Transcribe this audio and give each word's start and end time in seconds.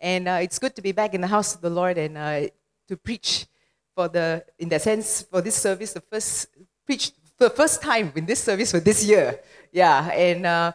And 0.00 0.28
uh, 0.28 0.38
it's 0.40 0.58
good 0.58 0.74
to 0.76 0.82
be 0.82 0.92
back 0.92 1.14
in 1.14 1.20
the 1.20 1.26
house 1.26 1.54
of 1.54 1.60
the 1.60 1.68
Lord 1.68 1.98
and 1.98 2.16
uh, 2.16 2.48
to 2.88 2.96
preach 2.96 3.46
for 3.94 4.08
the, 4.08 4.44
in 4.58 4.68
that 4.70 4.82
sense, 4.82 5.22
for 5.22 5.42
this 5.42 5.56
service, 5.56 5.92
the 5.92 6.00
first, 6.00 6.46
preach 6.86 7.12
for 7.36 7.44
the 7.44 7.54
first 7.54 7.82
time 7.82 8.10
in 8.16 8.24
this 8.24 8.42
service 8.42 8.70
for 8.70 8.80
this 8.80 9.04
year. 9.04 9.40
Yeah, 9.72 10.10
and 10.10 10.46
uh, 10.46 10.72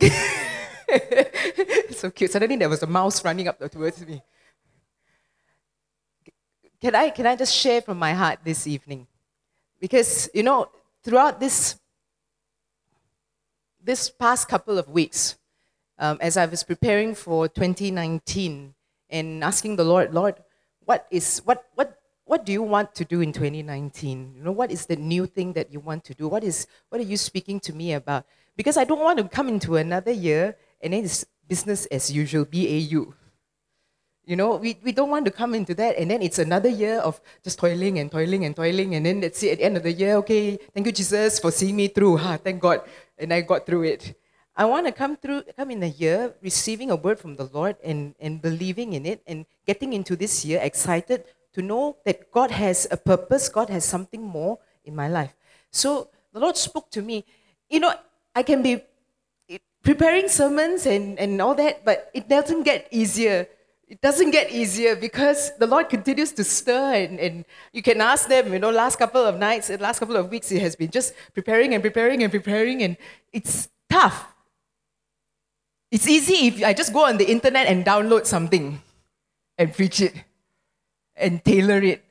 so 1.90 2.10
cute. 2.10 2.30
Suddenly 2.30 2.56
there 2.56 2.68
was 2.68 2.82
a 2.82 2.86
mouse 2.86 3.24
running 3.24 3.48
up 3.48 3.58
towards 3.70 4.06
me. 4.06 4.22
Can 6.80 6.94
I, 6.94 7.10
can 7.10 7.26
I 7.26 7.36
just 7.36 7.54
share 7.54 7.80
from 7.80 7.98
my 7.98 8.12
heart 8.12 8.40
this 8.44 8.66
evening? 8.66 9.06
Because, 9.80 10.28
you 10.34 10.42
know, 10.42 10.68
throughout 11.02 11.38
this, 11.38 11.76
this 13.82 14.10
past 14.10 14.48
couple 14.48 14.78
of 14.78 14.88
weeks, 14.88 15.36
um, 15.98 16.18
as 16.20 16.36
I 16.36 16.46
was 16.46 16.62
preparing 16.62 17.14
for 17.14 17.48
2019 17.48 18.74
and 19.10 19.44
asking 19.44 19.76
the 19.76 19.84
Lord, 19.84 20.14
Lord, 20.14 20.36
what 20.84 21.06
is 21.10 21.42
what 21.44 21.64
what 21.74 21.98
what 22.24 22.46
do 22.46 22.52
you 22.52 22.62
want 22.62 22.94
to 22.94 23.04
do 23.04 23.20
in 23.20 23.32
2019? 23.32 24.34
You 24.36 24.42
know, 24.42 24.52
what 24.52 24.70
is 24.70 24.86
the 24.86 24.96
new 24.96 25.26
thing 25.26 25.52
that 25.54 25.72
you 25.72 25.80
want 25.80 26.04
to 26.04 26.14
do? 26.14 26.28
What 26.28 26.44
is 26.44 26.66
what 26.88 27.00
are 27.00 27.04
you 27.04 27.16
speaking 27.16 27.60
to 27.60 27.72
me 27.72 27.92
about? 27.92 28.26
Because 28.56 28.76
I 28.76 28.84
don't 28.84 29.00
want 29.00 29.18
to 29.18 29.28
come 29.28 29.48
into 29.48 29.76
another 29.76 30.12
year 30.12 30.56
and 30.80 30.92
then 30.92 31.04
it's 31.04 31.24
business 31.48 31.86
as 31.86 32.10
usual, 32.10 32.44
BAU. 32.44 33.14
You 34.24 34.36
know, 34.36 34.54
we, 34.54 34.78
we 34.84 34.92
don't 34.92 35.10
want 35.10 35.24
to 35.24 35.32
come 35.32 35.52
into 35.52 35.74
that 35.74 35.98
and 35.98 36.08
then 36.08 36.22
it's 36.22 36.38
another 36.38 36.68
year 36.68 36.98
of 36.98 37.20
just 37.42 37.58
toiling 37.58 37.98
and 37.98 38.10
toiling 38.10 38.44
and 38.44 38.54
toiling 38.54 38.94
and 38.94 39.04
then 39.04 39.20
let's 39.20 39.38
see 39.38 39.50
at 39.50 39.58
the 39.58 39.64
end 39.64 39.76
of 39.76 39.82
the 39.82 39.92
year, 39.92 40.14
okay, 40.16 40.56
thank 40.72 40.86
you 40.86 40.92
Jesus 40.92 41.40
for 41.40 41.50
seeing 41.50 41.74
me 41.74 41.88
through. 41.88 42.18
Ha, 42.18 42.36
thank 42.36 42.60
God. 42.60 42.82
And 43.22 43.32
I 43.32 43.40
got 43.40 43.64
through 43.64 43.84
it. 43.84 44.18
I 44.54 44.66
want 44.66 44.86
to 44.86 44.92
come 44.92 45.16
through, 45.16 45.44
come 45.56 45.70
in 45.70 45.82
a 45.82 45.86
year 45.86 46.34
receiving 46.42 46.90
a 46.90 46.96
word 46.96 47.18
from 47.18 47.36
the 47.36 47.44
Lord 47.44 47.76
and, 47.82 48.14
and 48.20 48.42
believing 48.42 48.92
in 48.92 49.06
it 49.06 49.22
and 49.26 49.46
getting 49.66 49.92
into 49.94 50.14
this 50.14 50.44
year 50.44 50.60
excited 50.62 51.24
to 51.54 51.62
know 51.62 51.96
that 52.04 52.30
God 52.30 52.50
has 52.50 52.86
a 52.90 52.96
purpose, 52.96 53.48
God 53.48 53.70
has 53.70 53.84
something 53.84 54.22
more 54.22 54.58
in 54.84 54.94
my 54.94 55.08
life. 55.08 55.34
So 55.70 56.08
the 56.32 56.40
Lord 56.40 56.56
spoke 56.56 56.90
to 56.90 57.02
me. 57.02 57.24
You 57.70 57.80
know, 57.80 57.94
I 58.34 58.42
can 58.42 58.62
be 58.62 58.84
preparing 59.82 60.28
sermons 60.28 60.86
and, 60.86 61.18
and 61.18 61.40
all 61.40 61.54
that, 61.54 61.84
but 61.84 62.10
it 62.14 62.28
doesn't 62.28 62.62
get 62.62 62.88
easier. 62.90 63.48
It 63.92 64.00
doesn't 64.00 64.30
get 64.30 64.50
easier 64.50 64.96
because 64.96 65.52
the 65.58 65.66
Lord 65.66 65.90
continues 65.90 66.32
to 66.32 66.44
stir, 66.44 66.94
and, 66.94 67.20
and 67.20 67.44
you 67.74 67.82
can 67.82 68.00
ask 68.00 68.26
them, 68.26 68.50
you 68.50 68.58
know, 68.58 68.70
last 68.70 68.96
couple 68.96 69.22
of 69.22 69.36
nights, 69.36 69.68
uh, 69.68 69.76
last 69.78 69.98
couple 69.98 70.16
of 70.16 70.30
weeks, 70.30 70.48
He 70.48 70.58
has 70.60 70.74
been 70.74 70.90
just 70.90 71.12
preparing 71.34 71.74
and 71.74 71.82
preparing 71.82 72.22
and 72.22 72.32
preparing, 72.32 72.82
and 72.82 72.96
it's 73.34 73.68
tough. 73.90 74.32
It's 75.90 76.08
easy 76.08 76.46
if 76.46 76.64
I 76.64 76.72
just 76.72 76.94
go 76.94 77.04
on 77.04 77.18
the 77.18 77.30
internet 77.30 77.66
and 77.66 77.84
download 77.84 78.24
something 78.24 78.80
and 79.58 79.74
preach 79.74 80.00
it 80.00 80.14
and 81.14 81.44
tailor 81.44 81.82
it. 81.82 82.02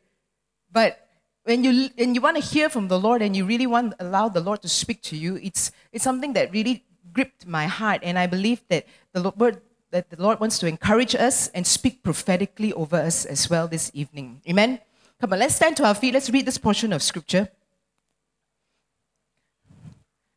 But 0.71 0.99
when 1.45 1.63
you 1.63 1.89
and 1.97 2.13
you 2.13 2.21
want 2.21 2.37
to 2.37 2.43
hear 2.43 2.69
from 2.69 2.89
the 2.89 2.99
Lord 2.99 3.23
and 3.23 3.35
you 3.35 3.43
really 3.43 3.65
want 3.65 3.97
to 3.97 4.05
allow 4.05 4.29
the 4.29 4.39
Lord 4.39 4.61
to 4.61 4.69
speak 4.69 5.01
to 5.09 5.17
you, 5.17 5.39
it's 5.41 5.71
it's 5.91 6.03
something 6.03 6.33
that 6.33 6.51
really 6.51 6.85
gripped 7.11 7.47
my 7.47 7.65
heart, 7.65 8.01
and 8.03 8.19
I 8.19 8.27
believe 8.27 8.61
that 8.69 8.85
the 9.13 9.33
word 9.35 9.61
that 9.91 10.09
the 10.09 10.21
Lord 10.21 10.39
wants 10.39 10.57
to 10.59 10.67
encourage 10.67 11.15
us 11.15 11.49
and 11.49 11.67
speak 11.67 12.01
prophetically 12.01 12.73
over 12.73 12.95
us 12.95 13.25
as 13.25 13.49
well 13.49 13.67
this 13.67 13.91
evening. 13.93 14.41
Amen. 14.49 14.79
Come 15.19 15.33
on, 15.33 15.39
let's 15.39 15.55
stand 15.55 15.77
to 15.77 15.85
our 15.85 15.93
feet. 15.93 16.13
Let's 16.13 16.29
read 16.29 16.45
this 16.45 16.57
portion 16.57 16.93
of 16.93 17.03
scripture. 17.03 17.49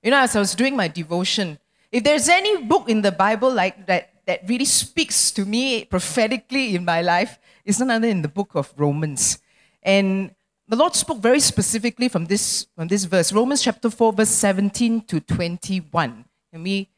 You 0.02 0.10
know, 0.10 0.18
as 0.18 0.36
I 0.36 0.40
was 0.40 0.54
doing 0.54 0.76
my 0.76 0.88
devotion, 0.88 1.58
if 1.90 2.04
there's 2.04 2.28
any 2.28 2.62
book 2.64 2.90
in 2.90 3.00
the 3.00 3.12
Bible 3.12 3.52
like 3.52 3.86
that 3.86 4.10
that 4.26 4.48
really 4.48 4.64
speaks 4.64 5.30
to 5.32 5.44
me 5.44 5.84
prophetically 5.84 6.74
in 6.74 6.84
my 6.84 7.02
life, 7.02 7.38
it's 7.64 7.78
none 7.78 7.90
other 7.90 8.08
than 8.08 8.22
the 8.22 8.28
book 8.28 8.54
of 8.54 8.72
Romans. 8.76 9.38
And 9.82 10.34
the 10.66 10.76
Lord 10.76 10.94
spoke 10.94 11.18
very 11.18 11.40
specifically 11.40 12.08
from 12.08 12.24
this, 12.26 12.66
from 12.74 12.88
this 12.88 13.04
verse, 13.04 13.32
Romans 13.32 13.62
chapter 13.62 13.90
4, 13.90 14.12
verse 14.12 14.30
17 14.30 15.02
to 15.02 15.20
21. 15.20 16.24
Can 16.52 16.62
we, 16.62 16.88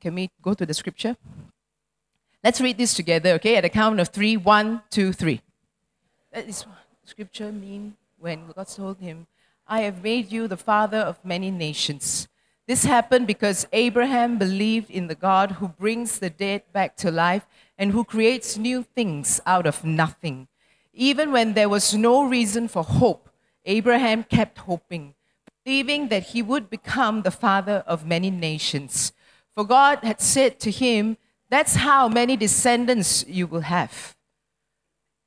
can 0.00 0.14
we 0.14 0.30
go 0.40 0.54
to 0.54 0.64
the 0.64 0.74
scripture? 0.74 1.16
Let's 2.42 2.60
read 2.60 2.78
this 2.78 2.94
together, 2.94 3.30
okay? 3.34 3.56
At 3.56 3.62
the 3.62 3.68
count 3.68 4.00
of 4.00 4.08
three, 4.08 4.36
one, 4.36 4.82
two, 4.88 5.12
three. 5.12 5.42
That 6.32 6.48
is 6.48 6.62
what 6.62 6.78
scripture 7.04 7.52
mean 7.52 7.96
when 8.18 8.46
God 8.54 8.68
told 8.68 8.98
him, 8.98 9.26
I 9.66 9.82
have 9.82 10.02
made 10.02 10.32
you 10.32 10.48
the 10.48 10.56
father 10.56 10.98
of 10.98 11.24
many 11.24 11.50
nations. 11.50 12.28
This 12.66 12.84
happened 12.84 13.26
because 13.26 13.66
Abraham 13.72 14.38
believed 14.38 14.90
in 14.90 15.08
the 15.08 15.14
God 15.14 15.52
who 15.52 15.68
brings 15.68 16.18
the 16.18 16.30
dead 16.30 16.62
back 16.72 16.96
to 16.98 17.10
life 17.10 17.46
and 17.76 17.92
who 17.92 18.04
creates 18.04 18.56
new 18.56 18.84
things 18.84 19.40
out 19.44 19.66
of 19.66 19.84
nothing. 19.84 20.48
Even 20.94 21.32
when 21.32 21.54
there 21.54 21.68
was 21.68 21.94
no 21.94 22.24
reason 22.24 22.68
for 22.68 22.82
hope, 22.82 23.28
Abraham 23.64 24.24
kept 24.24 24.58
hoping, 24.58 25.14
believing 25.64 26.08
that 26.08 26.28
he 26.28 26.42
would 26.42 26.70
become 26.70 27.22
the 27.22 27.30
father 27.30 27.84
of 27.86 28.06
many 28.06 28.30
nations. 28.30 29.12
For 29.54 29.64
God 29.64 29.98
had 30.02 30.20
said 30.20 30.58
to 30.60 30.70
him, 30.70 31.16
That's 31.50 31.74
how 31.74 32.08
many 32.08 32.36
descendants 32.36 33.24
you 33.26 33.46
will 33.48 33.62
have. 33.62 34.14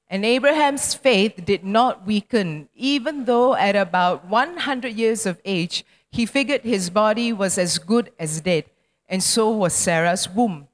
And 0.09 0.23
Abraham's 0.23 0.93
faith 0.93 1.43
did 1.43 1.65
not 1.65 2.05
weaken, 2.05 2.69
even 2.75 3.25
though 3.25 3.55
at 3.55 3.75
about 3.75 4.27
100 4.27 4.93
years 4.93 5.25
of 5.25 5.41
age, 5.43 5.85
he 6.11 6.25
figured 6.25 6.61
his 6.61 6.89
body 6.89 7.33
was 7.33 7.57
as 7.57 7.79
good 7.79 8.11
as 8.19 8.41
dead, 8.41 8.65
and 9.09 9.23
so 9.23 9.49
was 9.49 9.73
Sarah's 9.73 10.29
womb. 10.29 10.67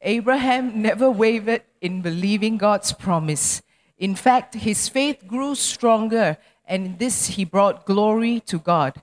Abraham 0.00 0.80
never 0.80 1.10
wavered 1.10 1.62
in 1.80 2.02
believing 2.02 2.56
God's 2.56 2.92
promise. 2.92 3.62
In 3.98 4.14
fact, 4.14 4.54
his 4.54 4.88
faith 4.88 5.26
grew 5.26 5.54
stronger, 5.54 6.38
and 6.66 6.86
in 6.86 6.96
this 6.96 7.26
he 7.26 7.44
brought 7.44 7.84
glory 7.84 8.40
to 8.46 8.58
God. 8.58 8.94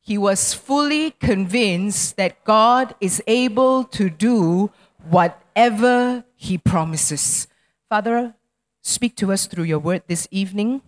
He 0.00 0.16
was 0.16 0.54
fully 0.54 1.10
convinced 1.12 2.16
that 2.16 2.44
God 2.44 2.94
is 3.00 3.22
able 3.26 3.84
to 3.84 4.08
do 4.08 4.70
whatever 5.08 6.24
he 6.36 6.58
promises. 6.58 7.46
Father, 7.88 8.34
speak 8.82 9.16
to 9.16 9.32
us 9.32 9.46
through 9.46 9.64
your 9.64 9.78
word 9.78 10.02
this 10.06 10.28
evening. 10.30 10.82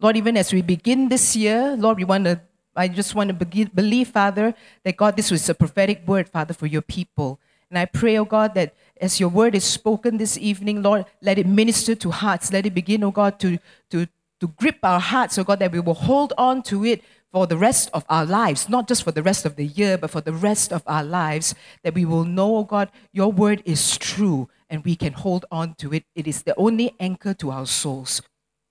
Lord, 0.00 0.16
even 0.16 0.36
as 0.36 0.52
we 0.52 0.62
begin 0.62 1.08
this 1.08 1.36
year, 1.36 1.76
Lord, 1.76 1.98
we 1.98 2.04
want 2.04 2.24
to 2.24 2.40
I 2.76 2.88
just 2.88 3.14
want 3.14 3.28
to 3.36 3.66
believe, 3.66 4.08
Father, 4.08 4.54
that 4.84 4.96
God, 4.96 5.16
this 5.16 5.30
was 5.30 5.48
a 5.48 5.54
prophetic 5.54 6.06
word, 6.06 6.28
Father, 6.28 6.54
for 6.54 6.66
your 6.66 6.82
people. 6.82 7.40
And 7.68 7.78
I 7.78 7.84
pray, 7.84 8.16
oh 8.16 8.24
God, 8.24 8.54
that 8.54 8.74
as 9.00 9.18
your 9.18 9.28
word 9.28 9.54
is 9.54 9.64
spoken 9.64 10.16
this 10.16 10.38
evening, 10.38 10.82
Lord, 10.82 11.04
let 11.20 11.38
it 11.38 11.46
minister 11.46 11.94
to 11.96 12.10
hearts. 12.10 12.52
Let 12.52 12.66
it 12.66 12.74
begin, 12.74 13.02
oh 13.04 13.10
God, 13.10 13.38
to, 13.40 13.58
to, 13.90 14.06
to 14.40 14.46
grip 14.56 14.78
our 14.82 15.00
hearts, 15.00 15.36
oh 15.38 15.44
God, 15.44 15.58
that 15.58 15.72
we 15.72 15.80
will 15.80 15.94
hold 15.94 16.32
on 16.38 16.62
to 16.64 16.84
it 16.84 17.02
for 17.32 17.46
the 17.46 17.56
rest 17.56 17.90
of 17.94 18.04
our 18.08 18.24
lives, 18.26 18.68
not 18.68 18.88
just 18.88 19.04
for 19.04 19.12
the 19.12 19.22
rest 19.22 19.44
of 19.44 19.56
the 19.56 19.66
year, 19.66 19.96
but 19.96 20.10
for 20.10 20.20
the 20.20 20.32
rest 20.32 20.72
of 20.72 20.82
our 20.86 21.04
lives, 21.04 21.54
that 21.84 21.94
we 21.94 22.04
will 22.04 22.24
know, 22.24 22.56
oh 22.56 22.64
God, 22.64 22.90
your 23.12 23.30
word 23.30 23.62
is 23.64 23.96
true 23.96 24.48
and 24.68 24.84
we 24.84 24.96
can 24.96 25.12
hold 25.12 25.46
on 25.50 25.74
to 25.74 25.92
it. 25.92 26.04
It 26.14 26.26
is 26.26 26.42
the 26.42 26.54
only 26.56 26.94
anchor 26.98 27.34
to 27.34 27.50
our 27.50 27.66
souls. 27.66 28.20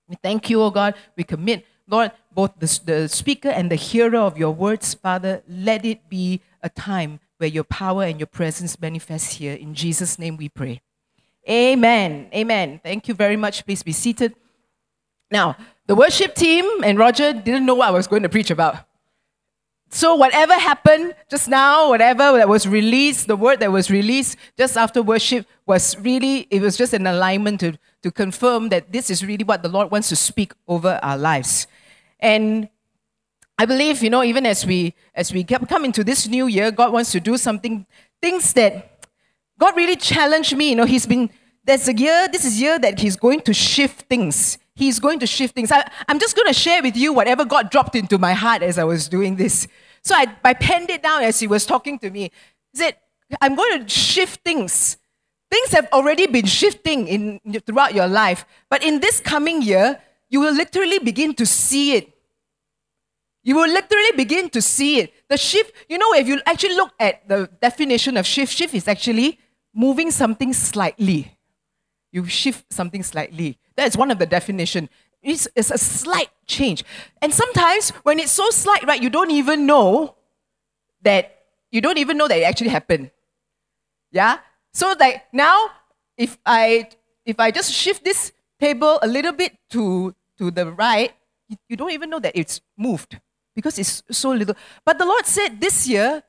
We 0.08 0.16
thank 0.16 0.50
you, 0.50 0.60
oh 0.62 0.70
God. 0.70 0.94
We 1.16 1.24
commit, 1.24 1.64
Lord, 1.88 2.12
both 2.32 2.58
the, 2.58 2.80
the 2.84 3.08
speaker 3.08 3.48
and 3.48 3.70
the 3.70 3.76
hearer 3.76 4.18
of 4.18 4.36
your 4.36 4.52
words, 4.52 4.92
Father, 4.94 5.42
let 5.48 5.84
it 5.84 6.08
be 6.08 6.42
a 6.62 6.68
time 6.68 7.20
where 7.38 7.48
your 7.48 7.64
power 7.64 8.04
and 8.04 8.20
your 8.20 8.26
presence 8.26 8.78
manifest 8.78 9.34
here. 9.34 9.54
In 9.54 9.74
Jesus' 9.74 10.18
name 10.18 10.36
we 10.36 10.50
pray. 10.50 10.82
Amen. 11.48 12.28
Amen. 12.34 12.80
Thank 12.82 13.08
you 13.08 13.14
very 13.14 13.36
much. 13.36 13.64
Please 13.64 13.82
be 13.82 13.92
seated. 13.92 14.34
Now, 15.30 15.56
the 15.90 15.96
worship 15.96 16.36
team 16.36 16.64
and 16.84 16.96
Roger 17.00 17.32
didn't 17.32 17.66
know 17.66 17.74
what 17.74 17.88
I 17.88 17.90
was 17.90 18.06
going 18.06 18.22
to 18.22 18.28
preach 18.28 18.52
about. 18.52 18.76
So, 19.88 20.14
whatever 20.14 20.54
happened 20.54 21.16
just 21.28 21.48
now, 21.48 21.88
whatever 21.88 22.38
that 22.38 22.48
was 22.48 22.64
released, 22.68 23.26
the 23.26 23.34
word 23.34 23.58
that 23.58 23.72
was 23.72 23.90
released 23.90 24.36
just 24.56 24.76
after 24.76 25.02
worship 25.02 25.48
was 25.66 25.98
really, 25.98 26.46
it 26.48 26.62
was 26.62 26.76
just 26.76 26.92
an 26.92 27.08
alignment 27.08 27.58
to, 27.58 27.76
to 28.04 28.12
confirm 28.12 28.68
that 28.68 28.92
this 28.92 29.10
is 29.10 29.26
really 29.26 29.42
what 29.42 29.64
the 29.64 29.68
Lord 29.68 29.90
wants 29.90 30.08
to 30.10 30.14
speak 30.14 30.52
over 30.68 31.00
our 31.02 31.18
lives. 31.18 31.66
And 32.20 32.68
I 33.58 33.66
believe, 33.66 34.00
you 34.00 34.10
know, 34.10 34.22
even 34.22 34.46
as 34.46 34.64
we 34.64 34.94
as 35.12 35.32
we 35.32 35.42
come 35.42 35.84
into 35.84 36.04
this 36.04 36.28
new 36.28 36.46
year, 36.46 36.70
God 36.70 36.92
wants 36.92 37.10
to 37.10 37.18
do 37.18 37.36
something, 37.36 37.84
things 38.22 38.52
that 38.52 39.08
God 39.58 39.76
really 39.76 39.96
challenged 39.96 40.56
me. 40.56 40.70
You 40.70 40.76
know, 40.76 40.86
He's 40.86 41.06
been 41.06 41.30
there's 41.64 41.88
a 41.88 41.94
year, 41.96 42.28
this 42.28 42.44
is 42.44 42.60
year 42.60 42.78
that 42.78 43.00
He's 43.00 43.16
going 43.16 43.40
to 43.40 43.52
shift 43.52 44.02
things. 44.02 44.56
He's 44.74 44.98
going 44.98 45.18
to 45.20 45.26
shift 45.26 45.54
things. 45.54 45.70
I, 45.72 45.88
am 46.08 46.18
just 46.18 46.36
going 46.36 46.48
to 46.48 46.54
share 46.54 46.82
with 46.82 46.96
you 46.96 47.12
whatever 47.12 47.44
God 47.44 47.70
dropped 47.70 47.94
into 47.94 48.18
my 48.18 48.32
heart 48.32 48.62
as 48.62 48.78
I 48.78 48.84
was 48.84 49.08
doing 49.08 49.36
this. 49.36 49.68
So 50.02 50.14
I, 50.14 50.26
I 50.44 50.54
penned 50.54 50.90
it 50.90 51.02
down 51.02 51.22
as 51.22 51.40
He 51.40 51.46
was 51.46 51.66
talking 51.66 51.98
to 51.98 52.10
me. 52.10 52.30
He 52.72 52.78
said, 52.78 52.96
I'm 53.40 53.54
going 53.54 53.82
to 53.82 53.88
shift 53.88 54.42
things. 54.42 54.96
Things 55.50 55.72
have 55.72 55.88
already 55.92 56.26
been 56.26 56.46
shifting 56.46 57.08
in, 57.08 57.40
throughout 57.66 57.94
your 57.94 58.06
life. 58.06 58.44
But 58.68 58.84
in 58.84 59.00
this 59.00 59.20
coming 59.20 59.62
year, 59.62 60.00
you 60.28 60.40
will 60.40 60.54
literally 60.54 61.00
begin 61.00 61.34
to 61.34 61.46
see 61.46 61.94
it 61.96 62.14
you 63.42 63.54
will 63.56 63.68
literally 63.68 64.12
begin 64.16 64.50
to 64.50 64.60
see 64.60 64.98
it. 64.98 65.14
The 65.28 65.36
shift, 65.36 65.72
you 65.88 65.98
know, 65.98 66.12
if 66.14 66.28
you 66.28 66.40
actually 66.44 66.74
look 66.74 66.92
at 67.00 67.26
the 67.26 67.48
definition 67.60 68.16
of 68.16 68.26
shift, 68.26 68.52
shift 68.52 68.74
is 68.74 68.86
actually 68.86 69.38
moving 69.74 70.10
something 70.10 70.52
slightly. 70.52 71.36
You 72.12 72.26
shift 72.26 72.72
something 72.72 73.02
slightly. 73.02 73.58
That's 73.76 73.96
one 73.96 74.10
of 74.10 74.18
the 74.18 74.26
definition. 74.26 74.88
It's, 75.22 75.46
it's 75.54 75.70
a 75.70 75.78
slight 75.78 76.30
change. 76.46 76.84
And 77.20 77.32
sometimes 77.32 77.90
when 78.02 78.18
it's 78.18 78.32
so 78.32 78.50
slight, 78.50 78.86
right, 78.86 79.00
you 79.00 79.10
don't 79.10 79.30
even 79.30 79.66
know 79.66 80.16
that 81.02 81.36
you 81.70 81.80
don't 81.80 81.98
even 81.98 82.16
know 82.16 82.26
that 82.26 82.38
it 82.38 82.44
actually 82.44 82.70
happened. 82.70 83.10
Yeah? 84.10 84.38
So 84.72 84.94
like 84.98 85.24
now, 85.32 85.70
if 86.16 86.38
I 86.44 86.88
if 87.24 87.38
I 87.38 87.50
just 87.50 87.72
shift 87.72 88.04
this 88.04 88.32
table 88.58 88.98
a 89.02 89.06
little 89.06 89.32
bit 89.32 89.56
to 89.70 90.14
to 90.38 90.50
the 90.50 90.72
right, 90.72 91.12
you, 91.48 91.56
you 91.68 91.76
don't 91.76 91.92
even 91.92 92.10
know 92.10 92.18
that 92.18 92.36
it's 92.36 92.60
moved 92.76 93.18
because 93.54 93.78
it's 93.78 94.02
so 94.10 94.30
little. 94.30 94.54
But 94.84 94.98
the 94.98 95.04
Lord 95.04 95.26
said 95.26 95.60
this 95.60 95.86
year, 95.86 96.22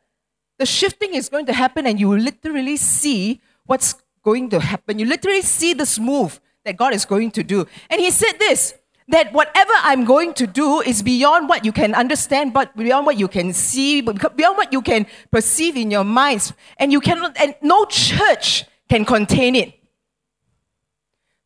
the 0.59 0.65
shifting 0.65 1.15
is 1.15 1.29
going 1.29 1.45
to 1.47 1.53
happen, 1.53 1.87
and 1.87 1.99
you 1.99 2.09
will 2.09 2.19
literally 2.19 2.77
see 2.77 3.41
what's 3.65 3.95
going 4.23 4.49
to 4.49 4.59
happen. 4.59 4.99
You 4.99 5.05
literally 5.05 5.41
see 5.41 5.73
this 5.73 5.99
move 5.99 6.39
that 6.65 6.77
God 6.77 6.93
is 6.93 7.05
going 7.05 7.31
to 7.31 7.43
do. 7.43 7.67
And 7.89 7.99
He 8.01 8.11
said 8.11 8.33
this 8.39 8.73
that 9.07 9.33
whatever 9.33 9.73
I'm 9.81 10.05
going 10.05 10.33
to 10.35 10.47
do 10.47 10.79
is 10.81 11.01
beyond 11.03 11.49
what 11.49 11.65
you 11.65 11.71
can 11.71 11.93
understand, 11.93 12.53
but 12.53 12.75
beyond 12.75 13.05
what 13.05 13.17
you 13.19 13.27
can 13.27 13.51
see, 13.53 13.99
beyond 14.01 14.57
what 14.57 14.71
you 14.71 14.81
can 14.81 15.05
perceive 15.31 15.75
in 15.75 15.91
your 15.91 16.05
minds. 16.05 16.53
And 16.77 16.91
you 16.91 17.01
cannot, 17.01 17.35
and 17.39 17.55
no 17.61 17.85
church 17.85 18.63
can 18.89 19.03
contain 19.03 19.55
it. 19.55 19.73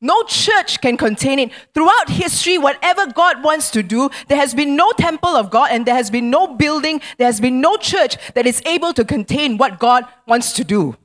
No 0.02 0.22
church 0.24 0.82
can 0.82 0.98
contain 0.98 1.40
it. 1.40 1.52
Throughout 1.74 2.10
history, 2.10 2.60
whatever 2.60 3.08
God 3.08 3.44
wants 3.44 3.72
to 3.72 3.82
do, 3.82 4.10
there 4.28 4.38
has 4.38 4.54
been 4.54 4.76
no 4.76 4.92
temple 4.92 5.30
of 5.30 5.50
God 5.50 5.70
and 5.72 5.86
there 5.86 5.96
has 5.96 6.12
been 6.12 6.30
no 6.30 6.46
building, 6.46 7.02
there 7.18 7.26
has 7.26 7.40
been 7.40 7.62
no 7.62 7.78
church 7.78 8.18
that 8.36 8.46
is 8.46 8.62
able 8.66 8.94
to 8.94 9.04
contain 9.04 9.58
what 9.58 9.80
God 9.80 10.06
wants 10.28 10.54
to 10.54 10.64
do. 10.64 10.96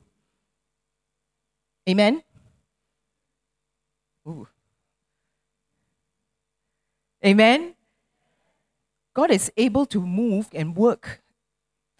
Amen? 1.89 2.23
Ooh. 4.27 4.47
Amen? 7.25 7.75
God 9.13 9.31
is 9.31 9.51
able 9.57 9.85
to 9.87 10.01
move 10.01 10.47
and 10.53 10.75
work 10.75 11.21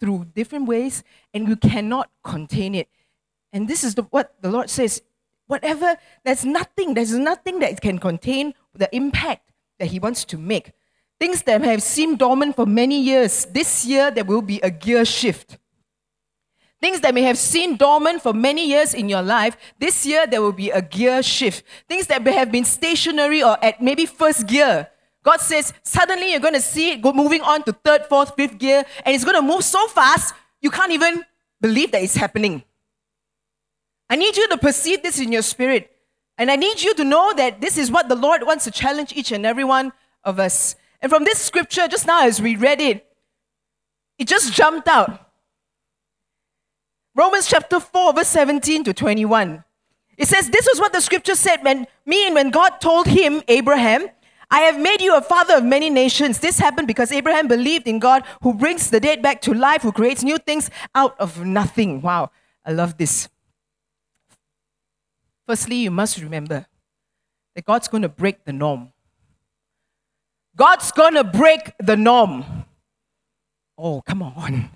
through 0.00 0.26
different 0.34 0.66
ways, 0.66 1.04
and 1.32 1.46
you 1.46 1.56
cannot 1.56 2.10
contain 2.24 2.74
it. 2.74 2.88
And 3.52 3.68
this 3.68 3.84
is 3.84 3.94
the, 3.94 4.02
what 4.02 4.34
the 4.40 4.50
Lord 4.50 4.70
says 4.70 5.02
whatever, 5.46 5.96
there's 6.24 6.44
nothing, 6.44 6.94
there's 6.94 7.12
nothing 7.12 7.58
that 7.58 7.80
can 7.80 7.98
contain 7.98 8.54
the 8.74 8.88
impact 8.96 9.52
that 9.78 9.88
He 9.88 9.98
wants 9.98 10.24
to 10.26 10.38
make. 10.38 10.72
Things 11.20 11.42
that 11.42 11.62
have 11.62 11.82
seemed 11.82 12.18
dormant 12.18 12.56
for 12.56 12.66
many 12.66 12.98
years, 13.00 13.44
this 13.44 13.84
year 13.84 14.10
there 14.10 14.24
will 14.24 14.42
be 14.42 14.60
a 14.60 14.70
gear 14.70 15.04
shift. 15.04 15.58
Things 16.82 17.00
that 17.02 17.14
may 17.14 17.22
have 17.22 17.38
seemed 17.38 17.78
dormant 17.78 18.22
for 18.22 18.32
many 18.32 18.66
years 18.66 18.92
in 18.92 19.08
your 19.08 19.22
life, 19.22 19.56
this 19.78 20.04
year 20.04 20.26
there 20.26 20.42
will 20.42 20.52
be 20.52 20.70
a 20.70 20.82
gear 20.82 21.22
shift. 21.22 21.64
Things 21.88 22.08
that 22.08 22.24
may 22.24 22.32
have 22.32 22.50
been 22.50 22.64
stationary 22.64 23.40
or 23.40 23.56
at 23.64 23.80
maybe 23.80 24.04
first 24.04 24.48
gear, 24.48 24.88
God 25.22 25.40
says, 25.40 25.72
suddenly 25.84 26.32
you're 26.32 26.40
going 26.40 26.54
to 26.54 26.60
see 26.60 26.90
it 26.90 27.04
moving 27.04 27.40
on 27.42 27.62
to 27.62 27.72
third, 27.72 28.06
fourth, 28.06 28.34
fifth 28.34 28.58
gear, 28.58 28.84
and 29.06 29.14
it's 29.14 29.24
going 29.24 29.36
to 29.36 29.42
move 29.42 29.62
so 29.62 29.86
fast, 29.86 30.34
you 30.60 30.70
can't 30.70 30.90
even 30.90 31.24
believe 31.60 31.92
that 31.92 32.02
it's 32.02 32.16
happening. 32.16 32.64
I 34.10 34.16
need 34.16 34.36
you 34.36 34.48
to 34.48 34.58
perceive 34.58 35.04
this 35.04 35.20
in 35.20 35.30
your 35.30 35.42
spirit. 35.42 35.88
And 36.36 36.50
I 36.50 36.56
need 36.56 36.82
you 36.82 36.94
to 36.94 37.04
know 37.04 37.32
that 37.34 37.60
this 37.60 37.78
is 37.78 37.92
what 37.92 38.08
the 38.08 38.16
Lord 38.16 38.42
wants 38.44 38.64
to 38.64 38.72
challenge 38.72 39.12
each 39.14 39.30
and 39.30 39.46
every 39.46 39.62
one 39.62 39.92
of 40.24 40.40
us. 40.40 40.74
And 41.00 41.10
from 41.12 41.22
this 41.22 41.38
scripture, 41.38 41.86
just 41.86 42.08
now 42.08 42.26
as 42.26 42.42
we 42.42 42.56
read 42.56 42.80
it, 42.80 43.06
it 44.18 44.26
just 44.26 44.52
jumped 44.52 44.88
out. 44.88 45.31
Romans 47.14 47.46
chapter 47.46 47.78
4, 47.78 48.14
verse 48.14 48.28
17 48.28 48.84
to 48.84 48.94
21. 48.94 49.64
It 50.16 50.28
says, 50.28 50.48
This 50.48 50.66
was 50.70 50.80
what 50.80 50.92
the 50.92 51.00
scripture 51.00 51.34
said 51.34 51.62
when 51.62 51.86
me 52.06 52.26
and 52.26 52.34
when 52.34 52.50
God 52.50 52.80
told 52.80 53.06
him, 53.06 53.42
Abraham, 53.48 54.08
I 54.50 54.60
have 54.60 54.78
made 54.78 55.00
you 55.00 55.16
a 55.16 55.22
father 55.22 55.56
of 55.56 55.64
many 55.64 55.90
nations. 55.90 56.38
This 56.38 56.58
happened 56.58 56.86
because 56.86 57.10
Abraham 57.12 57.48
believed 57.48 57.88
in 57.88 57.98
God 57.98 58.22
who 58.42 58.54
brings 58.54 58.90
the 58.90 59.00
dead 59.00 59.22
back 59.22 59.40
to 59.42 59.54
life, 59.54 59.82
who 59.82 59.92
creates 59.92 60.22
new 60.22 60.38
things 60.38 60.70
out 60.94 61.18
of 61.18 61.44
nothing. 61.44 62.02
Wow, 62.02 62.30
I 62.64 62.72
love 62.72 62.98
this. 62.98 63.28
Firstly, 65.46 65.76
you 65.76 65.90
must 65.90 66.18
remember 66.18 66.66
that 67.54 67.64
God's 67.64 67.88
going 67.88 68.02
to 68.02 68.08
break 68.08 68.44
the 68.44 68.52
norm. 68.52 68.92
God's 70.54 70.92
going 70.92 71.14
to 71.14 71.24
break 71.24 71.72
the 71.78 71.96
norm. 71.96 72.44
Oh, 73.76 74.02
come 74.02 74.22
on. 74.22 74.70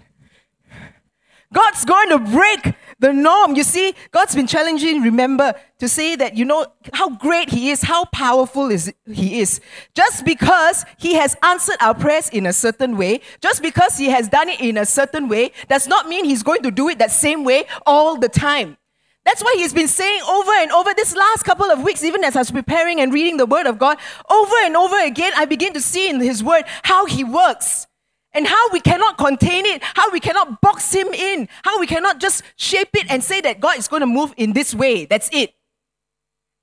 God's 1.53 1.85
going 1.85 2.11
to 2.11 2.19
break 2.19 2.75
the 2.99 3.13
norm. 3.13 3.55
You 3.55 3.63
see, 3.63 3.95
God's 4.11 4.35
been 4.35 4.47
challenging, 4.47 5.03
remember, 5.03 5.55
to 5.79 5.89
say 5.89 6.17
that, 6.17 6.37
you 6.37 6.45
know, 6.45 6.67
how 6.93 7.11
great 7.11 7.51
He 7.51 7.71
is, 7.71 7.83
how 7.83 8.07
powerful 8.07 8.71
is 8.71 8.93
He 9.07 9.41
is. 9.41 9.61
Just 9.95 10.25
because 10.25 10.85
He 10.99 11.15
has 11.15 11.37
answered 11.43 11.77
our 11.81 11.95
prayers 11.95 12.29
in 12.31 12.47
a 12.47 12.53
certain 12.53 12.97
way, 12.97 13.21
just 13.41 13.63
because 13.63 13.97
He 13.97 14.07
has 14.07 14.29
done 14.29 14.49
it 14.49 14.61
in 14.61 14.77
a 14.77 14.87
certain 14.87 15.29
way, 15.29 15.53
does 15.69 15.87
not 15.87 16.09
mean 16.09 16.25
He's 16.25 16.43
going 16.43 16.63
to 16.63 16.71
do 16.71 16.89
it 16.89 16.99
that 16.99 17.13
same 17.13 17.45
way 17.45 17.67
all 17.87 18.17
the 18.17 18.29
time. 18.29 18.77
That's 19.25 19.43
why 19.43 19.55
he's 19.57 19.75
been 19.75 19.89
saying 19.89 20.21
over 20.23 20.53
and 20.53 20.71
over 20.71 20.95
this 20.95 21.17
last 21.17 21.43
couple 21.43 21.67
of 21.67 21.83
weeks, 21.83 22.05
even 22.05 22.23
as 22.23 22.37
I 22.37 22.39
was 22.39 22.53
preparing 22.53 23.01
and 23.01 23.13
reading 23.13 23.39
the 23.39 23.45
word 23.45 23.67
of 23.67 23.77
God, 23.77 23.99
over 24.31 24.55
and 24.63 24.77
over 24.77 25.05
again, 25.05 25.33
I 25.37 25.47
begin 25.47 25.73
to 25.73 25.81
see 25.81 26.09
in 26.09 26.21
his 26.21 26.45
word 26.45 26.63
how 26.85 27.07
he 27.07 27.25
works 27.25 27.89
and 28.37 28.47
how 28.47 28.69
we 28.71 28.81
cannot 28.81 29.19
contain 29.19 29.65
it, 29.67 29.83
how 29.83 30.11
we 30.11 30.21
cannot 30.21 30.61
box 30.61 30.93
him 30.93 31.09
in, 31.09 31.49
how 31.63 31.81
we 31.81 31.87
cannot 31.87 32.21
just 32.21 32.43
shape 32.57 32.91
it 32.95 33.07
and 33.11 33.25
say 33.25 33.41
that 33.41 33.61
God 33.61 33.79
is 33.79 33.89
going 33.89 34.01
to 34.01 34.07
move 34.07 34.35
in 34.37 34.53
this 34.53 34.75
way. 34.75 35.07
That's 35.07 35.31
it. 35.33 35.55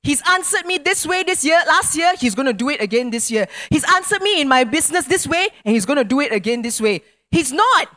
He's 0.04 0.22
answered 0.30 0.66
me 0.66 0.78
this 0.78 1.08
way 1.08 1.24
this 1.24 1.44
year. 1.44 1.60
Last 1.66 1.98
year, 1.98 2.14
he's 2.20 2.36
going 2.36 2.46
to 2.46 2.54
do 2.54 2.70
it 2.70 2.82
again 2.82 3.10
this 3.10 3.32
year. 3.32 3.48
He's 3.70 3.86
answered 3.92 4.22
me 4.22 4.42
in 4.42 4.48
my 4.48 4.66
business 4.66 5.06
this 5.06 5.26
way, 5.26 5.48
and 5.66 5.74
he's 5.74 5.86
going 5.86 5.98
to 5.98 6.04
do 6.04 6.20
it 6.20 6.32
again 6.32 6.62
this 6.62 6.80
way. 6.80 7.02
He's 7.32 7.52
not. 7.52 7.88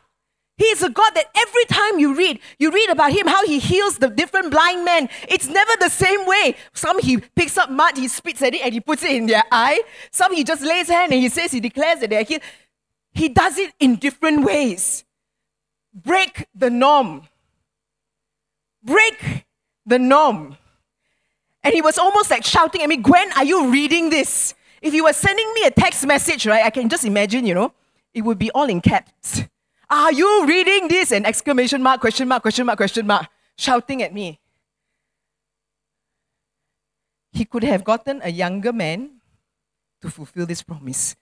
He 0.56 0.64
is 0.66 0.82
a 0.82 0.88
God 0.88 1.10
that 1.14 1.26
every 1.36 1.64
time 1.66 1.98
you 1.98 2.14
read, 2.14 2.38
you 2.58 2.70
read 2.70 2.88
about 2.88 3.12
him, 3.12 3.26
how 3.26 3.44
he 3.44 3.58
heals 3.58 3.98
the 3.98 4.08
different 4.08 4.50
blind 4.50 4.84
men. 4.86 5.10
It's 5.28 5.48
never 5.48 5.72
the 5.78 5.90
same 5.90 6.24
way. 6.26 6.56
Some 6.72 6.98
he 7.02 7.18
picks 7.18 7.58
up 7.58 7.70
mud, 7.70 7.98
he 7.98 8.08
spits 8.08 8.40
at 8.40 8.54
it, 8.54 8.62
and 8.62 8.72
he 8.72 8.80
puts 8.80 9.02
it 9.02 9.10
in 9.10 9.26
their 9.26 9.42
eye. 9.52 9.82
Some 10.10 10.32
he 10.32 10.44
just 10.44 10.62
lays 10.62 10.88
hand 10.88 11.12
and 11.12 11.20
he 11.20 11.28
says, 11.28 11.52
he 11.52 11.60
declares 11.60 12.00
that 12.00 12.08
they're 12.08 12.22
healed. 12.22 12.40
He 13.16 13.30
does 13.30 13.56
it 13.56 13.72
in 13.80 13.96
different 13.96 14.44
ways. 14.44 15.02
Break 15.94 16.46
the 16.54 16.68
norm. 16.68 17.22
Break 18.84 19.46
the 19.86 19.98
norm. 19.98 20.58
And 21.64 21.72
he 21.72 21.80
was 21.80 21.96
almost 21.96 22.30
like 22.30 22.44
shouting 22.44 22.82
at 22.82 22.88
me, 22.90 22.98
Gwen, 22.98 23.32
are 23.32 23.44
you 23.44 23.70
reading 23.70 24.10
this? 24.10 24.52
If 24.82 24.92
you 24.92 25.04
were 25.04 25.14
sending 25.14 25.50
me 25.54 25.62
a 25.64 25.70
text 25.70 26.06
message, 26.06 26.46
right, 26.46 26.62
I 26.62 26.68
can 26.68 26.90
just 26.90 27.06
imagine, 27.06 27.46
you 27.46 27.54
know, 27.54 27.72
it 28.12 28.20
would 28.20 28.38
be 28.38 28.50
all 28.50 28.68
in 28.68 28.82
caps. 28.82 29.42
Are 29.88 30.12
you 30.12 30.44
reading 30.44 30.88
this? 30.88 31.10
An 31.10 31.24
exclamation 31.24 31.82
mark, 31.82 32.02
question 32.02 32.28
mark, 32.28 32.42
question 32.42 32.66
mark, 32.66 32.76
question 32.76 33.06
mark, 33.06 33.28
shouting 33.56 34.02
at 34.02 34.12
me. 34.12 34.38
He 37.32 37.46
could 37.46 37.64
have 37.64 37.82
gotten 37.82 38.20
a 38.22 38.30
younger 38.30 38.74
man 38.74 39.22
to 40.02 40.10
fulfill 40.10 40.44
this 40.44 40.62
promise, 40.62 41.16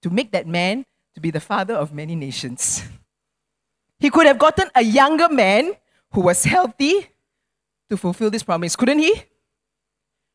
to 0.00 0.08
make 0.08 0.32
that 0.32 0.46
man 0.46 0.86
to 1.14 1.20
be 1.20 1.30
the 1.30 1.40
father 1.40 1.74
of 1.74 1.92
many 1.92 2.14
nations. 2.14 2.82
He 3.98 4.10
could 4.10 4.26
have 4.26 4.38
gotten 4.38 4.68
a 4.74 4.82
younger 4.82 5.28
man 5.28 5.72
who 6.12 6.22
was 6.22 6.44
healthy 6.44 7.08
to 7.88 7.96
fulfill 7.96 8.30
this 8.30 8.42
promise, 8.42 8.76
couldn't 8.76 8.98
he? 8.98 9.22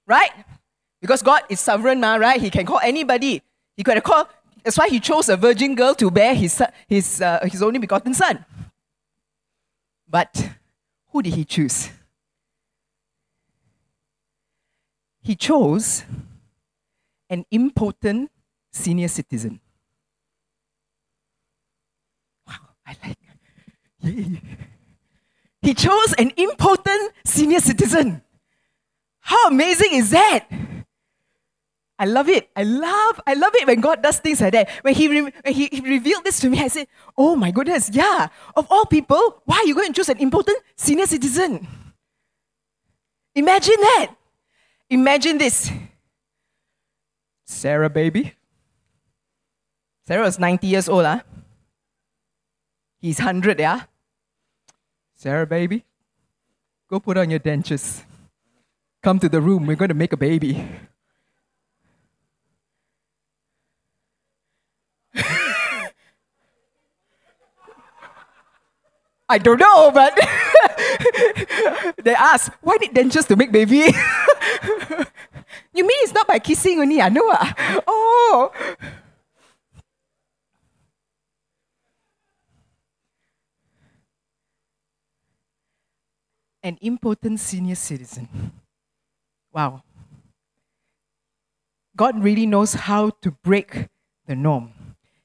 Right? 0.08 0.32
Because 1.02 1.22
God 1.22 1.44
is 1.50 1.60
sovereign, 1.60 2.00
ma, 2.00 2.16
right? 2.16 2.42
He 2.42 2.50
can 2.50 2.66
call 2.66 2.80
anybody. 2.84 3.42
He 3.76 3.84
could 3.84 3.96
have 3.96 4.04
called, 4.04 4.28
that's 4.64 4.78
why 4.78 4.90
he 4.90 5.00
chose 5.00 5.30
a 5.30 5.38
virgin 5.38 5.76
girl 5.76 5.94
to 5.96 6.12
bear 6.12 6.34
his, 6.34 6.62
his, 6.88 7.22
uh, 7.22 7.40
his 7.44 7.62
only 7.62 7.80
begotten 7.80 8.14
son. 8.14 8.46
But 10.08 10.50
who 11.10 11.22
did 11.22 11.34
he 11.36 11.46
choose? 11.46 11.90
He 15.22 15.36
chose 15.36 16.04
an 17.30 17.46
impotent 17.52 18.32
senior 18.72 19.08
citizen. 19.08 19.60
I 22.90 23.08
like. 23.08 23.18
Yeah. 24.02 24.40
He 25.62 25.74
chose 25.74 26.14
an 26.18 26.32
impotent 26.38 27.12
senior 27.26 27.60
citizen. 27.60 28.22
How 29.20 29.48
amazing 29.50 29.90
is 29.92 30.10
that? 30.12 30.48
I 32.00 32.06
love 32.06 32.30
it. 32.30 32.50
I 32.56 32.64
love, 32.64 33.20
I 33.28 33.34
love 33.34 33.54
it 33.56 33.68
when 33.68 33.82
God 33.82 34.02
does 34.02 34.20
things 34.20 34.40
like 34.40 34.54
that. 34.54 34.70
When 34.84 34.96
he, 34.96 35.10
re- 35.10 35.22
when 35.44 35.54
he, 35.54 35.68
he 35.68 35.82
revealed 35.82 36.24
this 36.24 36.40
to 36.40 36.50
me, 36.50 36.62
I 36.62 36.70
said, 36.70 36.88
"Oh 37.18 37.36
my 37.36 37.52
goodness, 37.52 37.90
yeah! 37.92 38.30
Of 38.56 38.68
all 38.72 38.86
people, 38.86 39.42
why 39.44 39.58
are 39.58 39.66
you 39.66 39.76
going 39.76 39.92
to 39.92 39.94
choose 39.94 40.08
an 40.08 40.18
important 40.20 40.58
senior 40.78 41.06
citizen?" 41.06 41.68
Imagine 43.36 43.76
that. 43.80 44.16
Imagine 44.90 45.38
this. 45.38 45.70
Sarah, 47.46 47.90
baby. 47.90 48.34
Sarah 50.08 50.24
was 50.24 50.40
90 50.40 50.68
years 50.68 50.88
old, 50.90 51.06
huh? 51.06 51.20
He's 53.00 53.20
100, 53.20 53.60
yeah? 53.60 53.84
Sarah, 55.16 55.48
baby, 55.48 55.86
go 56.90 57.00
put 57.00 57.18
on 57.18 57.30
your 57.30 57.40
dentures. 57.40 58.04
Come 59.02 59.20
to 59.20 59.30
the 59.30 59.40
room, 59.40 59.66
we're 59.66 59.78
going 59.78 59.90
to 59.90 59.96
make 59.96 60.12
a 60.12 60.18
baby. 60.18 60.66
I 69.30 69.38
don't 69.38 69.60
know, 69.60 69.92
but 69.92 70.14
they 72.04 72.16
ask, 72.16 72.52
why 72.62 72.76
need 72.78 72.94
dentures 72.94 73.28
to 73.28 73.38
make 73.38 73.52
baby? 73.54 73.78
you 75.74 75.84
mean 75.88 76.00
it's 76.04 76.14
not 76.14 76.28
by 76.28 76.40
kissing 76.40 76.80
only? 76.80 77.02
I 77.02 77.08
know. 77.08 77.30
Ah. 77.32 77.82
Oh. 77.88 78.52
An 86.70 86.78
important 86.82 87.40
senior 87.40 87.74
citizen. 87.74 88.30
Wow. 89.52 89.82
God 91.98 92.24
really 92.24 92.46
knows 92.46 92.76
how 92.76 93.10
to 93.24 93.32
break 93.32 93.88
the 94.28 94.36
norm. 94.36 94.74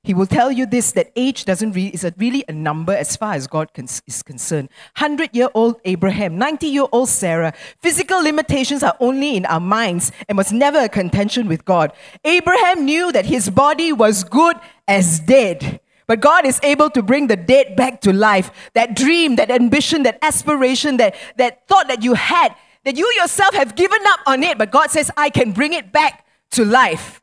He 0.02 0.14
will 0.14 0.24
tell 0.24 0.50
you 0.50 0.64
this 0.64 0.92
that 0.92 1.12
age 1.14 1.44
doesn't 1.44 1.72
really, 1.72 1.90
is 1.90 2.02
a, 2.02 2.14
really 2.16 2.46
a 2.48 2.52
number 2.52 2.94
as 2.94 3.14
far 3.14 3.34
as 3.34 3.46
God 3.46 3.68
is 3.76 4.22
concerned. 4.22 4.70
100 4.96 5.36
year 5.36 5.50
old 5.52 5.82
Abraham, 5.84 6.38
90 6.38 6.66
year 6.66 6.86
old 6.90 7.10
Sarah. 7.10 7.52
Physical 7.78 8.22
limitations 8.22 8.82
are 8.82 8.96
only 8.98 9.36
in 9.36 9.44
our 9.44 9.60
minds 9.60 10.12
and 10.30 10.38
was 10.38 10.50
never 10.50 10.78
a 10.78 10.88
contention 10.88 11.46
with 11.46 11.66
God. 11.66 11.92
Abraham 12.24 12.86
knew 12.86 13.12
that 13.12 13.26
his 13.26 13.50
body 13.50 13.92
was 13.92 14.24
good 14.24 14.56
as 14.88 15.20
dead. 15.20 15.80
But 16.06 16.20
God 16.20 16.46
is 16.46 16.61
able 16.62 16.90
to 16.90 17.02
bring 17.02 17.28
the 17.28 17.37
dead 17.37 17.76
back 17.76 18.00
to 18.02 18.12
life. 18.12 18.50
That 18.75 18.94
dream, 18.94 19.37
that 19.37 19.50
ambition, 19.50 20.02
that 20.02 20.18
aspiration, 20.23 20.99
that, 20.99 21.14
that 21.37 21.66
thought 21.66 21.88
that 21.88 22.02
you 22.02 22.14
had, 22.14 22.54
that 22.84 22.96
you 22.96 23.11
yourself 23.18 23.54
have 23.54 23.75
given 23.75 24.00
up 24.06 24.20
on 24.26 24.42
it, 24.42 24.58
but 24.58 24.70
God 24.70 24.90
says, 24.90 25.11
I 25.16 25.30
can 25.30 25.52
bring 25.52 25.73
it 25.73 25.92
back 25.92 26.26
to 26.52 26.64
life. 26.64 27.23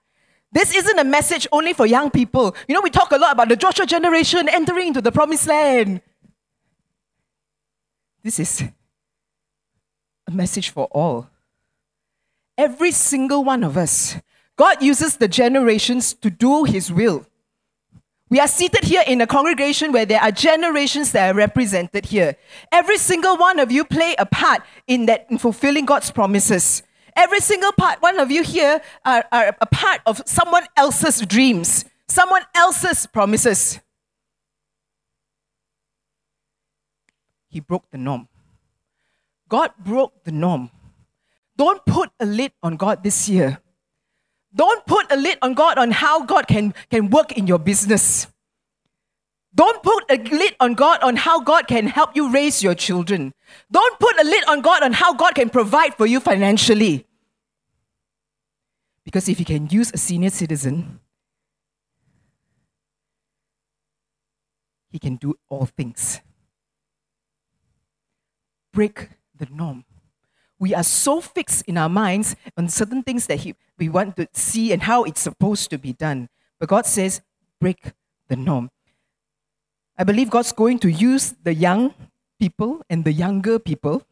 This 0.52 0.76
isn't 0.76 1.00
a 1.00 1.04
message 1.04 1.48
only 1.52 1.74
for 1.74 1.86
young 1.86 2.12
people. 2.12 2.56
You 2.68 2.76
know, 2.76 2.82
we 2.82 2.90
talk 2.90 3.12
a 3.12 3.18
lot 3.18 3.34
about 3.34 3.50
the 3.50 3.56
Joshua 3.56 3.86
generation 3.86 4.50
entering 4.50 4.88
into 4.88 5.02
the 5.02 5.12
promised 5.12 5.48
land. 5.48 6.02
This 8.24 8.40
is 8.40 8.64
a 10.28 10.32
message 10.32 10.70
for 10.70 10.86
all. 10.92 11.30
Every 12.58 12.92
single 12.92 13.44
one 13.44 13.64
of 13.64 13.78
us. 13.78 14.18
God 14.58 14.84
uses 14.84 15.18
the 15.18 15.28
generations 15.28 16.14
to 16.16 16.30
do 16.30 16.66
His 16.66 16.92
will. 16.92 17.26
We 18.32 18.40
are 18.40 18.48
seated 18.48 18.86
here 18.86 19.04
in 19.06 19.20
a 19.20 19.28
congregation 19.28 19.92
where 19.92 20.06
there 20.06 20.22
are 20.22 20.32
generations 20.32 21.12
that 21.12 21.32
are 21.32 21.38
represented 21.38 22.06
here. 22.06 22.38
Every 22.72 22.98
single 22.98 23.36
one 23.36 23.60
of 23.60 23.74
you 23.74 23.84
play 23.84 24.16
a 24.18 24.26
part 24.26 24.62
in 24.88 25.06
that 25.08 25.28
in 25.30 25.38
fulfilling 25.38 25.86
God's 25.86 26.12
promises. 26.12 26.82
Every 27.14 27.42
single 27.42 27.74
part, 27.74 28.02
one 28.02 28.18
of 28.22 28.32
you 28.32 28.42
here 28.42 28.80
are, 29.04 29.26
are 29.34 29.58
a 29.60 29.66
part 29.66 30.00
of 30.06 30.22
someone 30.26 30.64
else's 30.78 31.20
dreams, 31.26 31.84
someone 32.08 32.44
else's 32.56 33.06
promises. 33.06 33.82
He 37.50 37.60
broke 37.60 37.92
the 37.92 37.98
norm. 37.98 38.30
God 39.50 39.72
broke 39.78 40.24
the 40.24 40.32
norm. 40.32 40.72
Don't 41.58 41.86
put 41.86 42.12
a 42.18 42.26
lid 42.26 42.54
on 42.64 42.78
God 42.78 43.04
this 43.04 43.28
year. 43.28 43.61
Don't 44.54 44.86
put 44.86 45.12
a 45.12 45.16
lid 45.16 45.38
on 45.42 45.54
God 45.54 45.78
on 45.78 45.92
how 45.92 46.26
God 46.26 46.48
can, 46.48 46.74
can 46.90 47.10
work 47.10 47.32
in 47.32 47.48
your 47.48 47.60
business. 47.60 48.28
Don't 49.54 49.84
put 49.84 50.10
a 50.10 50.16
lid 50.16 50.56
on 50.60 50.76
God 50.76 51.02
on 51.04 51.16
how 51.16 51.42
God 51.42 51.68
can 51.68 51.88
help 51.88 52.16
you 52.16 52.32
raise 52.32 52.64
your 52.64 52.76
children. 52.76 53.34
Don't 53.70 54.00
put 54.00 54.20
a 54.20 54.24
lid 54.24 54.46
on 54.48 54.62
God 54.62 54.84
on 54.84 54.94
how 54.94 55.14
God 55.14 55.36
can 55.36 55.50
provide 55.50 55.96
for 55.96 56.06
you 56.06 56.20
financially. 56.20 57.06
Because 59.04 59.28
if 59.28 59.38
He 59.38 59.46
can 59.46 59.68
use 59.70 59.92
a 59.94 59.98
senior 59.98 60.30
citizen, 60.30 61.00
He 64.90 65.00
can 65.00 65.16
do 65.16 65.36
all 65.50 65.66
things. 65.66 66.22
Break 68.74 69.10
the 69.38 69.48
norm. 69.52 69.84
We 70.62 70.76
are 70.76 70.84
so 70.84 71.22
fixed 71.22 71.64
in 71.66 71.76
our 71.76 71.90
minds 71.90 72.36
on 72.56 72.70
certain 72.70 73.02
things 73.02 73.26
that 73.26 73.40
he, 73.40 73.56
we 73.80 73.90
want 73.90 74.16
to 74.18 74.28
see 74.32 74.72
and 74.72 74.84
how 74.84 75.04
it's 75.04 75.20
supposed 75.20 75.72
to 75.72 75.80
be 75.80 75.92
done. 75.92 76.30
But 76.60 76.70
God 76.70 76.86
says, 76.86 77.20
break 77.60 77.82
the 78.30 78.36
norm. 78.36 78.70
I 79.98 80.04
believe 80.04 80.30
God's 80.30 80.52
going 80.52 80.78
to 80.80 80.92
use 80.92 81.34
the 81.44 81.56
young 81.56 81.96
people 82.40 82.84
and 82.92 83.04
the 83.04 83.12
younger 83.12 83.58
people 83.58 84.04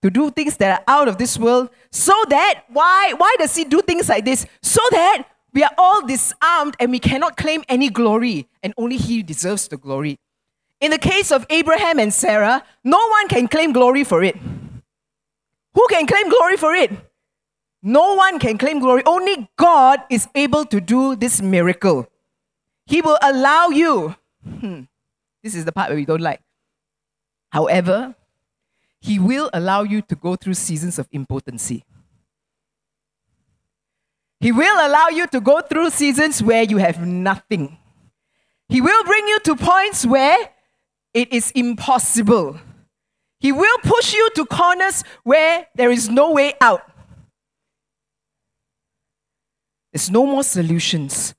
to 0.00 0.08
do 0.08 0.30
things 0.30 0.56
that 0.56 0.80
are 0.80 0.84
out 0.88 1.08
of 1.08 1.18
this 1.18 1.38
world 1.38 1.68
so 1.90 2.14
that 2.30 2.64
why 2.68 3.12
why 3.16 3.34
does 3.38 3.54
he 3.54 3.64
do 3.64 3.82
things 3.82 4.08
like 4.08 4.24
this 4.24 4.46
so 4.62 4.80
that 4.92 5.24
we 5.52 5.62
are 5.62 5.72
all 5.78 6.06
disarmed 6.06 6.76
and 6.78 6.90
we 6.90 6.98
cannot 6.98 7.36
claim 7.36 7.64
any 7.68 7.88
glory 7.88 8.46
and 8.62 8.74
only 8.76 8.98
he 8.98 9.22
deserves 9.22 9.68
the 9.68 9.76
glory 9.78 10.18
in 10.80 10.90
the 10.90 10.98
case 10.98 11.32
of 11.32 11.46
abraham 11.48 11.98
and 11.98 12.12
sarah 12.12 12.62
no 12.84 13.08
one 13.08 13.26
can 13.26 13.48
claim 13.48 13.72
glory 13.72 14.04
for 14.04 14.22
it 14.22 14.36
who 15.76 15.86
can 15.94 16.06
claim 16.12 16.28
glory 16.34 16.56
for 16.56 16.74
it 16.74 16.90
no 17.82 18.04
one 18.14 18.40
can 18.42 18.58
claim 18.58 18.80
glory 18.80 19.02
only 19.14 19.48
god 19.64 20.00
is 20.18 20.28
able 20.34 20.64
to 20.74 20.80
do 20.80 21.14
this 21.24 21.40
miracle 21.40 22.06
he 22.86 23.00
will 23.00 23.18
allow 23.32 23.68
you 23.68 24.14
Hmm. 24.46 24.82
This 25.42 25.54
is 25.54 25.64
the 25.64 25.72
part 25.72 25.90
where 25.90 25.96
we 25.96 26.04
don't 26.04 26.20
like. 26.20 26.40
However, 27.50 28.14
He 29.00 29.18
will 29.18 29.50
allow 29.52 29.82
you 29.82 30.02
to 30.02 30.16
go 30.16 30.34
through 30.36 30.54
seasons 30.54 30.98
of 30.98 31.06
impotency. 31.12 31.84
He 34.40 34.50
will 34.50 34.86
allow 34.86 35.08
you 35.08 35.26
to 35.28 35.40
go 35.40 35.60
through 35.60 35.90
seasons 35.90 36.42
where 36.42 36.62
you 36.64 36.78
have 36.78 37.06
nothing. 37.06 37.78
He 38.68 38.80
will 38.80 39.04
bring 39.04 39.28
you 39.28 39.38
to 39.40 39.54
points 39.54 40.04
where 40.04 40.36
it 41.14 41.32
is 41.32 41.52
impossible. 41.52 42.58
He 43.46 43.52
will 43.52 43.78
push 43.84 44.12
you 44.12 44.28
to 44.34 44.44
corners 44.44 45.04
where 45.22 45.68
there 45.76 45.92
is 45.92 46.08
no 46.08 46.32
way 46.32 46.54
out. 46.60 46.82
There's 49.92 50.10
no 50.10 50.26
more 50.26 50.42
solutions. 50.42 51.32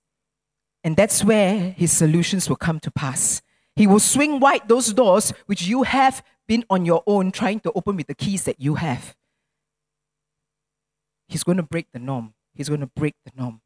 And 0.86 0.96
that's 0.96 1.22
where 1.22 1.72
his 1.72 1.92
solutions 1.92 2.48
will 2.48 2.56
come 2.56 2.80
to 2.80 2.92
pass. 2.92 3.42
He 3.76 3.88
will 3.88 4.00
swing 4.00 4.40
wide 4.40 4.70
those 4.70 4.94
doors 4.94 5.34
which 5.48 5.68
you 5.68 5.84
have 5.84 6.24
been 6.48 6.64
on 6.70 6.86
your 6.86 7.04
own 7.06 7.34
trying 7.34 7.60
to 7.60 7.74
open 7.76 7.98
with 7.98 8.08
the 8.08 8.16
keys 8.16 8.44
that 8.46 8.62
you 8.62 8.76
have. 8.76 9.14
He's 11.28 11.44
going 11.44 11.58
to 11.58 11.64
break 11.64 11.92
the 11.92 12.00
norm. 12.00 12.34
He's 12.54 12.70
going 12.70 12.80
to 12.80 12.88
break 12.88 13.16
the 13.26 13.34
norm. 13.36 13.60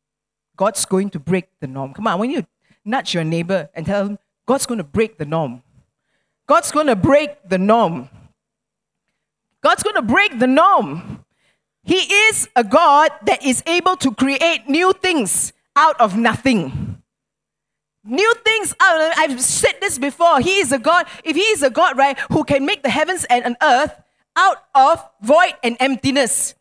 God's 0.58 0.84
going 0.86 1.12
to 1.12 1.20
break 1.20 1.48
the 1.60 1.68
norm. 1.68 1.94
Come 1.94 2.08
on, 2.08 2.18
when 2.18 2.32
you 2.32 2.48
nudge 2.84 3.14
your 3.14 3.24
neighbor 3.24 3.70
and 3.76 3.86
tell 3.86 4.08
him, 4.08 4.18
God's 4.48 4.66
going 4.66 4.80
to 4.80 4.84
break 4.84 5.20
the 5.20 5.26
norm. 5.26 5.62
God's 6.48 6.72
going 6.72 6.88
to 6.88 6.96
break 6.96 7.48
the 7.48 7.60
norm. 7.60 8.10
God's 9.62 9.84
going 9.84 9.96
to 9.96 10.02
break 10.02 10.40
the 10.40 10.48
norm. 10.48 11.24
He 11.84 11.96
is 12.30 12.50
a 12.56 12.64
God 12.64 13.12
that 13.26 13.44
is 13.44 13.64
able 13.66 13.96
to 13.98 14.14
create 14.14 14.68
new 14.68 14.94
things 14.94 15.54
out 15.76 16.00
of 16.00 16.18
nothing. 16.18 17.02
New 18.04 18.34
things 18.44 18.74
out. 18.80 19.14
I've 19.18 19.40
said 19.42 19.74
this 19.80 20.00
before. 20.00 20.40
He 20.40 20.58
is 20.58 20.72
a 20.72 20.80
God. 20.80 21.06
If 21.24 21.36
He 21.36 21.44
is 21.44 21.62
a 21.62 21.70
God, 21.70 21.98
right, 21.98 22.18
who 22.32 22.44
can 22.44 22.66
make 22.66 22.82
the 22.82 22.90
heavens 22.90 23.26
and 23.30 23.46
an 23.46 23.58
earth 23.62 23.94
out 24.36 24.58
of 24.74 25.04
void 25.22 25.54
and 25.64 25.78
emptiness. 25.80 26.56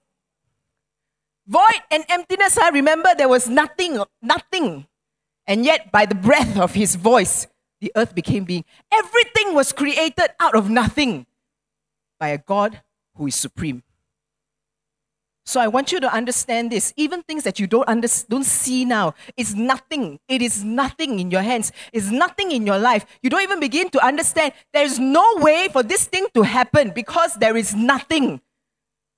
Void 1.47 1.81
and 1.91 2.05
emptiness, 2.09 2.59
I 2.59 2.69
remember 2.69 3.11
there 3.17 3.29
was 3.29 3.49
nothing, 3.49 4.03
nothing. 4.23 4.87
And 5.47 5.65
yet, 5.65 5.91
by 5.91 6.07
the 6.07 6.15
breath 6.15 6.59
of 6.59 6.75
His 6.75 6.95
voice, 6.97 7.47
the 7.81 7.91
earth 7.97 8.15
became 8.15 8.45
being. 8.45 8.65
Everything 8.93 9.55
was 9.55 9.73
created 9.73 10.29
out 10.39 10.55
of 10.55 10.69
nothing 10.69 11.27
by 12.19 12.29
a 12.29 12.39
God 12.39 12.83
who 13.21 13.27
is 13.27 13.37
supreme. 13.37 13.83
So 15.45 15.61
I 15.61 15.69
want 15.69 15.93
you 15.93 16.01
to 16.01 16.11
understand 16.11 16.73
this. 16.73 16.95
Even 16.97 17.23
things 17.23 17.45
that 17.45 17.59
you 17.59 17.67
don't, 17.67 17.87
under, 17.87 18.09
don't 18.31 18.45
see 18.45 18.87
now, 18.87 19.15
is 19.37 19.55
nothing. 19.55 20.19
It 20.27 20.41
is 20.41 20.65
nothing 20.65 21.19
in 21.19 21.31
your 21.31 21.43
hands. 21.43 21.71
It's 21.93 22.11
nothing 22.11 22.51
in 22.51 22.67
your 22.67 22.79
life. 22.79 23.05
You 23.23 23.29
don't 23.29 23.43
even 23.43 23.61
begin 23.61 23.91
to 23.91 24.05
understand. 24.05 24.55
There's 24.73 24.99
no 24.99 25.35
way 25.37 25.69
for 25.71 25.83
this 25.83 26.07
thing 26.07 26.29
to 26.33 26.43
happen 26.43 26.93
because 26.95 27.35
there 27.35 27.57
is 27.59 27.75
nothing. 27.75 28.41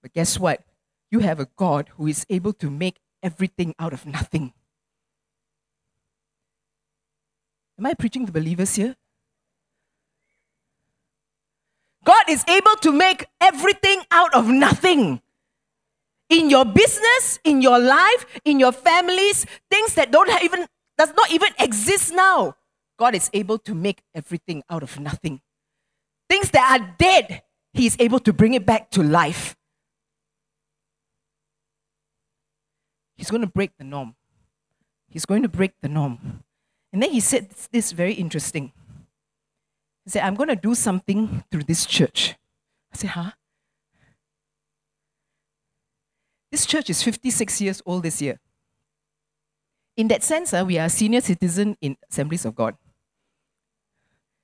But 0.03 0.13
guess 0.13 0.37
what? 0.37 0.65
You 1.13 1.21
have 1.21 1.39
a 1.39 1.47
God 1.55 1.91
who 1.97 2.09
is 2.09 2.27
able 2.29 2.55
to 2.55 2.71
make 2.71 2.99
everything 3.23 3.73
out 3.79 3.93
of 3.93 4.05
nothing. 4.05 4.53
Am 7.79 7.87
I 7.87 7.95
preaching 7.95 8.27
to 8.27 8.33
believers 8.33 8.75
here? 8.75 8.97
God 12.05 12.25
is 12.29 12.45
able 12.49 12.75
to 12.83 12.93
make 12.93 13.27
everything 13.41 14.03
out 14.11 14.35
of 14.35 14.49
nothing 14.49 15.21
in 16.29 16.51
your 16.51 16.65
business, 16.65 17.39
in 17.45 17.63
your 17.63 17.79
life, 17.79 18.27
in 18.45 18.59
your 18.59 18.73
families, 18.73 19.47
things 19.71 19.95
that 19.95 20.11
don't 20.11 20.43
even 20.43 20.67
does 20.99 21.13
not 21.15 21.31
even 21.31 21.51
exist 21.59 22.13
now. 22.13 22.57
God 22.99 23.15
is 23.15 23.31
able 23.33 23.59
to 23.59 23.75
make 23.75 24.03
everything 24.15 24.63
out 24.71 24.83
of 24.83 24.99
nothing. 24.99 25.41
Things 26.29 26.51
that 26.51 26.81
are 26.81 26.95
dead, 26.99 27.43
He 27.73 27.87
is 27.87 27.97
able 27.99 28.19
to 28.21 28.33
bring 28.33 28.55
it 28.55 28.65
back 28.65 28.91
to 28.93 29.03
life. 29.03 29.57
He's 33.17 33.31
going 33.31 33.43
to 33.43 33.47
break 33.47 33.77
the 33.79 33.85
norm. 33.85 34.17
He's 35.09 35.27
going 35.27 35.43
to 35.43 35.49
break 35.49 35.73
the 35.81 35.89
norm. 35.89 36.43
And 36.93 37.03
then 37.03 37.11
he 37.11 37.21
said 37.21 37.51
this 37.71 37.93
very 37.93 38.15
interesting. 38.15 38.73
He 40.05 40.11
said, 40.11 40.25
I'm 40.25 40.35
going 40.35 40.49
to 40.49 40.57
do 40.57 40.75
something 40.75 41.45
through 41.51 41.65
this 41.65 41.87
church. 41.87 42.35
I 42.93 42.97
said, 42.97 43.11
huh? 43.11 43.31
This 46.51 46.67
church 46.67 46.91
is 46.91 47.03
56 47.03 47.61
years 47.61 47.83
old 47.87 48.03
this 48.03 48.21
year. 48.21 48.39
In 49.97 50.09
that 50.09 50.23
sense, 50.23 50.53
uh, 50.53 50.65
we 50.67 50.79
are 50.79 50.89
senior 50.89 51.21
citizen 51.21 51.77
in 51.81 51.97
Assemblies 52.11 52.45
of 52.45 52.55
God. 52.55 52.77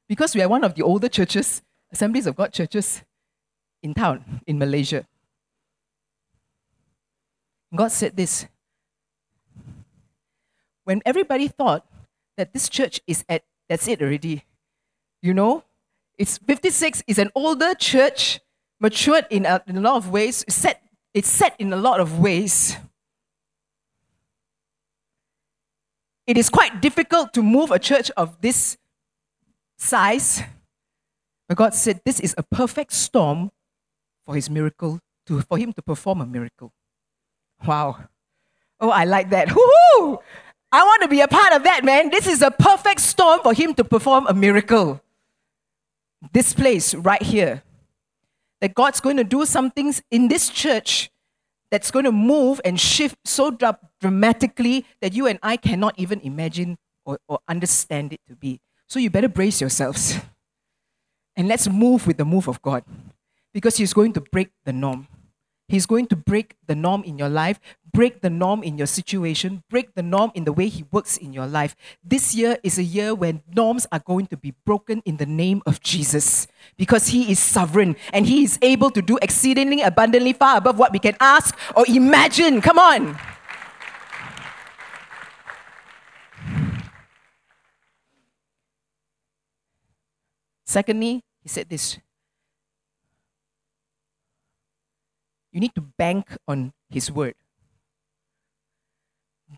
Because 0.09 0.35
we 0.35 0.43
are 0.43 0.49
one 0.49 0.65
of 0.65 0.75
the 0.75 0.83
older 0.83 1.09
churches, 1.09 1.62
Assemblies 1.93 2.27
of 2.27 2.37
God 2.37 2.53
churches 2.53 3.03
in 3.83 3.95
town, 3.95 4.41
in 4.47 4.59
Malaysia. 4.59 5.07
God 7.75 7.93
said 7.93 8.17
this 8.17 8.47
when 10.85 11.03
everybody 11.05 11.49
thought 11.49 11.87
that 12.38 12.55
this 12.55 12.69
church 12.69 13.00
is 13.07 13.25
at 13.29 13.45
that's 13.69 13.87
it 13.88 14.00
already. 14.00 14.45
You 15.23 15.35
know, 15.35 15.65
it's 16.17 16.39
56 16.39 17.03
is 17.07 17.19
an 17.19 17.31
older 17.35 17.75
church, 17.75 18.41
matured 18.81 19.27
in 19.31 19.47
a, 19.47 19.63
in 19.67 19.77
a 19.77 19.81
lot 19.81 19.97
of 19.97 20.11
ways, 20.11 20.45
it's 20.47 20.57
set, 20.57 20.83
it's 21.15 21.29
set 21.29 21.55
in 21.59 21.73
a 21.73 21.77
lot 21.77 22.01
of 22.01 22.19
ways. 22.19 22.77
It 26.27 26.37
is 26.37 26.51
quite 26.51 26.83
difficult 26.83 27.33
to 27.35 27.43
move 27.43 27.71
a 27.71 27.79
church 27.79 28.11
of 28.17 28.41
this 28.41 28.77
size. 29.79 30.43
But 31.49 31.57
God 31.57 31.75
said 31.75 32.03
this 32.05 32.21
is 32.21 32.35
a 32.37 32.43
perfect 32.43 32.93
storm 32.93 33.51
for 34.27 34.35
his 34.35 34.51
miracle, 34.51 35.01
to, 35.27 35.41
for 35.41 35.57
him 35.57 35.73
to 35.73 35.83
perform 35.83 36.21
a 36.21 36.27
miracle. 36.27 36.73
Wow. 37.67 37.97
Oh, 38.79 38.91
I 38.91 39.05
like 39.05 39.31
that. 39.31 39.49
I 40.71 40.85
want 40.85 41.03
to 41.03 41.09
be 41.09 41.21
a 41.23 41.29
part 41.29 41.55
of 41.55 41.65
that, 41.65 41.83
man. 41.83 42.11
This 42.11 42.27
is 42.27 42.43
a 42.43 42.51
perfect 42.51 43.01
storm 43.01 43.41
for 43.43 43.55
him 43.55 43.73
to 43.75 43.85
perform 43.85 44.27
a 44.27 44.35
miracle. 44.35 45.01
This 46.33 46.53
place 46.53 46.95
right 46.95 47.23
here. 47.23 47.63
That 48.61 48.75
God's 48.75 49.01
going 49.01 49.19
to 49.19 49.25
do 49.25 49.47
some 49.47 49.71
things 49.71 50.03
in 50.11 50.27
this 50.27 50.49
church 50.49 51.11
that's 51.71 51.91
going 51.91 52.05
to 52.07 52.13
move 52.13 52.61
and 52.65 52.81
shift 52.81 53.17
so 53.25 53.57
dramatically 54.01 54.85
that 55.01 55.13
you 55.13 55.27
and 55.27 55.39
I 55.43 55.57
cannot 55.57 55.95
even 55.97 56.21
imagine 56.21 56.77
or, 57.05 57.19
or 57.29 57.39
understand 57.47 58.13
it 58.13 58.21
to 58.27 58.35
be. 58.35 58.61
So 58.89 58.99
you 58.99 59.11
better 59.11 59.29
brace 59.29 59.61
yourselves. 59.61 60.19
And 61.37 61.47
let's 61.47 61.69
move 61.69 62.05
with 62.09 62.17
the 62.17 62.25
move 62.25 62.49
of 62.49 62.61
God 62.63 62.83
because 63.55 63.77
He's 63.77 63.93
going 63.93 64.13
to 64.15 64.21
break 64.21 64.51
the 64.65 64.73
norm. 64.73 65.07
He's 65.69 65.87
going 65.87 66.09
to 66.09 66.17
break 66.17 66.57
the 66.67 66.75
norm 66.75 67.05
in 67.05 67.17
your 67.17 67.29
life, 67.29 67.61
break 67.92 68.21
the 68.21 68.30
norm 68.30 68.62
in 68.62 68.78
your 68.78 68.87
situation, 68.87 69.62
break 69.71 69.95
the 69.95 70.02
norm 70.02 70.30
in 70.35 70.45
the 70.45 70.52
way 70.52 70.68
He 70.68 70.85
works 70.90 71.16
in 71.16 71.33
your 71.33 71.47
life. 71.47 71.76
This 72.04 72.35
year 72.35 72.59
is 72.62 72.78
a 72.78 72.83
year 72.83 73.14
when 73.14 73.42
norms 73.54 73.87
are 73.90 74.00
going 74.00 74.26
to 74.28 74.37
be 74.37 74.54
broken 74.64 75.02
in 75.04 75.16
the 75.16 75.26
name 75.26 75.62
of 75.66 75.80
Jesus 75.80 76.47
because 76.76 77.09
He 77.09 77.30
is 77.30 77.38
sovereign 77.38 77.97
and 78.12 78.26
He 78.26 78.45
is 78.45 78.59
able 78.62 78.90
to 78.90 79.02
do 79.02 79.18
exceedingly 79.23 79.83
abundantly 79.83 80.33
far 80.33 80.59
above 80.59 80.78
what 80.78 80.92
we 80.92 80.99
can 80.99 81.16
ask 81.21 81.57
or 81.76 81.85
imagine. 81.88 82.61
Come 82.61 82.78
on. 82.78 83.18
Secondly, 90.67 91.23
He 91.43 91.49
said 91.49 91.69
this 91.69 91.99
You 95.50 95.60
need 95.60 95.75
to 95.75 95.80
bank 95.80 96.36
on 96.47 96.73
His 96.91 97.10
word. 97.10 97.34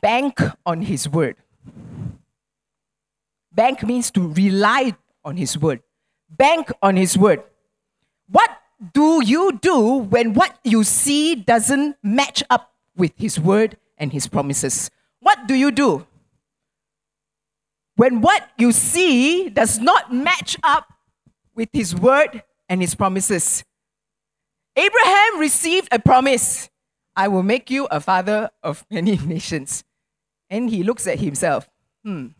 Bank 0.00 0.40
on 0.64 0.82
His 0.82 1.08
word. 1.08 1.36
Bank 3.52 3.82
means 3.82 4.10
to 4.12 4.32
rely 4.32 4.94
on 5.24 5.36
His 5.36 5.58
word. 5.58 5.82
Bank 6.28 6.70
on 6.82 6.96
His 6.96 7.18
word. 7.18 7.42
What 8.30 8.50
do 8.92 9.22
you 9.24 9.58
do 9.60 9.98
when 9.98 10.34
what 10.34 10.58
you 10.64 10.84
see 10.84 11.34
doesn't 11.34 11.96
match 12.02 12.42
up 12.48 12.72
with 12.96 13.12
His 13.16 13.38
word 13.38 13.76
and 13.98 14.12
His 14.12 14.26
promises? 14.26 14.90
What 15.20 15.46
do 15.46 15.54
you 15.54 15.70
do? 15.70 16.06
When 17.96 18.20
what 18.22 18.48
you 18.56 18.72
see 18.72 19.50
does 19.50 19.78
not 19.78 20.14
match 20.14 20.56
up 20.62 20.86
with 21.54 21.68
His 21.72 21.94
word 21.94 22.42
and 22.68 22.80
His 22.80 22.94
promises. 22.94 23.64
Abraham 24.76 25.38
received 25.38 25.88
a 25.92 25.98
promise 25.98 26.70
I 27.16 27.28
will 27.28 27.42
make 27.42 27.70
you 27.70 27.86
a 27.90 28.00
father 28.00 28.50
of 28.62 28.84
many 28.90 29.16
nations. 29.26 29.84
And 30.48 30.70
he 30.70 30.82
looks 30.82 31.06
at 31.06 31.20
himself. 31.20 31.68
Hmm. 32.04 32.34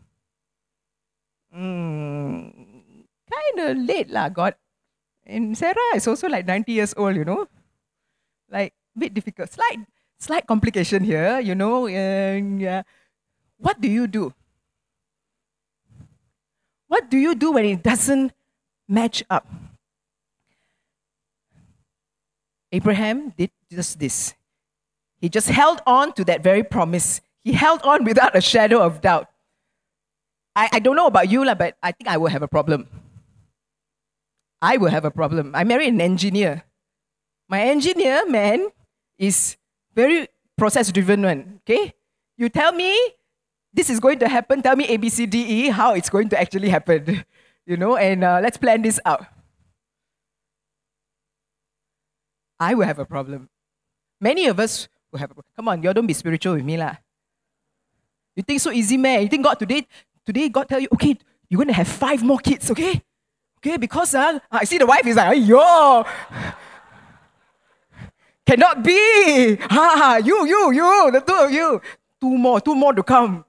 Mm, 1.51 3.03
kind 3.27 3.57
of 3.59 3.77
late, 3.77 4.09
lah, 4.09 4.29
God. 4.29 4.55
And 5.25 5.57
Sarah 5.57 5.95
is 5.95 6.07
also 6.07 6.27
like 6.27 6.45
90 6.45 6.71
years 6.71 6.93
old, 6.95 7.15
you 7.15 7.25
know. 7.25 7.47
Like, 8.49 8.73
bit 8.97 9.13
difficult. 9.13 9.51
Slight, 9.51 9.79
slight 10.19 10.47
complication 10.47 11.03
here, 11.03 11.39
you 11.39 11.55
know. 11.55 11.87
And, 11.87 12.63
uh, 12.63 12.83
what 13.57 13.79
do 13.79 13.87
you 13.87 14.07
do? 14.07 14.33
What 16.87 17.09
do 17.09 17.17
you 17.17 17.35
do 17.35 17.51
when 17.53 17.65
it 17.65 17.83
doesn't 17.83 18.33
match 18.87 19.23
up? 19.29 19.47
Abraham 22.71 23.31
did 23.37 23.51
just 23.69 23.99
this. 23.99 24.33
He 25.21 25.29
just 25.29 25.49
held 25.49 25.81
on 25.85 26.13
to 26.13 26.25
that 26.25 26.41
very 26.43 26.63
promise. 26.63 27.21
He 27.43 27.53
held 27.53 27.81
on 27.83 28.03
without 28.03 28.35
a 28.35 28.41
shadow 28.41 28.81
of 28.81 29.01
doubt. 29.01 29.29
I, 30.55 30.69
I 30.73 30.79
don't 30.79 30.95
know 30.95 31.05
about 31.05 31.29
you, 31.29 31.45
but 31.55 31.77
I 31.81 31.91
think 31.91 32.09
I 32.09 32.17
will 32.17 32.27
have 32.27 32.41
a 32.41 32.47
problem. 32.47 32.87
I 34.61 34.77
will 34.77 34.89
have 34.89 35.05
a 35.05 35.11
problem. 35.11 35.53
I 35.55 35.63
married 35.63 35.93
an 35.93 36.01
engineer. 36.01 36.63
My 37.47 37.61
engineer, 37.61 38.27
man, 38.27 38.69
is 39.17 39.57
very 39.95 40.27
process 40.57 40.91
driven 40.91 41.21
one. 41.21 41.61
Okay? 41.61 41.93
You 42.37 42.49
tell 42.49 42.71
me 42.71 42.97
this 43.73 43.89
is 43.89 43.99
going 43.99 44.19
to 44.19 44.27
happen, 44.27 44.61
tell 44.61 44.75
me 44.75 44.85
A, 44.85 44.97
B, 44.97 45.09
C, 45.09 45.25
D, 45.25 45.39
E, 45.39 45.69
how 45.69 45.93
it's 45.93 46.09
going 46.09 46.29
to 46.29 46.39
actually 46.39 46.69
happen. 46.69 47.23
You 47.67 47.77
know, 47.77 47.95
and 47.95 48.23
uh, 48.23 48.39
let's 48.41 48.57
plan 48.57 48.81
this 48.81 48.99
out. 49.05 49.23
I 52.59 52.73
will 52.73 52.87
have 52.87 52.97
a 52.97 53.05
problem. 53.05 53.49
Many 54.19 54.47
of 54.47 54.59
us 54.59 54.89
have 55.17 55.31
a 55.31 55.33
problem. 55.33 55.51
Come 55.55 55.67
on, 55.67 55.83
y'all 55.83 55.93
don't 55.93 56.07
be 56.07 56.13
spiritual 56.13 56.55
with 56.55 56.63
me. 56.63 56.77
lah. 56.77 56.95
You 58.35 58.43
think 58.43 58.61
so 58.61 58.71
easy, 58.71 58.97
man? 58.97 59.23
You 59.23 59.27
think 59.27 59.43
God 59.43 59.59
today, 59.59 59.85
today 60.25 60.49
God 60.49 60.69
tell 60.69 60.79
you, 60.79 60.87
okay, 60.93 61.17
you're 61.49 61.65
to 61.65 61.73
have 61.73 61.87
five 61.87 62.23
more 62.23 62.39
kids, 62.39 62.71
okay? 62.71 63.01
Okay, 63.57 63.77
because 63.77 64.15
uh, 64.15 64.39
I 64.51 64.63
see 64.63 64.77
the 64.77 64.85
wife 64.85 65.05
is 65.05 65.15
like, 65.15 65.37
yo, 65.45 66.05
cannot 68.45 68.83
be. 68.83 69.55
Ha, 69.55 69.93
ha, 70.01 70.15
you, 70.23 70.47
you, 70.47 70.71
you, 70.71 71.11
the 71.11 71.19
two 71.21 71.35
of 71.35 71.51
you. 71.51 71.81
Two 72.19 72.37
more, 72.37 72.61
two 72.61 72.75
more 72.75 72.93
to 72.93 73.03
come. 73.03 73.45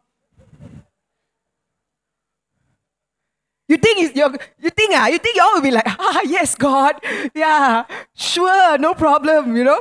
You 3.69 3.79
think 3.79 4.15
you 4.15 4.35
you 4.61 4.71
think 4.71 4.93
ah, 4.95 5.07
you 5.07 5.17
think 5.17 5.37
y'all 5.37 5.55
will 5.55 5.63
be 5.63 5.71
like, 5.71 5.87
ah 5.87 6.21
yes, 6.25 6.55
God, 6.55 7.01
yeah, 7.35 7.85
sure, 8.15 8.77
no 8.77 8.93
problem, 8.93 9.57
you 9.57 9.65
know? 9.65 9.81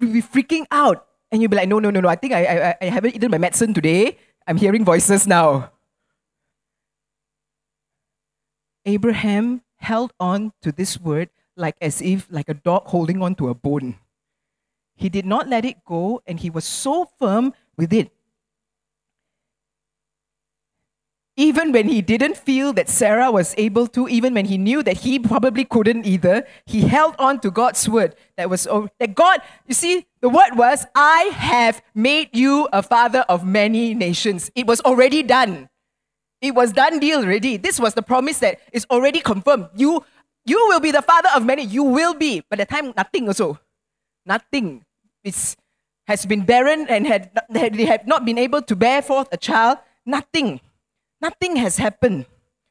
You'll 0.00 0.12
be 0.12 0.22
freaking 0.22 0.66
out. 0.70 1.06
And 1.30 1.42
you'll 1.42 1.50
be 1.50 1.56
like, 1.56 1.68
no, 1.68 1.78
no, 1.78 1.90
no, 1.90 2.00
no. 2.00 2.08
I 2.08 2.16
think 2.16 2.32
I, 2.32 2.44
I, 2.44 2.74
I 2.80 2.84
haven't 2.86 3.16
eaten 3.16 3.30
my 3.30 3.38
medicine 3.38 3.74
today. 3.74 4.18
I'm 4.46 4.56
hearing 4.56 4.84
voices 4.84 5.26
now. 5.26 5.72
Abraham 8.84 9.62
held 9.78 10.12
on 10.20 10.52
to 10.62 10.70
this 10.70 11.00
word 11.00 11.28
like 11.56 11.74
as 11.80 12.00
if 12.00 12.28
like 12.30 12.48
a 12.48 12.54
dog 12.54 12.86
holding 12.86 13.22
on 13.22 13.34
to 13.36 13.48
a 13.48 13.54
bone. 13.54 13.96
He 14.94 15.08
did 15.08 15.26
not 15.26 15.48
let 15.48 15.64
it 15.64 15.84
go 15.84 16.22
and 16.26 16.38
he 16.38 16.50
was 16.50 16.64
so 16.64 17.10
firm 17.18 17.52
with 17.76 17.92
it 17.92 18.12
even 21.36 21.70
when 21.70 21.88
he 21.88 22.00
didn't 22.00 22.36
feel 22.36 22.72
that 22.72 22.88
Sarah 22.88 23.30
was 23.30 23.54
able 23.58 23.86
to, 23.88 24.08
even 24.08 24.32
when 24.32 24.46
he 24.46 24.56
knew 24.56 24.82
that 24.82 24.98
he 24.98 25.18
probably 25.18 25.64
couldn't 25.64 26.06
either, 26.06 26.46
he 26.64 26.80
held 26.80 27.14
on 27.18 27.40
to 27.40 27.50
God's 27.50 27.86
word. 27.88 28.16
That 28.36 28.48
was 28.48 28.66
oh, 28.66 28.88
that 28.98 29.14
God, 29.14 29.40
you 29.66 29.74
see, 29.74 30.06
the 30.22 30.30
word 30.30 30.56
was, 30.56 30.86
I 30.94 31.30
have 31.34 31.82
made 31.94 32.30
you 32.32 32.68
a 32.72 32.82
father 32.82 33.20
of 33.28 33.44
many 33.44 33.92
nations. 33.92 34.50
It 34.54 34.66
was 34.66 34.80
already 34.80 35.22
done. 35.22 35.68
It 36.40 36.54
was 36.54 36.72
done 36.72 37.00
deal 37.00 37.20
already. 37.20 37.58
This 37.58 37.78
was 37.78 37.94
the 37.94 38.02
promise 38.02 38.38
that 38.38 38.60
is 38.72 38.86
already 38.90 39.20
confirmed. 39.20 39.68
You 39.76 40.04
you 40.46 40.64
will 40.68 40.80
be 40.80 40.92
the 40.92 41.02
father 41.02 41.28
of 41.34 41.44
many. 41.44 41.64
You 41.64 41.82
will 41.82 42.14
be. 42.14 42.42
But 42.48 42.60
the 42.60 42.66
time, 42.66 42.94
nothing 42.96 43.26
also. 43.26 43.58
Nothing. 44.24 44.84
It's 45.24 45.56
has 46.06 46.24
been 46.24 46.44
barren 46.44 46.86
and 46.88 47.04
had, 47.04 47.30
they 47.50 47.84
had 47.84 48.06
not 48.06 48.24
been 48.24 48.38
able 48.38 48.62
to 48.62 48.76
bear 48.76 49.02
forth 49.02 49.28
a 49.32 49.36
child. 49.36 49.78
Nothing. 50.06 50.60
Nothing 51.20 51.56
has 51.56 51.76
happened. 51.76 52.26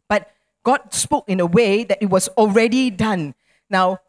But 0.08 0.32
God 0.64 0.94
spoke 0.94 1.30
in 1.30 1.40
a 1.40 1.46
way 1.46 1.84
that 1.84 2.00
it 2.02 2.10
was 2.10 2.28
already 2.30 2.90
done. 2.90 3.36
Now, 3.70 4.00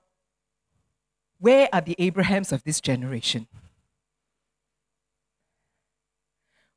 where 1.39 1.69
are 1.73 1.81
the 1.81 1.97
Abrahams 1.99 2.53
of 2.53 2.65
this 2.65 2.81
generation? 2.81 3.47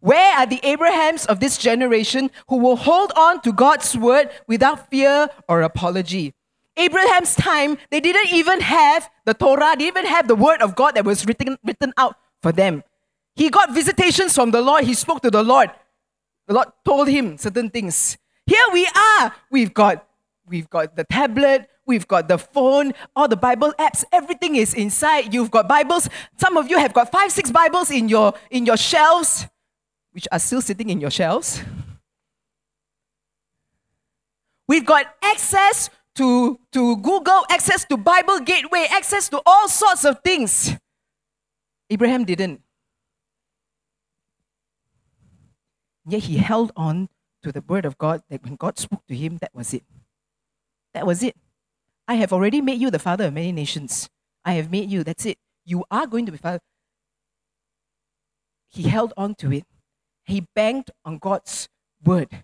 Where 0.01 0.37
are 0.37 0.45
the 0.45 0.59
Abrahams 0.63 1.25
of 1.25 1.39
this 1.39 1.57
generation 1.57 2.31
who 2.47 2.57
will 2.57 2.77
hold 2.77 3.11
on 3.17 3.41
to 3.41 3.51
God's 3.51 3.97
word 3.97 4.29
without 4.47 4.89
fear 4.89 5.29
or 5.47 5.61
apology? 5.61 6.33
Abraham's 6.77 7.35
time, 7.35 7.77
they 7.89 7.99
didn't 7.99 8.31
even 8.31 8.61
have 8.61 9.09
the 9.25 9.33
Torah, 9.33 9.75
they 9.77 9.85
didn't 9.85 9.97
even 9.97 10.05
have 10.05 10.29
the 10.29 10.35
word 10.35 10.61
of 10.61 10.75
God 10.75 10.95
that 10.95 11.03
was 11.03 11.25
written, 11.25 11.57
written 11.65 11.93
out 11.97 12.15
for 12.41 12.53
them. 12.53 12.83
He 13.35 13.49
got 13.49 13.73
visitations 13.73 14.33
from 14.33 14.51
the 14.51 14.61
Lord, 14.61 14.85
he 14.85 14.93
spoke 14.93 15.21
to 15.23 15.31
the 15.31 15.43
Lord. 15.43 15.69
The 16.49 16.55
Lord 16.55 16.67
told 16.83 17.07
him 17.07 17.37
certain 17.37 17.69
things. 17.69 18.17
Here 18.47 18.65
we 18.73 18.89
are. 18.95 19.35
We've 19.51 19.71
got 19.71 20.03
we've 20.47 20.67
got 20.67 20.95
the 20.95 21.03
tablet, 21.03 21.69
we've 21.85 22.07
got 22.07 22.27
the 22.27 22.39
phone, 22.39 22.93
all 23.15 23.27
the 23.27 23.37
Bible 23.37 23.71
apps, 23.77 24.03
everything 24.11 24.55
is 24.55 24.73
inside. 24.73 25.31
You've 25.31 25.51
got 25.51 25.67
Bibles. 25.67 26.09
Some 26.37 26.57
of 26.57 26.67
you 26.67 26.79
have 26.79 26.91
got 26.91 27.11
five, 27.11 27.31
six 27.31 27.51
Bibles 27.51 27.91
in 27.91 28.09
your 28.09 28.33
in 28.49 28.65
your 28.65 28.77
shelves, 28.77 29.45
which 30.11 30.27
are 30.31 30.39
still 30.39 30.59
sitting 30.59 30.89
in 30.89 30.99
your 30.99 31.11
shelves. 31.11 31.61
We've 34.67 34.85
got 34.85 35.05
access 35.21 35.91
to, 36.15 36.59
to 36.71 36.97
Google, 36.97 37.45
access 37.51 37.85
to 37.85 37.97
Bible 37.97 38.39
Gateway, 38.39 38.87
access 38.89 39.29
to 39.29 39.41
all 39.45 39.67
sorts 39.67 40.03
of 40.03 40.21
things. 40.23 40.75
Abraham 41.91 42.25
didn't. 42.25 42.61
Yet 46.09 46.23
he 46.23 46.37
held 46.37 46.71
on 46.75 47.09
to 47.43 47.51
the 47.51 47.61
word 47.61 47.85
of 47.85 47.97
God 47.97 48.23
that 48.29 48.43
when 48.43 48.55
God 48.55 48.79
spoke 48.79 49.05
to 49.07 49.15
him, 49.15 49.37
that 49.37 49.53
was 49.53 49.73
it. 49.73 49.83
That 50.93 51.05
was 51.05 51.21
it. 51.23 51.35
I 52.07 52.15
have 52.15 52.33
already 52.33 52.61
made 52.61 52.81
you 52.81 52.89
the 52.89 52.99
father 52.99 53.25
of 53.25 53.33
many 53.33 53.51
nations. 53.51 54.09
I 54.43 54.53
have 54.53 54.71
made 54.71 54.89
you. 54.89 55.03
That's 55.03 55.25
it. 55.25 55.37
You 55.65 55.85
are 55.91 56.07
going 56.07 56.25
to 56.25 56.31
be 56.31 56.39
father. 56.39 56.61
He 58.69 58.83
held 58.83 59.13
on 59.15 59.35
to 59.35 59.53
it. 59.53 59.65
He 60.25 60.47
banked 60.55 60.89
on 61.05 61.19
God's 61.19 61.69
word. 62.03 62.43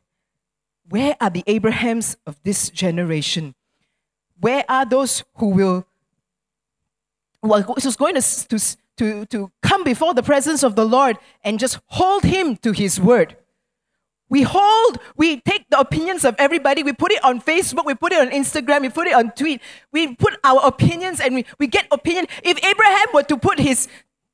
Where 0.87 1.15
are 1.19 1.31
the 1.31 1.43
Abrahams 1.47 2.17
of 2.27 2.39
this 2.43 2.69
generation? 2.69 3.55
Where 4.39 4.63
are 4.69 4.85
those 4.85 5.23
who 5.37 5.49
will 5.49 5.87
who's 7.41 7.95
going 7.95 8.15
to, 8.15 8.75
to, 8.97 9.25
to 9.25 9.51
come 9.61 9.83
before 9.83 10.13
the 10.13 10.23
presence 10.23 10.63
of 10.63 10.75
the 10.75 10.85
Lord 10.85 11.17
and 11.43 11.59
just 11.59 11.79
hold 11.87 12.23
him 12.23 12.57
to 12.57 12.71
his 12.71 12.99
word? 12.99 13.37
We 14.29 14.41
hold, 14.41 14.97
we 15.15 15.39
take 15.41 15.69
the 15.69 15.79
opinions 15.79 16.25
of 16.25 16.35
everybody, 16.39 16.81
we 16.81 16.93
put 16.93 17.11
it 17.11 17.23
on 17.23 17.39
Facebook, 17.41 17.85
we 17.85 17.93
put 17.93 18.11
it 18.11 18.19
on 18.19 18.33
Instagram, 18.33 18.81
we 18.81 18.89
put 18.89 19.07
it 19.07 19.13
on 19.13 19.31
tweet, 19.31 19.61
we 19.91 20.15
put 20.15 20.33
our 20.43 20.65
opinions 20.65 21.19
and 21.19 21.35
we, 21.35 21.45
we 21.59 21.67
get 21.67 21.85
opinion. 21.91 22.25
If 22.43 22.57
Abraham 22.65 23.07
were 23.13 23.23
to 23.23 23.37
put 23.37 23.59
his 23.59 23.87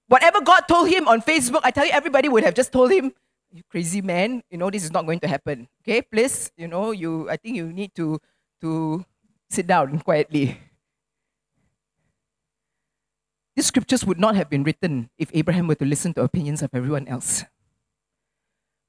whatever 0.07 0.39
God 0.39 0.61
told 0.67 0.87
him 0.87 1.07
on 1.07 1.21
Facebook, 1.21 1.61
I 1.63 1.71
tell 1.71 1.85
you, 1.85 1.91
everybody 1.91 2.29
would 2.29 2.43
have 2.43 2.53
just 2.53 2.71
told 2.71 2.91
him, 2.91 3.11
You 3.51 3.63
crazy 3.67 4.01
man, 4.01 4.43
you 4.49 4.57
know, 4.57 4.71
this 4.71 4.85
is 4.85 4.93
not 4.95 5.05
going 5.05 5.19
to 5.21 5.27
happen. 5.27 5.67
Okay, 5.83 6.01
please, 6.01 6.51
you 6.55 6.71
know, 6.71 6.91
you 6.91 7.27
I 7.29 7.35
think 7.35 7.59
you 7.59 7.67
need 7.67 7.91
to 7.95 8.15
to 8.61 9.03
sit 9.49 9.67
down 9.67 9.99
quietly. 9.99 10.55
These 13.55 13.67
scriptures 13.67 14.05
would 14.05 14.19
not 14.19 14.39
have 14.39 14.49
been 14.49 14.63
written 14.63 15.11
if 15.17 15.29
Abraham 15.35 15.67
were 15.67 15.75
to 15.75 15.85
listen 15.85 16.13
to 16.15 16.23
opinions 16.23 16.63
of 16.63 16.71
everyone 16.71 17.07
else. 17.11 17.43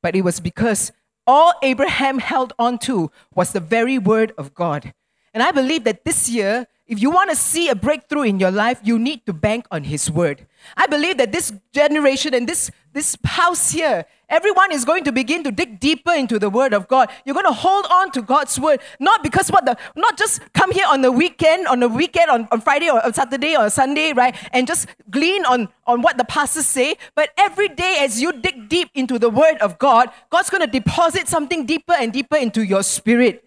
But 0.02 0.16
it 0.16 0.22
was 0.22 0.40
because 0.40 0.92
all 1.26 1.54
Abraham 1.62 2.18
held 2.18 2.52
on 2.58 2.78
to 2.78 3.10
was 3.34 3.52
the 3.52 3.60
very 3.60 3.98
word 3.98 4.32
of 4.36 4.54
God. 4.54 4.92
And 5.34 5.42
I 5.42 5.50
believe 5.50 5.84
that 5.84 6.04
this 6.04 6.28
year, 6.28 6.66
if 6.86 7.00
you 7.00 7.10
want 7.10 7.30
to 7.30 7.36
see 7.36 7.68
a 7.70 7.74
breakthrough 7.74 8.22
in 8.22 8.38
your 8.38 8.50
life, 8.50 8.78
you 8.82 8.98
need 8.98 9.24
to 9.24 9.32
bank 9.32 9.66
on 9.70 9.84
His 9.84 10.10
word. 10.10 10.46
I 10.76 10.86
believe 10.86 11.16
that 11.16 11.32
this 11.32 11.50
generation 11.72 12.34
and 12.34 12.46
this, 12.46 12.70
this 12.92 13.16
house 13.24 13.70
here, 13.70 14.04
everyone 14.28 14.72
is 14.72 14.84
going 14.84 15.04
to 15.04 15.12
begin 15.12 15.42
to 15.44 15.50
dig 15.50 15.80
deeper 15.80 16.12
into 16.12 16.38
the 16.38 16.50
word 16.50 16.74
of 16.74 16.88
God. 16.88 17.08
You're 17.24 17.32
going 17.32 17.46
to 17.46 17.52
hold 17.52 17.86
on 17.88 18.10
to 18.12 18.20
God's 18.20 18.60
word, 18.60 18.80
not 19.00 19.22
because 19.22 19.48
what 19.48 19.64
the, 19.64 19.78
not 19.96 20.18
just 20.18 20.42
come 20.52 20.70
here 20.70 20.84
on 20.86 21.00
the 21.00 21.10
weekend, 21.10 21.66
on 21.66 21.80
the 21.80 21.88
weekend, 21.88 22.30
on, 22.30 22.46
on 22.52 22.60
Friday 22.60 22.90
or 22.90 23.02
on 23.02 23.14
Saturday 23.14 23.56
or 23.56 23.70
Sunday, 23.70 24.12
right? 24.12 24.36
And 24.52 24.66
just 24.66 24.86
glean 25.08 25.46
on, 25.46 25.70
on 25.86 26.02
what 26.02 26.18
the 26.18 26.24
pastors 26.24 26.66
say, 26.66 26.96
but 27.14 27.30
every 27.38 27.68
day 27.68 27.98
as 28.00 28.20
you 28.20 28.32
dig 28.32 28.68
deep 28.68 28.90
into 28.94 29.18
the 29.18 29.30
word 29.30 29.56
of 29.62 29.78
God, 29.78 30.10
God's 30.28 30.50
going 30.50 30.64
to 30.64 30.70
deposit 30.70 31.26
something 31.26 31.64
deeper 31.64 31.94
and 31.94 32.12
deeper 32.12 32.36
into 32.36 32.62
your 32.62 32.82
spirit. 32.82 33.44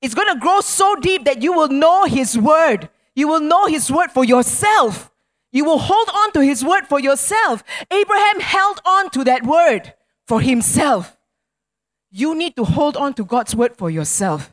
It's 0.00 0.14
going 0.14 0.32
to 0.32 0.38
grow 0.38 0.60
so 0.60 0.96
deep 0.96 1.24
that 1.24 1.42
you 1.42 1.52
will 1.52 1.68
know 1.68 2.04
His 2.04 2.38
word. 2.38 2.88
You 3.14 3.28
will 3.28 3.40
know 3.40 3.66
His 3.66 3.90
word 3.90 4.10
for 4.10 4.24
yourself. 4.24 5.10
You 5.50 5.64
will 5.64 5.78
hold 5.78 6.08
on 6.14 6.32
to 6.32 6.40
His 6.40 6.64
word 6.64 6.86
for 6.86 7.00
yourself. 7.00 7.64
Abraham 7.90 8.40
held 8.40 8.80
on 8.84 9.10
to 9.10 9.24
that 9.24 9.44
word 9.44 9.94
for 10.28 10.42
himself. 10.42 11.16
You 12.10 12.34
need 12.34 12.54
to 12.56 12.64
hold 12.64 12.96
on 12.96 13.14
to 13.14 13.24
God's 13.24 13.56
word 13.56 13.76
for 13.76 13.90
yourself. 13.90 14.52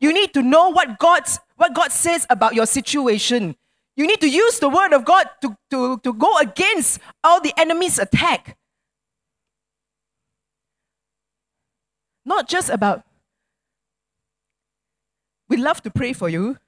You 0.00 0.12
need 0.12 0.32
to 0.34 0.42
know 0.42 0.70
what 0.70 0.98
God's 0.98 1.38
what 1.56 1.74
God 1.74 1.92
says 1.92 2.26
about 2.28 2.54
your 2.54 2.66
situation. 2.66 3.54
You 3.96 4.06
need 4.06 4.20
to 4.22 4.28
use 4.28 4.58
the 4.58 4.68
word 4.68 4.92
of 4.92 5.04
God 5.04 5.28
to, 5.42 5.56
to, 5.70 5.98
to 5.98 6.12
go 6.12 6.36
against 6.38 6.98
all 7.22 7.40
the 7.40 7.52
enemy's 7.56 7.98
attack. 7.98 8.56
Not 12.24 12.48
just 12.48 12.70
about 12.70 13.04
we 15.48 15.56
love 15.56 15.82
to 15.82 15.90
pray 15.90 16.12
for 16.12 16.28
you. 16.28 16.58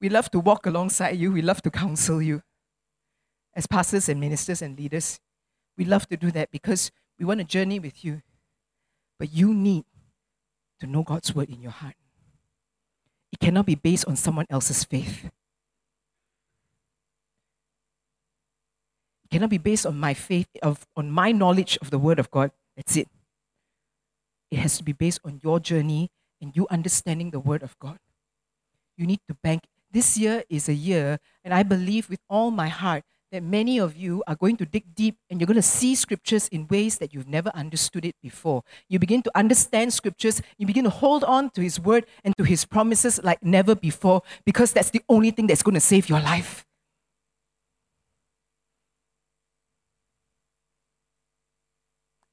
We 0.00 0.08
love 0.08 0.30
to 0.30 0.40
walk 0.40 0.66
alongside 0.66 1.16
you. 1.16 1.32
We 1.32 1.42
love 1.42 1.62
to 1.62 1.70
counsel 1.70 2.20
you. 2.20 2.42
As 3.54 3.66
pastors 3.66 4.08
and 4.08 4.20
ministers 4.20 4.60
and 4.62 4.78
leaders, 4.78 5.20
we 5.76 5.84
love 5.84 6.06
to 6.08 6.16
do 6.16 6.30
that 6.32 6.50
because 6.50 6.90
we 7.18 7.24
want 7.24 7.40
to 7.40 7.44
journey 7.44 7.78
with 7.78 8.04
you. 8.04 8.22
But 9.18 9.32
you 9.32 9.54
need 9.54 9.84
to 10.80 10.86
know 10.86 11.02
God's 11.02 11.34
word 11.34 11.48
in 11.48 11.62
your 11.62 11.72
heart. 11.72 11.94
It 13.32 13.40
cannot 13.40 13.66
be 13.66 13.74
based 13.74 14.06
on 14.06 14.16
someone 14.16 14.46
else's 14.50 14.84
faith. 14.84 15.24
It 19.24 19.30
cannot 19.30 19.50
be 19.50 19.58
based 19.58 19.86
on 19.86 19.98
my 19.98 20.14
faith, 20.14 20.48
of, 20.62 20.86
on 20.96 21.10
my 21.10 21.32
knowledge 21.32 21.78
of 21.80 21.90
the 21.90 21.98
word 21.98 22.18
of 22.18 22.30
God. 22.30 22.52
That's 22.76 22.96
it. 22.96 23.08
It 24.50 24.58
has 24.58 24.76
to 24.78 24.84
be 24.84 24.92
based 24.92 25.20
on 25.24 25.40
your 25.42 25.58
journey 25.58 26.10
and 26.40 26.56
you 26.56 26.66
understanding 26.70 27.30
the 27.30 27.40
word 27.40 27.62
of 27.62 27.78
God. 27.78 27.98
You 28.96 29.06
need 29.06 29.20
to 29.28 29.34
bank. 29.34 29.64
This 29.90 30.18
year 30.18 30.44
is 30.48 30.68
a 30.68 30.74
year, 30.74 31.18
and 31.44 31.54
I 31.54 31.62
believe 31.62 32.10
with 32.10 32.20
all 32.28 32.50
my 32.50 32.68
heart 32.68 33.04
that 33.32 33.42
many 33.42 33.78
of 33.78 33.96
you 33.96 34.22
are 34.26 34.36
going 34.36 34.56
to 34.56 34.64
dig 34.64 34.94
deep 34.94 35.16
and 35.28 35.40
you're 35.40 35.46
going 35.46 35.56
to 35.56 35.62
see 35.62 35.94
scriptures 35.94 36.48
in 36.48 36.66
ways 36.68 36.98
that 36.98 37.12
you've 37.12 37.28
never 37.28 37.50
understood 37.54 38.04
it 38.04 38.14
before. 38.22 38.62
You 38.88 38.98
begin 38.98 39.22
to 39.22 39.32
understand 39.34 39.92
scriptures, 39.92 40.40
you 40.58 40.66
begin 40.66 40.84
to 40.84 40.90
hold 40.90 41.24
on 41.24 41.50
to 41.50 41.60
His 41.60 41.80
word 41.80 42.06
and 42.24 42.36
to 42.38 42.44
His 42.44 42.64
promises 42.64 43.20
like 43.22 43.42
never 43.42 43.74
before 43.74 44.22
because 44.44 44.72
that's 44.72 44.90
the 44.90 45.02
only 45.08 45.30
thing 45.30 45.46
that's 45.46 45.62
going 45.62 45.74
to 45.74 45.80
save 45.80 46.08
your 46.08 46.20
life. 46.20 46.64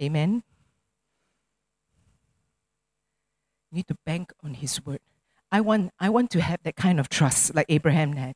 Amen. 0.02 0.44
You 3.74 3.78
need 3.78 3.88
to 3.88 3.98
bank 4.06 4.32
on 4.44 4.54
His 4.54 4.86
word. 4.86 5.00
I 5.52 5.60
want, 5.60 5.92
I 6.00 6.10
want 6.10 6.30
to 6.32 6.42
have 6.42 6.60
that 6.62 6.76
kind 6.76 7.00
of 7.00 7.10
trust 7.10 7.56
like 7.56 7.66
Abraham 7.70 8.14
had. 8.14 8.36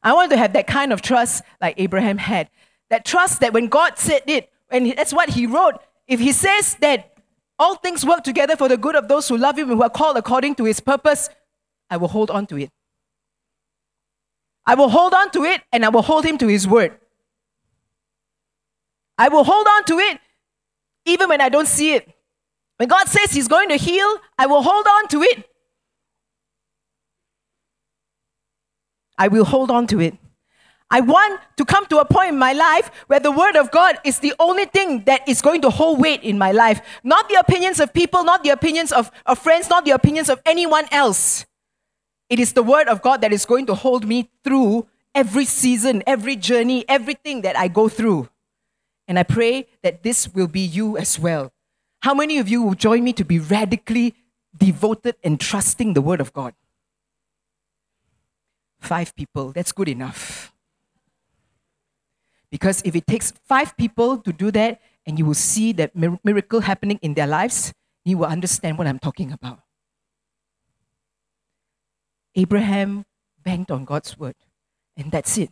I 0.00 0.12
want 0.12 0.30
to 0.30 0.36
have 0.36 0.52
that 0.52 0.68
kind 0.68 0.92
of 0.92 1.02
trust 1.02 1.42
like 1.60 1.74
Abraham 1.76 2.18
had. 2.18 2.50
That 2.88 3.04
trust 3.04 3.40
that 3.40 3.52
when 3.52 3.66
God 3.66 3.98
said 3.98 4.22
it, 4.28 4.52
and 4.70 4.96
that's 4.96 5.12
what 5.12 5.30
he 5.30 5.46
wrote, 5.46 5.80
if 6.06 6.20
he 6.20 6.30
says 6.30 6.76
that 6.76 7.16
all 7.58 7.74
things 7.74 8.06
work 8.06 8.22
together 8.22 8.54
for 8.54 8.68
the 8.68 8.76
good 8.76 8.94
of 8.94 9.08
those 9.08 9.28
who 9.28 9.36
love 9.36 9.58
him 9.58 9.70
and 9.70 9.78
who 9.78 9.82
are 9.82 9.90
called 9.90 10.16
according 10.16 10.54
to 10.54 10.64
his 10.64 10.78
purpose, 10.78 11.28
I 11.90 11.96
will 11.96 12.06
hold 12.06 12.30
on 12.30 12.46
to 12.46 12.56
it. 12.56 12.70
I 14.64 14.76
will 14.76 14.88
hold 14.88 15.14
on 15.14 15.32
to 15.32 15.42
it 15.42 15.62
and 15.72 15.84
I 15.84 15.88
will 15.88 16.02
hold 16.02 16.24
him 16.24 16.38
to 16.38 16.46
his 16.46 16.68
word. 16.68 16.96
I 19.18 19.30
will 19.30 19.42
hold 19.42 19.66
on 19.66 19.82
to 19.86 19.98
it 19.98 20.20
even 21.06 21.28
when 21.28 21.40
I 21.40 21.48
don't 21.48 21.66
see 21.66 21.94
it. 21.94 22.08
When 22.76 22.88
God 22.88 23.08
says 23.08 23.32
he's 23.32 23.48
going 23.48 23.68
to 23.68 23.76
heal, 23.76 24.18
I 24.38 24.46
will 24.46 24.62
hold 24.62 24.86
on 24.86 25.08
to 25.08 25.22
it 25.22 25.48
I 29.18 29.28
will 29.28 29.44
hold 29.44 29.70
on 29.70 29.86
to 29.88 30.00
it. 30.00 30.16
I 30.90 31.00
want 31.00 31.40
to 31.56 31.64
come 31.64 31.86
to 31.86 31.98
a 31.98 32.04
point 32.04 32.30
in 32.30 32.38
my 32.38 32.52
life 32.52 32.90
where 33.06 33.18
the 33.18 33.30
Word 33.30 33.56
of 33.56 33.70
God 33.70 33.96
is 34.04 34.18
the 34.18 34.34
only 34.38 34.66
thing 34.66 35.04
that 35.04 35.26
is 35.28 35.40
going 35.40 35.62
to 35.62 35.70
hold 35.70 36.00
weight 36.00 36.22
in 36.22 36.38
my 36.38 36.52
life. 36.52 36.80
Not 37.02 37.28
the 37.28 37.36
opinions 37.36 37.80
of 37.80 37.92
people, 37.92 38.22
not 38.22 38.44
the 38.44 38.50
opinions 38.50 38.92
of, 38.92 39.10
of 39.26 39.38
friends, 39.38 39.70
not 39.70 39.84
the 39.84 39.92
opinions 39.92 40.28
of 40.28 40.40
anyone 40.44 40.86
else. 40.92 41.46
It 42.28 42.38
is 42.38 42.52
the 42.52 42.62
Word 42.62 42.88
of 42.88 43.02
God 43.02 43.22
that 43.22 43.32
is 43.32 43.44
going 43.44 43.66
to 43.66 43.74
hold 43.74 44.06
me 44.06 44.30
through 44.44 44.86
every 45.14 45.46
season, 45.46 46.02
every 46.06 46.36
journey, 46.36 46.84
everything 46.88 47.42
that 47.42 47.56
I 47.56 47.68
go 47.68 47.88
through. 47.88 48.28
And 49.08 49.18
I 49.18 49.22
pray 49.22 49.66
that 49.82 50.02
this 50.02 50.28
will 50.28 50.48
be 50.48 50.60
you 50.60 50.96
as 50.96 51.18
well. 51.18 51.53
How 52.04 52.12
many 52.12 52.36
of 52.36 52.50
you 52.50 52.60
will 52.62 52.74
join 52.74 53.02
me 53.02 53.14
to 53.14 53.24
be 53.24 53.38
radically 53.38 54.14
devoted 54.54 55.16
and 55.24 55.40
trusting 55.40 55.94
the 55.94 56.02
Word 56.02 56.20
of 56.20 56.34
God? 56.34 56.52
Five 58.78 59.16
people, 59.16 59.52
that's 59.52 59.72
good 59.72 59.88
enough. 59.88 60.52
Because 62.50 62.82
if 62.84 62.94
it 62.94 63.06
takes 63.06 63.32
five 63.48 63.74
people 63.78 64.18
to 64.18 64.34
do 64.34 64.50
that, 64.50 64.82
and 65.06 65.18
you 65.18 65.24
will 65.24 65.32
see 65.32 65.72
that 65.72 65.96
miracle 65.96 66.60
happening 66.60 66.98
in 67.00 67.14
their 67.14 67.26
lives, 67.26 67.72
you 68.04 68.18
will 68.18 68.26
understand 68.26 68.76
what 68.76 68.86
I'm 68.86 68.98
talking 68.98 69.32
about. 69.32 69.60
Abraham 72.34 73.06
banked 73.42 73.70
on 73.70 73.86
God's 73.86 74.18
word, 74.18 74.36
and 74.94 75.10
that's 75.10 75.38
it. 75.38 75.48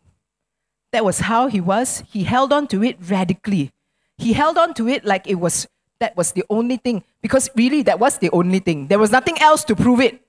That 0.93 1.03
was 1.03 1.21
how 1.21 1.47
he 1.47 1.63
was. 1.63 2.05
He 2.13 2.25
held 2.25 2.53
on 2.53 2.67
to 2.67 2.85
it 2.85 2.99
radically. 3.01 3.73
He 4.19 4.35
held 4.35 4.59
on 4.59 4.75
to 4.75 4.87
it 4.87 5.07
like 5.07 5.27
it 5.27 5.37
was 5.37 5.67
that 6.03 6.17
was 6.17 6.33
the 6.33 6.45
only 6.51 6.77
thing, 6.77 7.05
because 7.23 7.49
really 7.55 7.83
that 7.83 7.99
was 7.99 8.19
the 8.19 8.29
only 8.31 8.59
thing. 8.59 8.89
There 8.89 8.99
was 8.99 9.11
nothing 9.11 9.39
else 9.41 9.63
to 9.65 9.77
prove 9.77 10.01
it. 10.01 10.21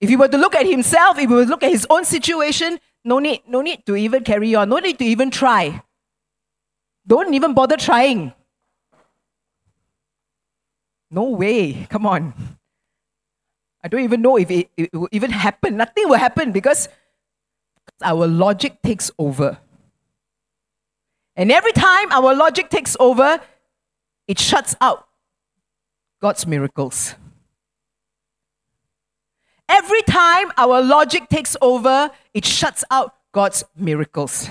If 0.00 0.08
he 0.08 0.16
were 0.16 0.28
to 0.28 0.38
look 0.38 0.54
at 0.56 0.66
himself, 0.66 1.18
if 1.18 1.28
he 1.28 1.34
were 1.34 1.44
to 1.44 1.50
look 1.50 1.62
at 1.62 1.70
his 1.70 1.86
own 1.88 2.04
situation, 2.04 2.80
no 3.04 3.18
need, 3.18 3.42
no 3.46 3.60
need 3.60 3.84
to 3.86 3.96
even 3.96 4.24
carry 4.24 4.54
on, 4.54 4.68
no 4.68 4.78
need 4.78 4.98
to 4.98 5.04
even 5.04 5.30
try. 5.30 5.82
Don't 7.06 7.32
even 7.34 7.54
bother 7.54 7.76
trying. 7.76 8.32
No 11.10 11.24
way. 11.30 11.86
Come 11.88 12.06
on. 12.06 12.34
I 13.84 13.88
don't 13.88 14.02
even 14.02 14.22
know 14.22 14.36
if 14.36 14.50
it, 14.50 14.70
it 14.76 14.92
will 14.92 15.08
even 15.12 15.30
happen. 15.30 15.76
Nothing 15.76 16.08
will 16.08 16.18
happen 16.18 16.50
because 16.50 16.88
our 18.02 18.26
logic 18.26 18.82
takes 18.82 19.10
over. 19.18 19.58
And 21.36 21.52
every 21.52 21.72
time 21.72 22.10
our 22.10 22.34
logic 22.34 22.70
takes 22.70 22.96
over, 22.98 23.38
it 24.26 24.38
shuts 24.38 24.74
out 24.80 25.06
God's 26.20 26.46
miracles. 26.46 27.14
Every 29.68 30.02
time 30.02 30.52
our 30.56 30.82
logic 30.82 31.28
takes 31.28 31.56
over, 31.60 32.10
it 32.32 32.44
shuts 32.44 32.84
out 32.90 33.14
God's 33.32 33.64
miracles. 33.76 34.50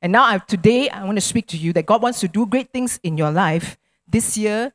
And 0.00 0.12
now, 0.12 0.24
I, 0.24 0.38
today, 0.38 0.88
I 0.90 1.04
want 1.04 1.16
to 1.16 1.22
speak 1.22 1.46
to 1.48 1.56
you 1.56 1.72
that 1.72 1.86
God 1.86 2.02
wants 2.02 2.20
to 2.20 2.28
do 2.28 2.46
great 2.46 2.70
things 2.70 3.00
in 3.02 3.16
your 3.16 3.30
life 3.30 3.78
this 4.06 4.36
year 4.36 4.72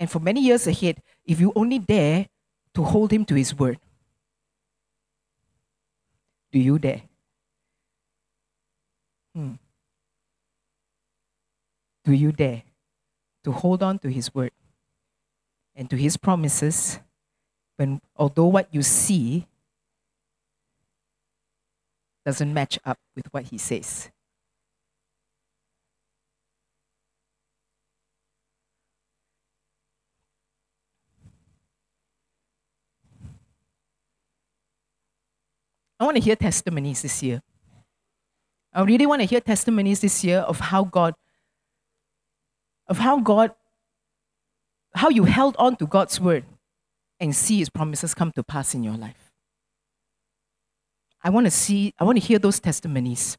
and 0.00 0.10
for 0.10 0.18
many 0.18 0.40
years 0.40 0.66
ahead 0.66 1.00
if 1.24 1.40
you 1.40 1.52
only 1.54 1.78
dare 1.78 2.26
to 2.74 2.82
hold 2.82 3.12
Him 3.12 3.24
to 3.26 3.34
His 3.34 3.56
word. 3.56 3.78
Do 6.50 6.58
you 6.58 6.78
dare? 6.78 7.02
Hmm. 9.34 9.52
Do 12.04 12.12
you 12.12 12.32
dare 12.32 12.62
to 13.44 13.52
hold 13.52 13.82
on 13.82 13.98
to 14.00 14.08
His 14.08 14.34
word 14.34 14.52
and 15.74 15.88
to 15.90 15.96
His 15.96 16.16
promises 16.16 16.98
when, 17.76 18.00
although 18.16 18.46
what 18.46 18.68
you 18.72 18.82
see 18.82 19.46
doesn't 22.24 22.52
match 22.54 22.78
up 22.84 22.98
with 23.16 23.26
what 23.32 23.44
He 23.44 23.58
says? 23.58 24.10
I 35.98 36.04
want 36.04 36.16
to 36.16 36.22
hear 36.22 36.34
testimonies 36.34 37.02
this 37.02 37.22
year. 37.22 37.40
I 38.72 38.82
really 38.82 39.06
want 39.06 39.22
to 39.22 39.24
hear 39.24 39.40
testimonies 39.40 40.00
this 40.00 40.24
year 40.24 40.38
of 40.40 40.58
how 40.58 40.82
God, 40.82 41.14
of 42.92 42.98
how 42.98 43.20
God, 43.20 43.52
how 44.94 45.08
you 45.08 45.24
held 45.24 45.56
on 45.58 45.76
to 45.76 45.86
God's 45.86 46.20
word 46.20 46.44
and 47.18 47.34
see 47.34 47.56
his 47.56 47.70
promises 47.70 48.12
come 48.12 48.32
to 48.32 48.42
pass 48.42 48.74
in 48.74 48.84
your 48.84 48.98
life. 48.98 49.32
I 51.24 51.30
want 51.30 51.46
to 51.46 51.50
see, 51.50 51.94
I 51.98 52.04
want 52.04 52.20
to 52.20 52.26
hear 52.28 52.38
those 52.38 52.60
testimonies. 52.60 53.38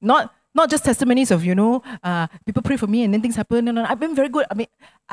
Not, 0.00 0.32
not 0.54 0.70
just 0.70 0.82
testimonies 0.82 1.30
of, 1.30 1.44
you 1.44 1.54
know, 1.54 1.82
uh, 2.02 2.26
people 2.46 2.62
pray 2.62 2.78
for 2.78 2.86
me 2.86 3.02
and 3.02 3.12
then 3.12 3.20
things 3.20 3.36
happen. 3.36 3.66
No, 3.66 3.72
no, 3.72 3.84
I've 3.86 4.00
been 4.00 4.14
very 4.14 4.30
good. 4.30 4.46
I 4.50 4.54
mean, 4.54 4.68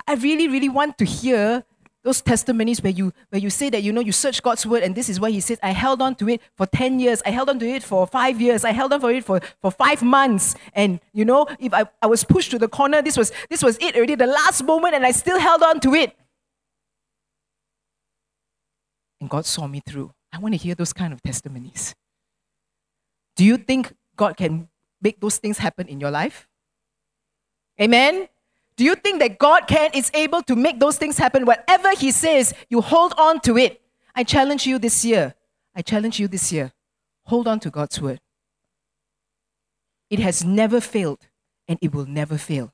I 0.08 0.14
really, 0.14 0.48
really 0.48 0.70
want 0.70 0.98
to 1.00 1.06
hear 1.06 1.66
those 2.04 2.22
testimonies 2.22 2.82
where 2.84 2.92
you 2.92 3.14
where 3.30 3.42
you 3.42 3.50
say 3.50 3.70
that 3.70 3.82
you 3.82 3.94
know 3.94 4.02
you 4.02 4.12
search 4.12 4.42
God's 4.44 4.66
word 4.66 4.84
and 4.84 4.94
this 4.94 5.10
is 5.10 5.20
what 5.20 5.32
he 5.32 5.40
says 5.40 5.58
I 5.64 5.72
held 5.72 6.02
on 6.02 6.16
to 6.16 6.30
it 6.30 6.42
for 6.56 6.66
10 6.66 7.00
years. 7.00 7.22
I 7.26 7.30
held 7.30 7.50
on 7.50 7.60
to 7.60 7.68
it 7.68 7.82
for 7.82 8.06
5 8.06 8.42
years. 8.42 8.66
I 8.66 8.72
held 8.72 8.92
on 8.94 9.00
for 9.00 9.12
it 9.12 9.24
for, 9.24 9.40
for 9.62 9.72
5 9.72 10.04
months. 10.04 10.56
And 10.74 11.00
you 11.14 11.24
know 11.26 11.48
if 11.60 11.74
I, 11.74 11.86
I 12.02 12.08
was 12.08 12.24
pushed 12.24 12.52
to 12.52 12.60
the 12.60 12.68
corner 12.68 13.02
this 13.02 13.18
was 13.18 13.32
this 13.50 13.64
was 13.64 13.78
it 13.80 13.96
already 13.96 14.16
the 14.16 14.28
last 14.28 14.64
moment 14.64 14.96
and 14.96 15.06
I 15.06 15.12
still 15.12 15.40
held 15.40 15.64
on 15.64 15.80
to 15.82 15.94
it. 15.94 16.16
And 19.22 19.30
God 19.30 19.46
saw 19.46 19.68
me 19.68 19.82
through. 19.86 20.12
I 20.34 20.40
want 20.40 20.54
to 20.54 20.58
hear 20.58 20.76
those 20.76 20.92
kind 20.92 21.14
of 21.14 21.22
testimonies. 21.24 21.96
Do 23.36 23.46
you 23.46 23.58
think 23.58 23.94
God 24.18 24.36
can 24.36 24.68
make 25.02 25.22
those 25.22 25.38
things 25.38 25.58
happen 25.58 25.88
in 25.88 26.00
your 26.00 26.12
life? 26.12 26.48
Amen 27.80 28.28
do 28.84 28.90
you 28.90 28.96
think 28.96 29.20
that 29.20 29.40
God 29.40 29.66
can 29.66 29.92
is 29.94 30.12
able 30.14 30.42
to 30.42 30.58
make 30.58 30.78
those 30.78 30.98
things 30.98 31.18
happen? 31.18 31.46
Whatever 31.46 31.92
He 31.96 32.12
says, 32.12 32.54
you 32.68 32.82
hold 32.82 33.14
on 33.18 33.40
to 33.48 33.58
it. 33.58 33.82
I 34.14 34.26
challenge 34.26 34.68
you 34.68 34.78
this 34.78 35.06
year. 35.06 35.36
I 35.74 35.82
challenge 35.82 36.20
you 36.20 36.28
this 36.28 36.52
year. 36.52 36.74
Hold 37.28 37.48
on 37.48 37.62
to 37.62 37.70
God's 37.70 38.02
word. 38.02 38.20
It 40.10 40.20
has 40.20 40.44
never 40.44 40.82
failed 40.82 41.30
and 41.66 41.80
it 41.82 41.96
will 41.96 42.06
never 42.06 42.38
fail. 42.38 42.74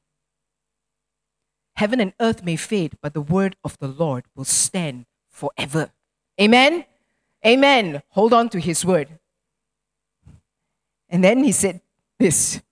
Heaven 1.75 1.99
and 1.99 2.13
earth 2.19 2.43
may 2.43 2.55
fade, 2.55 2.93
but 3.03 3.13
the 3.13 3.21
word 3.21 3.55
of 3.63 3.77
the 3.77 3.87
Lord 3.87 4.23
will 4.35 4.45
stand 4.45 5.05
forever. 5.29 5.91
Amen? 6.41 6.85
Amen. 7.45 8.01
Hold 8.09 8.33
on 8.33 8.49
to 8.49 8.59
his 8.59 8.83
word. 8.83 9.19
And 11.07 11.23
then 11.23 11.43
he 11.43 11.51
said 11.51 11.81
this 12.17 12.63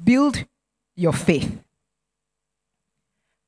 Build 0.00 0.46
your 1.00 1.14
faith. 1.14 1.50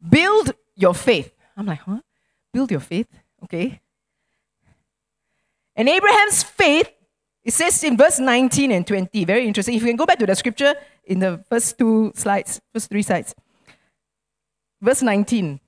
Build 0.09 0.55
your 0.75 0.95
faith. 0.95 1.33
I'm 1.55 1.67
like, 1.67 1.81
huh? 1.81 2.01
Build 2.53 2.71
your 2.71 2.81
faith? 2.81 3.09
Okay. 3.45 3.81
And 5.77 5.88
Abraham's 5.88 6.43
faith, 6.43 6.91
it 7.45 7.53
says 7.53 7.85
in 7.85 7.97
verse 7.97 8.19
19 8.19 8.73
and 8.73 8.87
20, 8.87 9.25
very 9.27 9.47
interesting. 9.47 9.75
If 9.75 9.83
you 9.83 9.88
can 9.88 9.97
go 9.97 10.07
back 10.07 10.19
to 10.21 10.27
the 10.27 10.35
scripture 10.35 10.75
in 11.05 11.19
the 11.19 11.45
first 11.51 11.77
two 11.79 12.12
slides, 12.15 12.61
first 12.73 12.88
three 12.88 13.03
slides. 13.03 13.35
Verse 14.81 15.03
19. 15.03 15.61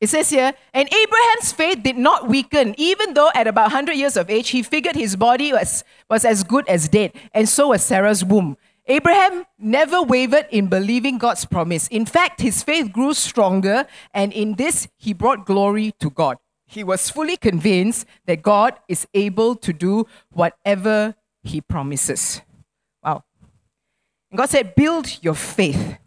It 0.00 0.08
says 0.08 0.30
here, 0.30 0.52
and 0.72 0.86
Abraham's 0.86 1.52
faith 1.52 1.82
did 1.82 1.96
not 1.96 2.28
weaken, 2.28 2.74
even 2.78 3.14
though 3.14 3.30
at 3.34 3.46
about 3.46 3.72
100 3.72 3.94
years 3.94 4.16
of 4.16 4.30
age, 4.30 4.50
he 4.50 4.62
figured 4.62 4.94
his 4.94 5.16
body 5.16 5.52
was, 5.52 5.82
was 6.08 6.24
as 6.24 6.44
good 6.44 6.68
as 6.68 6.88
dead, 6.88 7.12
and 7.32 7.48
so 7.48 7.68
was 7.68 7.82
Sarah's 7.82 8.24
womb. 8.24 8.56
Abraham 8.86 9.46
never 9.58 10.02
wavered 10.02 10.46
in 10.50 10.66
believing 10.66 11.16
God's 11.16 11.46
promise. 11.46 11.88
In 11.88 12.04
fact, 12.04 12.40
his 12.42 12.62
faith 12.62 12.92
grew 12.92 13.14
stronger, 13.14 13.86
and 14.12 14.32
in 14.32 14.56
this, 14.56 14.88
he 14.98 15.14
brought 15.14 15.46
glory 15.46 15.92
to 16.00 16.10
God. 16.10 16.36
He 16.66 16.84
was 16.84 17.08
fully 17.08 17.36
convinced 17.36 18.06
that 18.26 18.42
God 18.42 18.74
is 18.88 19.06
able 19.14 19.56
to 19.56 19.72
do 19.72 20.06
whatever 20.32 21.14
he 21.42 21.60
promises. 21.60 22.42
Wow. 23.02 23.24
And 24.30 24.38
God 24.38 24.50
said, 24.50 24.74
Build 24.74 25.22
your 25.22 25.34
faith. 25.34 25.98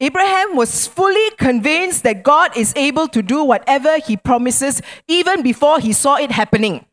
Abraham 0.00 0.56
was 0.56 0.86
fully 0.86 1.30
convinced 1.38 2.02
that 2.02 2.22
God 2.22 2.56
is 2.56 2.72
able 2.76 3.08
to 3.08 3.22
do 3.22 3.44
whatever 3.44 3.98
he 3.98 4.16
promises 4.16 4.82
even 5.08 5.42
before 5.42 5.80
he 5.80 5.92
saw 5.92 6.16
it 6.16 6.30
happening. 6.30 6.84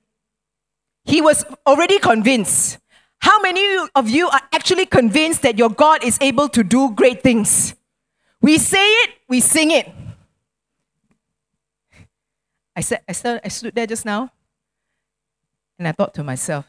He 1.03 1.19
was 1.19 1.43
already 1.65 1.99
convinced. 1.99 2.77
How 3.21 3.39
many 3.39 3.63
of 3.95 4.09
you 4.09 4.27
are 4.29 4.41
actually 4.51 4.85
convinced 4.85 5.43
that 5.43 5.57
your 5.57 5.69
God 5.69 6.03
is 6.03 6.17
able 6.21 6.49
to 6.49 6.63
do 6.63 6.91
great 6.91 7.21
things? 7.21 7.75
We 8.41 8.57
say 8.57 8.83
it, 8.83 9.11
we 9.29 9.39
sing 9.39 9.71
it. 9.71 9.89
I 12.75 12.81
said, 12.81 13.01
I, 13.07 13.11
stood, 13.11 13.41
I 13.43 13.47
stood 13.49 13.75
there 13.75 13.85
just 13.85 14.05
now 14.05 14.31
and 15.77 15.87
I 15.87 15.91
thought 15.91 16.13
to 16.15 16.23
myself, 16.23 16.65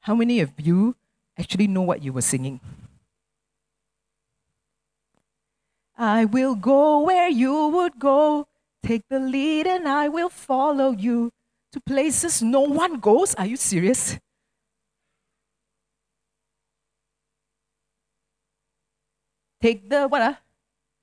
how 0.00 0.14
many 0.14 0.40
of 0.40 0.50
you 0.58 0.96
actually 1.38 1.68
know 1.68 1.82
what 1.82 2.02
you 2.02 2.12
were 2.12 2.22
singing? 2.22 2.60
I 5.96 6.24
will 6.24 6.56
go 6.56 7.00
where 7.00 7.28
you 7.28 7.68
would 7.68 7.98
go, 7.98 8.48
take 8.82 9.02
the 9.08 9.20
lead, 9.20 9.66
and 9.66 9.86
I 9.86 10.08
will 10.08 10.28
follow 10.28 10.90
you 10.90 11.32
to 11.72 11.80
places 11.80 12.42
no 12.42 12.62
one 12.62 12.98
goes. 12.98 13.34
Are 13.36 13.46
you 13.46 13.56
serious? 13.56 14.18
Take 19.62 19.88
the 19.88 20.08
what? 20.08 20.20
Uh? 20.20 20.34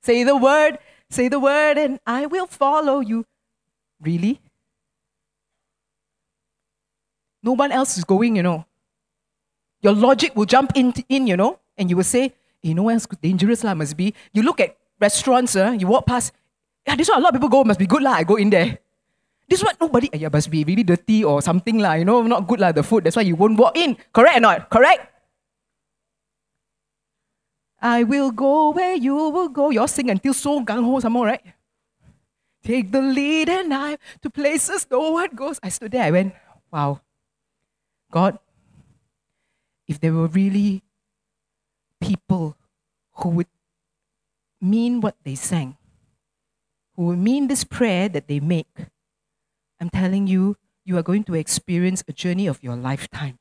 Say 0.03 0.23
the 0.23 0.35
word, 0.35 0.77
say 1.09 1.27
the 1.31 1.39
word, 1.39 1.77
and 1.77 1.99
I 2.05 2.25
will 2.27 2.45
follow 2.45 2.99
you. 2.99 3.25
Really? 4.03 4.39
No 7.41 7.53
one 7.53 7.71
else 7.71 7.97
is 7.97 8.03
going, 8.03 8.35
you 8.35 8.43
know. 8.43 8.65
Your 9.81 9.93
logic 9.93 10.35
will 10.35 10.45
jump 10.45 10.73
in, 10.75 10.93
in, 11.07 11.25
you 11.25 11.37
know, 11.37 11.59
and 11.77 11.89
you 11.89 11.95
will 11.95 12.03
say, 12.03 12.35
You 12.61 12.75
know 12.75 12.83
what's 12.91 13.07
dangerous 13.23 13.63
lah 13.63 13.71
must 13.71 13.95
be? 13.95 14.11
You 14.35 14.43
look 14.43 14.59
at 14.59 14.75
restaurants, 14.99 15.55
uh, 15.55 15.71
you 15.79 15.87
walk 15.87 16.05
past, 16.05 16.35
yeah, 16.83 16.95
this 16.95 17.07
one 17.07 17.19
a 17.19 17.21
lot 17.23 17.31
of 17.31 17.39
people 17.39 17.47
go, 17.47 17.63
must 17.63 17.79
be 17.79 17.87
good 17.87 18.03
lah, 18.03 18.19
I 18.19 18.23
go 18.27 18.35
in 18.35 18.51
there. 18.51 18.79
This 19.47 19.63
one 19.63 19.73
nobody, 19.79 20.11
yeah, 20.11 20.27
must 20.27 20.51
be 20.51 20.67
really 20.67 20.83
dirty 20.83 21.23
or 21.23 21.41
something 21.41 21.79
lah, 21.79 21.93
you 21.93 22.03
know, 22.03 22.21
not 22.23 22.47
good 22.47 22.59
lah, 22.59 22.75
the 22.75 22.83
food. 22.83 23.05
That's 23.05 23.15
why 23.15 23.23
you 23.23 23.39
won't 23.39 23.57
walk 23.57 23.77
in. 23.77 23.95
Correct 24.11 24.37
or 24.37 24.43
not? 24.43 24.69
Correct? 24.69 25.07
I 27.81 28.03
will 28.03 28.31
go 28.31 28.71
where 28.71 28.95
you 28.95 29.15
will 29.15 29.49
go. 29.49 29.69
You 29.69 29.81
all 29.81 29.87
sing 29.87 30.09
until 30.09 30.33
so 30.33 30.63
gung 30.63 30.83
ho 30.83 30.99
some 30.99 31.13
more, 31.13 31.27
right? 31.27 31.41
Take 32.63 32.91
the 32.91 33.01
lead 33.01 33.49
and 33.49 33.73
I 33.73 33.97
to 34.21 34.29
places 34.29 34.85
no 34.91 35.11
one 35.11 35.29
goes. 35.33 35.59
I 35.63 35.69
stood 35.69 35.91
there, 35.91 36.03
I 36.03 36.11
went, 36.11 36.33
wow. 36.71 37.01
God, 38.11 38.39
if 39.87 39.99
there 39.99 40.13
were 40.13 40.27
really 40.27 40.83
people 42.01 42.57
who 43.13 43.29
would 43.29 43.47
mean 44.61 44.99
what 44.99 45.15
they 45.23 45.35
sang, 45.35 45.77
who 46.95 47.05
would 47.05 47.19
mean 47.19 47.47
this 47.47 47.63
prayer 47.63 48.09
that 48.09 48.27
they 48.27 48.39
make, 48.39 48.67
I'm 49.79 49.89
telling 49.89 50.27
you, 50.27 50.57
you 50.83 50.97
are 50.97 51.03
going 51.03 51.23
to 51.25 51.35
experience 51.35 52.03
a 52.07 52.13
journey 52.13 52.47
of 52.47 52.61
your 52.63 52.75
lifetime. 52.75 53.39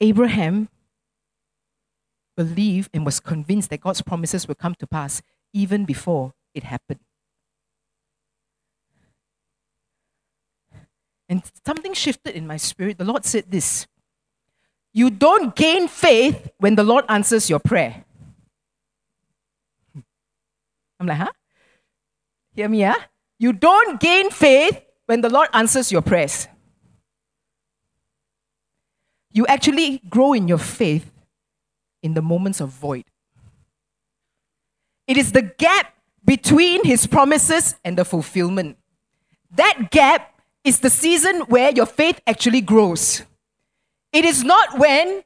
Abraham 0.00 0.68
believed 2.38 2.90
and 2.94 3.04
was 3.04 3.18
convinced 3.18 3.68
that 3.70 3.80
God's 3.80 4.00
promises 4.00 4.46
will 4.46 4.54
come 4.54 4.76
to 4.76 4.86
pass 4.86 5.20
even 5.52 5.84
before 5.84 6.34
it 6.54 6.62
happened. 6.62 7.00
And 11.28 11.42
something 11.66 11.94
shifted 11.94 12.36
in 12.36 12.46
my 12.46 12.56
spirit. 12.56 12.96
The 12.96 13.04
Lord 13.04 13.24
said 13.24 13.50
this 13.50 13.88
You 14.92 15.10
don't 15.10 15.56
gain 15.56 15.88
faith 15.88 16.48
when 16.58 16.76
the 16.76 16.84
Lord 16.84 17.04
answers 17.08 17.50
your 17.50 17.58
prayer. 17.58 18.04
I'm 21.00 21.06
like, 21.08 21.18
huh? 21.18 21.32
Hear 22.54 22.68
me, 22.68 22.80
yeah? 22.80 23.02
You 23.40 23.52
don't 23.52 23.98
gain 23.98 24.30
faith 24.30 24.80
when 25.06 25.22
the 25.22 25.28
Lord 25.28 25.48
answers 25.52 25.90
your 25.90 26.02
prayers. 26.02 26.46
You 29.32 29.44
actually 29.46 30.00
grow 30.08 30.34
in 30.34 30.46
your 30.46 30.58
faith 30.58 31.10
in 32.02 32.14
the 32.14 32.22
moments 32.22 32.60
of 32.60 32.70
void. 32.70 33.04
It 35.06 35.16
is 35.16 35.32
the 35.32 35.42
gap 35.42 35.94
between 36.24 36.84
his 36.84 37.06
promises 37.06 37.74
and 37.84 37.96
the 37.96 38.04
fulfillment. 38.04 38.76
That 39.52 39.90
gap 39.90 40.34
is 40.64 40.80
the 40.80 40.90
season 40.90 41.40
where 41.42 41.70
your 41.70 41.86
faith 41.86 42.20
actually 42.26 42.60
grows. 42.60 43.22
It 44.12 44.24
is 44.24 44.44
not 44.44 44.78
when 44.78 45.22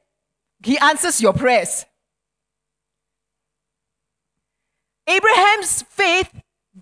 he 0.63 0.77
answers 0.77 1.21
your 1.21 1.33
prayers. 1.33 1.85
Abraham's 5.07 5.81
faith 5.89 6.31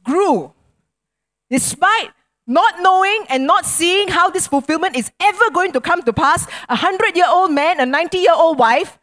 grew 0.04 0.54
despite 1.50 2.12
not 2.48 2.76
knowing 2.82 3.26
and 3.30 3.46
not 3.46 3.66
seeing 3.66 4.10
how 4.10 4.30
this 4.30 4.48
fulfillment 4.48 4.96
is 4.96 5.12
ever 5.20 5.50
going 5.52 5.72
to 5.72 5.82
come 5.82 6.04
to 6.04 6.14
pass. 6.14 6.46
A 6.70 6.76
hundred 6.76 7.16
year 7.16 7.28
old 7.28 7.52
man, 7.52 7.80
a 7.80 7.86
90 7.86 8.18
year 8.18 8.34
old 8.36 8.60
wife, 8.60 9.00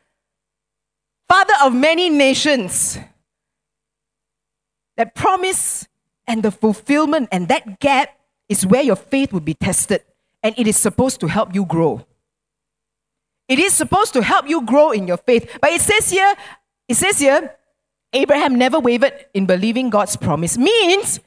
father 1.28 1.54
of 1.62 1.74
many 1.74 2.08
nations. 2.08 2.98
That 4.96 5.14
promise 5.14 5.86
and 6.26 6.42
the 6.42 6.50
fulfillment 6.50 7.28
and 7.30 7.48
that 7.48 7.80
gap 7.80 8.18
is 8.48 8.66
where 8.66 8.82
your 8.82 8.96
faith 8.96 9.32
will 9.32 9.40
be 9.40 9.54
tested, 9.54 10.02
and 10.42 10.54
it 10.58 10.66
is 10.66 10.76
supposed 10.76 11.20
to 11.20 11.26
help 11.26 11.54
you 11.54 11.64
grow. 11.64 12.04
It 13.46 13.58
is 13.58 13.72
supposed 13.74 14.12
to 14.14 14.22
help 14.22 14.48
you 14.48 14.62
grow 14.62 14.90
in 14.90 15.06
your 15.06 15.16
faith. 15.16 15.58
But 15.60 15.70
it 15.70 15.80
says 15.80 16.10
here, 16.10 16.34
it 16.88 16.96
says 16.96 17.18
here, 17.18 17.54
Abraham 18.12 18.56
never 18.56 18.80
wavered 18.80 19.26
in 19.34 19.46
believing 19.46 19.90
God's 19.90 20.16
promise. 20.16 20.56
Means 20.58 21.20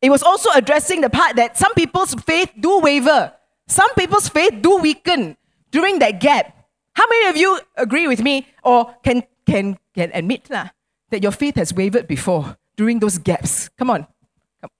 it 0.00 0.10
was 0.10 0.22
also 0.22 0.50
addressing 0.54 1.00
the 1.00 1.10
part 1.10 1.36
that 1.36 1.58
some 1.58 1.74
people's 1.74 2.14
faith 2.14 2.52
do 2.58 2.80
waver. 2.80 3.32
Some 3.68 3.92
people's 3.94 4.28
faith 4.28 4.62
do 4.62 4.78
weaken 4.78 5.36
during 5.70 5.98
that 6.00 6.20
gap. 6.20 6.56
How 6.94 7.04
many 7.08 7.28
of 7.28 7.36
you 7.36 7.60
agree 7.76 8.06
with 8.08 8.22
me 8.22 8.46
or 8.62 8.94
can, 9.02 9.22
can, 9.46 9.78
can 9.94 10.10
admit 10.12 10.50
lah, 10.50 10.70
that 11.10 11.22
your 11.22 11.32
faith 11.32 11.56
has 11.56 11.72
wavered 11.72 12.06
before 12.06 12.56
during 12.76 12.98
those 12.98 13.18
gaps? 13.18 13.68
Come 13.78 13.90
on. 13.90 14.06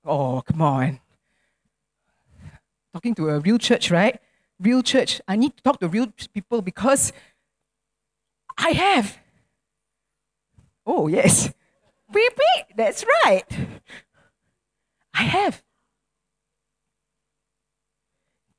Oh, 0.04 0.42
come 0.46 0.62
on. 0.62 1.00
Talking 2.92 3.14
to 3.14 3.28
a 3.30 3.40
real 3.40 3.58
church, 3.58 3.90
right? 3.90 4.18
Real 4.58 4.82
church. 4.82 5.20
I 5.28 5.36
need 5.36 5.56
to 5.56 5.62
talk 5.62 5.80
to 5.80 5.88
real 5.88 6.08
people 6.34 6.60
because 6.60 7.12
I 8.58 8.70
have. 8.70 9.18
Oh, 10.84 11.06
yes. 11.06 11.52
Repeat. 12.12 12.76
That's 12.76 13.04
right. 13.24 13.46
I 15.14 15.22
have. 15.22 15.62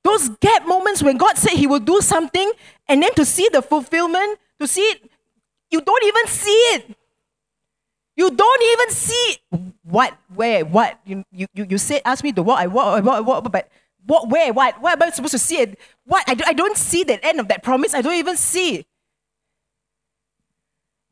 Those 0.04 0.30
gap 0.40 0.68
moments 0.68 1.04
when 1.04 1.18
God 1.18 1.38
said 1.38 1.52
He 1.52 1.68
will 1.68 1.80
do 1.80 2.02
something, 2.02 2.52
and 2.88 3.02
then 3.04 3.14
to 3.16 3.26
see 3.26 3.50
the 3.52 3.62
fulfillment, 3.62 4.40
to 4.60 4.68
see 4.68 4.82
it, 4.82 5.12
you 5.70 5.82
don't 5.82 6.04
even 6.04 6.28
see 6.28 6.60
it. 6.76 6.98
You 8.16 8.30
don't 8.30 8.64
even 8.64 8.90
see 8.90 9.38
what, 9.84 10.16
where, 10.36 10.66
what. 10.66 11.00
You, 11.06 11.24
you, 11.32 11.48
you 11.56 11.78
said, 11.78 12.02
ask 12.04 12.24
me 12.24 12.32
to 12.34 12.44
what 12.44 12.60
I 12.60 12.68
what, 12.68 13.04
what, 13.04 13.26
what, 13.26 13.52
but 13.52 13.70
what, 14.06 14.30
where, 14.30 14.52
what, 14.52 14.82
what 14.82 14.94
am 14.94 15.08
I 15.08 15.12
supposed 15.12 15.32
to 15.32 15.40
see 15.40 15.60
it? 15.60 15.80
What? 16.06 16.24
I, 16.28 16.34
do, 16.34 16.44
I 16.46 16.54
don't 16.54 16.78
see 16.78 17.04
the 17.04 17.24
end 17.26 17.40
of 17.40 17.48
that 17.48 17.64
promise. 17.64 17.94
I 17.94 18.02
don't 18.02 18.16
even 18.16 18.36
see. 18.36 18.86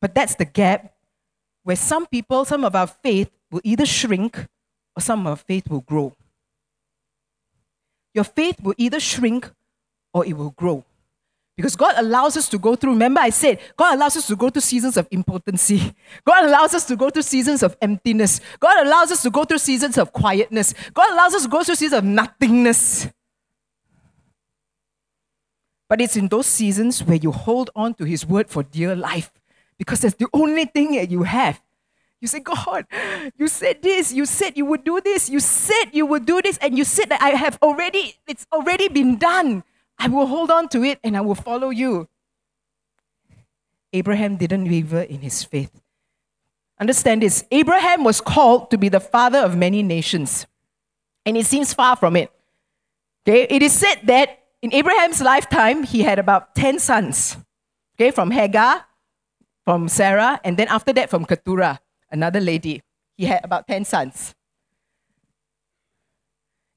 But 0.02 0.16
that's 0.16 0.36
the 0.36 0.46
gap 0.46 0.94
where 1.64 1.76
some 1.76 2.06
people, 2.08 2.46
some 2.46 2.64
of 2.64 2.76
our 2.76 2.88
faith 2.88 3.30
will 3.52 3.62
either 3.64 3.86
shrink 3.86 4.48
or 4.96 5.02
some 5.02 5.22
of 5.22 5.28
our 5.28 5.36
faith 5.36 5.70
will 5.70 5.82
grow. 5.82 6.16
Your 8.14 8.24
faith 8.24 8.62
will 8.62 8.76
either 8.78 9.00
shrink 9.00 9.50
or 10.14 10.26
it 10.26 10.34
will 10.34 10.52
grow. 10.52 10.84
Because 11.56 11.76
God 11.76 11.96
allows 11.98 12.38
us 12.38 12.48
to 12.50 12.58
go 12.58 12.78
through, 12.78 12.92
remember 12.92 13.20
I 13.20 13.32
said, 13.32 13.60
God 13.76 13.96
allows 13.96 14.16
us 14.16 14.28
to 14.28 14.36
go 14.38 14.50
through 14.50 14.62
seasons 14.62 14.96
of 14.96 15.10
impotency. 15.12 15.94
God 16.24 16.46
allows 16.46 16.74
us 16.74 16.86
to 16.86 16.96
go 16.96 17.10
through 17.10 17.24
seasons 17.24 17.64
of 17.64 17.76
emptiness. 17.82 18.40
God 18.62 18.88
allows 18.88 19.12
us 19.12 19.22
to 19.24 19.30
go 19.30 19.44
through 19.44 19.58
seasons 19.58 19.98
of 19.98 20.14
quietness. 20.14 20.74
God 20.94 21.12
allows 21.12 21.36
us 21.36 21.44
to 21.44 21.50
go 21.50 21.62
through 21.62 21.76
seasons 21.76 22.00
of 22.00 22.06
nothingness. 22.06 23.10
But 25.90 26.00
it's 26.00 26.16
in 26.16 26.30
those 26.30 26.46
seasons 26.46 27.04
where 27.04 27.18
you 27.18 27.32
hold 27.34 27.72
on 27.76 27.94
to 27.96 28.06
His 28.06 28.26
word 28.26 28.48
for 28.48 28.64
dear 28.64 28.96
life 28.96 29.30
because 29.78 30.02
that's 30.02 30.16
the 30.16 30.28
only 30.32 30.66
thing 30.66 30.94
that 30.94 31.12
you 31.12 31.24
have. 31.24 31.60
You 32.22 32.28
say, 32.28 32.40
God, 32.40 32.86
you 33.38 33.48
said 33.48 33.82
this, 33.82 34.12
you 34.12 34.26
said 34.26 34.58
you 34.58 34.66
would 34.66 34.84
do 34.84 35.00
this, 35.00 35.30
you 35.30 35.40
said 35.40 35.92
you 35.94 36.06
would 36.06 36.26
do 36.26 36.42
this, 36.42 36.58
and 36.58 36.78
you 36.78 36.84
said 36.84 37.10
that 37.10 37.22
I 37.22 37.30
have 37.30 37.58
already, 37.62 38.16
it's 38.28 38.46
already 38.52 38.90
been 38.90 39.18
done. 39.18 39.64
I 39.98 40.08
will 40.08 40.28
hold 40.28 40.52
on 40.52 40.68
to 40.70 40.84
it 40.84 41.00
and 41.04 41.16
I 41.16 41.22
will 41.22 41.36
follow 41.36 41.70
you. 41.70 42.08
Abraham 43.94 44.36
didn't 44.36 44.70
waver 44.70 45.02
in 45.02 45.20
his 45.22 45.44
faith. 45.44 45.72
Understand 46.80 47.22
this 47.22 47.44
Abraham 47.52 48.04
was 48.04 48.22
called 48.22 48.72
to 48.72 48.78
be 48.78 48.88
the 48.88 49.00
father 49.00 49.40
of 49.40 49.58
many 49.58 49.84
nations, 49.84 50.48
and 51.26 51.36
it 51.36 51.46
seems 51.46 51.74
far 51.74 51.96
from 51.96 52.16
it. 52.16 52.32
Okay, 53.28 53.48
it 53.50 53.62
is 53.62 53.74
said 53.74 53.98
that 54.04 54.40
in 54.62 54.74
Abraham's 54.74 55.22
lifetime, 55.22 55.84
he 55.84 56.04
had 56.04 56.20
about 56.20 56.56
10 56.56 56.80
sons. 56.80 57.38
Okay, 57.96 58.12
from 58.12 58.32
Hagar, 58.32 58.86
from 59.66 59.90
Sarah, 59.90 60.40
and 60.44 60.56
then 60.56 60.70
after 60.70 60.94
that, 60.94 61.10
from 61.10 61.26
Keturah, 61.26 61.82
another 62.12 62.40
lady. 62.40 62.82
He 63.18 63.26
had 63.26 63.44
about 63.44 63.68
10 63.68 63.86
sons. 63.86 64.34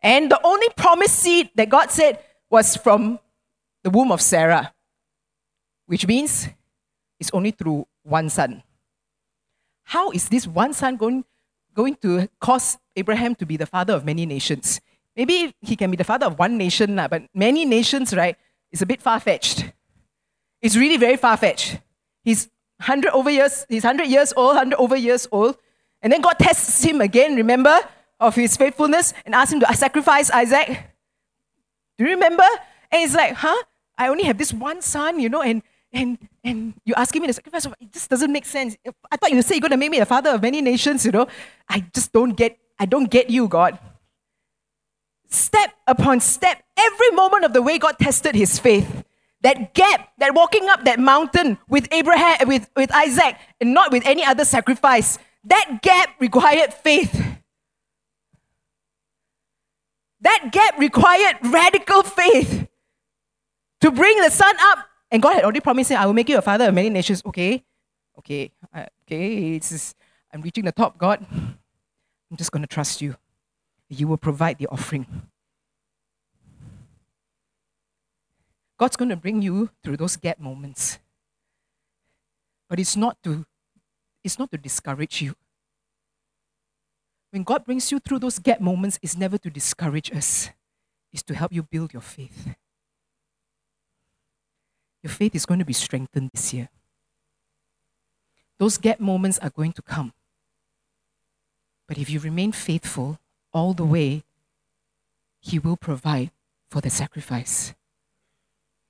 And 0.03 0.31
the 0.31 0.41
only 0.43 0.69
promised 0.77 1.19
seed 1.19 1.51
that 1.55 1.69
God 1.69 1.91
said, 1.91 2.19
was 2.51 2.77
from 2.77 3.19
the 3.83 3.91
womb 3.91 4.13
of 4.13 4.21
Sarah, 4.21 4.75
which 5.87 6.07
means 6.07 6.49
it's 7.19 7.31
only 7.33 7.51
through 7.53 7.87
one 8.03 8.29
son. 8.29 8.63
How 9.85 10.11
is 10.11 10.29
this 10.29 10.47
one 10.47 10.75
son 10.75 10.97
going, 10.97 11.25
going 11.75 11.95
to 12.03 12.29
cause 12.41 12.77
Abraham 12.95 13.35
to 13.37 13.47
be 13.47 13.57
the 13.57 13.67
father 13.67 13.95
of 13.95 14.05
many 14.05 14.27
nations? 14.27 14.81
Maybe 15.17 15.55
he 15.61 15.77
can 15.77 15.91
be 15.91 15.97
the 15.97 16.05
father 16.05 16.27
of 16.27 16.39
one 16.39 16.59
nation, 16.59 16.97
but 16.97 17.23
many 17.35 17.65
nations, 17.65 18.15
right, 18.15 18.37
is 18.71 18.83
a 18.83 18.87
bit 18.87 19.01
far 19.01 19.21
fetched. 19.21 19.65
It's 20.61 20.77
really 20.77 20.97
very 20.97 21.17
far 21.17 21.37
fetched. 21.37 21.79
He's 22.23 22.49
100 22.83 23.13
over 23.13 23.31
years, 23.31 23.65
he's 23.69 23.85
100 23.85 24.09
years 24.09 24.33
old, 24.37 24.57
100 24.57 24.77
over 24.77 24.97
years 24.97 25.29
old. 25.31 25.57
And 26.03 26.13
then 26.13 26.21
God 26.21 26.35
tests 26.39 26.83
him 26.83 27.01
again, 27.01 27.37
remember, 27.37 27.79
of 28.19 28.35
his 28.35 28.57
faithfulness 28.57 29.15
and 29.25 29.35
asks 29.35 29.53
him 29.53 29.61
to 29.61 29.77
sacrifice 29.77 30.31
Isaac. 30.31 30.69
Do 31.97 32.05
you 32.05 32.11
remember? 32.11 32.45
And 32.91 33.01
he's 33.01 33.15
like, 33.15 33.35
huh? 33.35 33.63
I 33.97 34.09
only 34.09 34.25
have 34.25 34.37
this 34.37 34.53
one 34.53 34.83
son, 34.83 35.21
you 35.21 35.29
know, 35.29 35.43
and 35.43 35.63
and 35.93 36.19
and 36.43 36.75
you 36.85 36.95
asking 36.97 37.23
me 37.23 37.29
to 37.29 37.33
sacrifice. 37.33 37.67
It 37.67 37.93
just 37.93 38.11
doesn't 38.11 38.33
make 38.33 38.47
sense. 38.47 38.77
I 39.11 39.17
thought 39.17 39.31
you 39.31 39.41
say 39.43 39.57
you're 39.57 39.61
gonna 39.61 39.77
make 39.77 39.91
me 39.91 39.99
the 39.99 40.07
father 40.07 40.31
of 40.31 40.43
many 40.43 40.61
nations, 40.61 41.05
you 41.07 41.13
know. 41.13 41.29
I 41.69 41.85
just 41.95 42.13
don't 42.13 42.33
get 42.33 42.59
I 42.79 42.87
don't 42.87 43.11
get 43.11 43.31
you, 43.31 43.47
God. 43.47 43.79
Step 45.29 45.73
upon 45.87 46.21
step, 46.21 46.63
every 46.77 47.11
moment 47.11 47.45
of 47.45 47.53
the 47.53 47.63
way, 47.63 47.79
God 47.79 47.97
tested 47.99 48.35
his 48.35 48.59
faith. 48.59 49.05
That 49.43 49.75
gap, 49.75 50.13
that 50.19 50.35
walking 50.35 50.69
up 50.69 50.85
that 50.85 50.99
mountain 50.99 51.59
with 51.69 51.89
Abraham, 51.93 52.49
with, 52.49 52.71
with 52.77 52.93
Isaac, 52.93 53.37
and 53.61 53.75
not 53.75 53.93
with 53.93 54.05
any 54.07 54.25
other 54.25 54.45
sacrifice, 54.45 55.19
that 55.45 55.81
gap 55.83 56.11
required 56.21 56.73
faith. 56.73 57.13
That 60.21 60.51
gap 60.53 60.79
required 60.79 61.39
radical 61.43 62.05
faith 62.05 62.69
to 63.81 63.91
bring 63.91 64.17
the 64.19 64.31
son 64.31 64.55
up. 64.61 64.79
And 65.11 65.21
God 65.21 65.35
had 65.35 65.45
already 65.45 65.61
promised 65.61 65.91
him, 65.91 65.99
I 65.99 66.07
will 66.07 66.15
make 66.15 66.29
you 66.29 66.39
a 66.39 66.43
father 66.43 66.69
of 66.69 66.75
many 66.75 66.89
nations. 66.89 67.23
Okay, 67.27 67.65
okay, 68.19 68.53
uh, 68.73 68.87
okay, 69.05 69.57
it's 69.57 69.95
I'm 70.33 70.41
reaching 70.41 70.65
the 70.65 70.73
top, 70.73 70.97
God. 70.97 71.27
I'm 71.31 72.37
just 72.37 72.53
going 72.53 72.63
to 72.63 72.69
trust 72.69 73.03
you. 73.03 73.17
You 73.89 74.09
will 74.09 74.17
provide 74.17 74.59
the 74.59 74.69
offering. 74.69 75.07
God's 78.83 78.97
going 78.97 79.11
to 79.11 79.17
bring 79.17 79.41
you 79.43 79.71
through 79.85 79.97
those 79.97 80.17
gap 80.17 80.41
moments. 80.41 80.99
But 82.69 82.81
it's 82.81 82.97
not 82.97 83.17
to 83.23 83.47
it's 84.25 84.41
not 84.41 84.51
to 84.51 84.59
discourage 84.59 85.23
you. 85.23 85.37
When 87.31 87.45
God 87.45 87.65
brings 87.65 87.93
you 87.93 88.01
through 88.01 88.19
those 88.19 88.41
gap 88.41 88.61
moments, 88.61 88.99
it's 89.01 89.17
never 89.17 89.39
to 89.39 89.51
discourage 89.51 90.11
us. 90.11 90.51
It's 91.13 91.23
to 91.23 91.35
help 91.37 91.53
you 91.53 91.63
build 91.63 91.93
your 91.93 92.03
faith. 92.03 92.57
Your 95.05 95.13
faith 95.13 95.37
is 95.37 95.47
going 95.47 95.61
to 95.61 95.65
be 95.65 95.73
strengthened 95.73 96.31
this 96.35 96.53
year. 96.53 96.69
Those 98.59 98.79
gap 98.79 98.99
moments 98.99 99.39
are 99.39 99.51
going 99.51 99.75
to 99.75 99.83
come. 99.83 100.13
But 101.87 101.99
if 101.99 102.11
you 102.11 102.19
remain 102.19 102.51
faithful 102.51 103.21
all 103.53 103.75
the 103.75 103.85
way, 103.85 104.25
He 105.39 105.61
will 105.61 105.77
provide 105.77 106.33
for 106.69 106.81
the 106.81 106.91
sacrifice. 106.91 107.75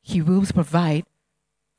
He 0.02 0.20
will 0.20 0.44
provide 0.44 1.06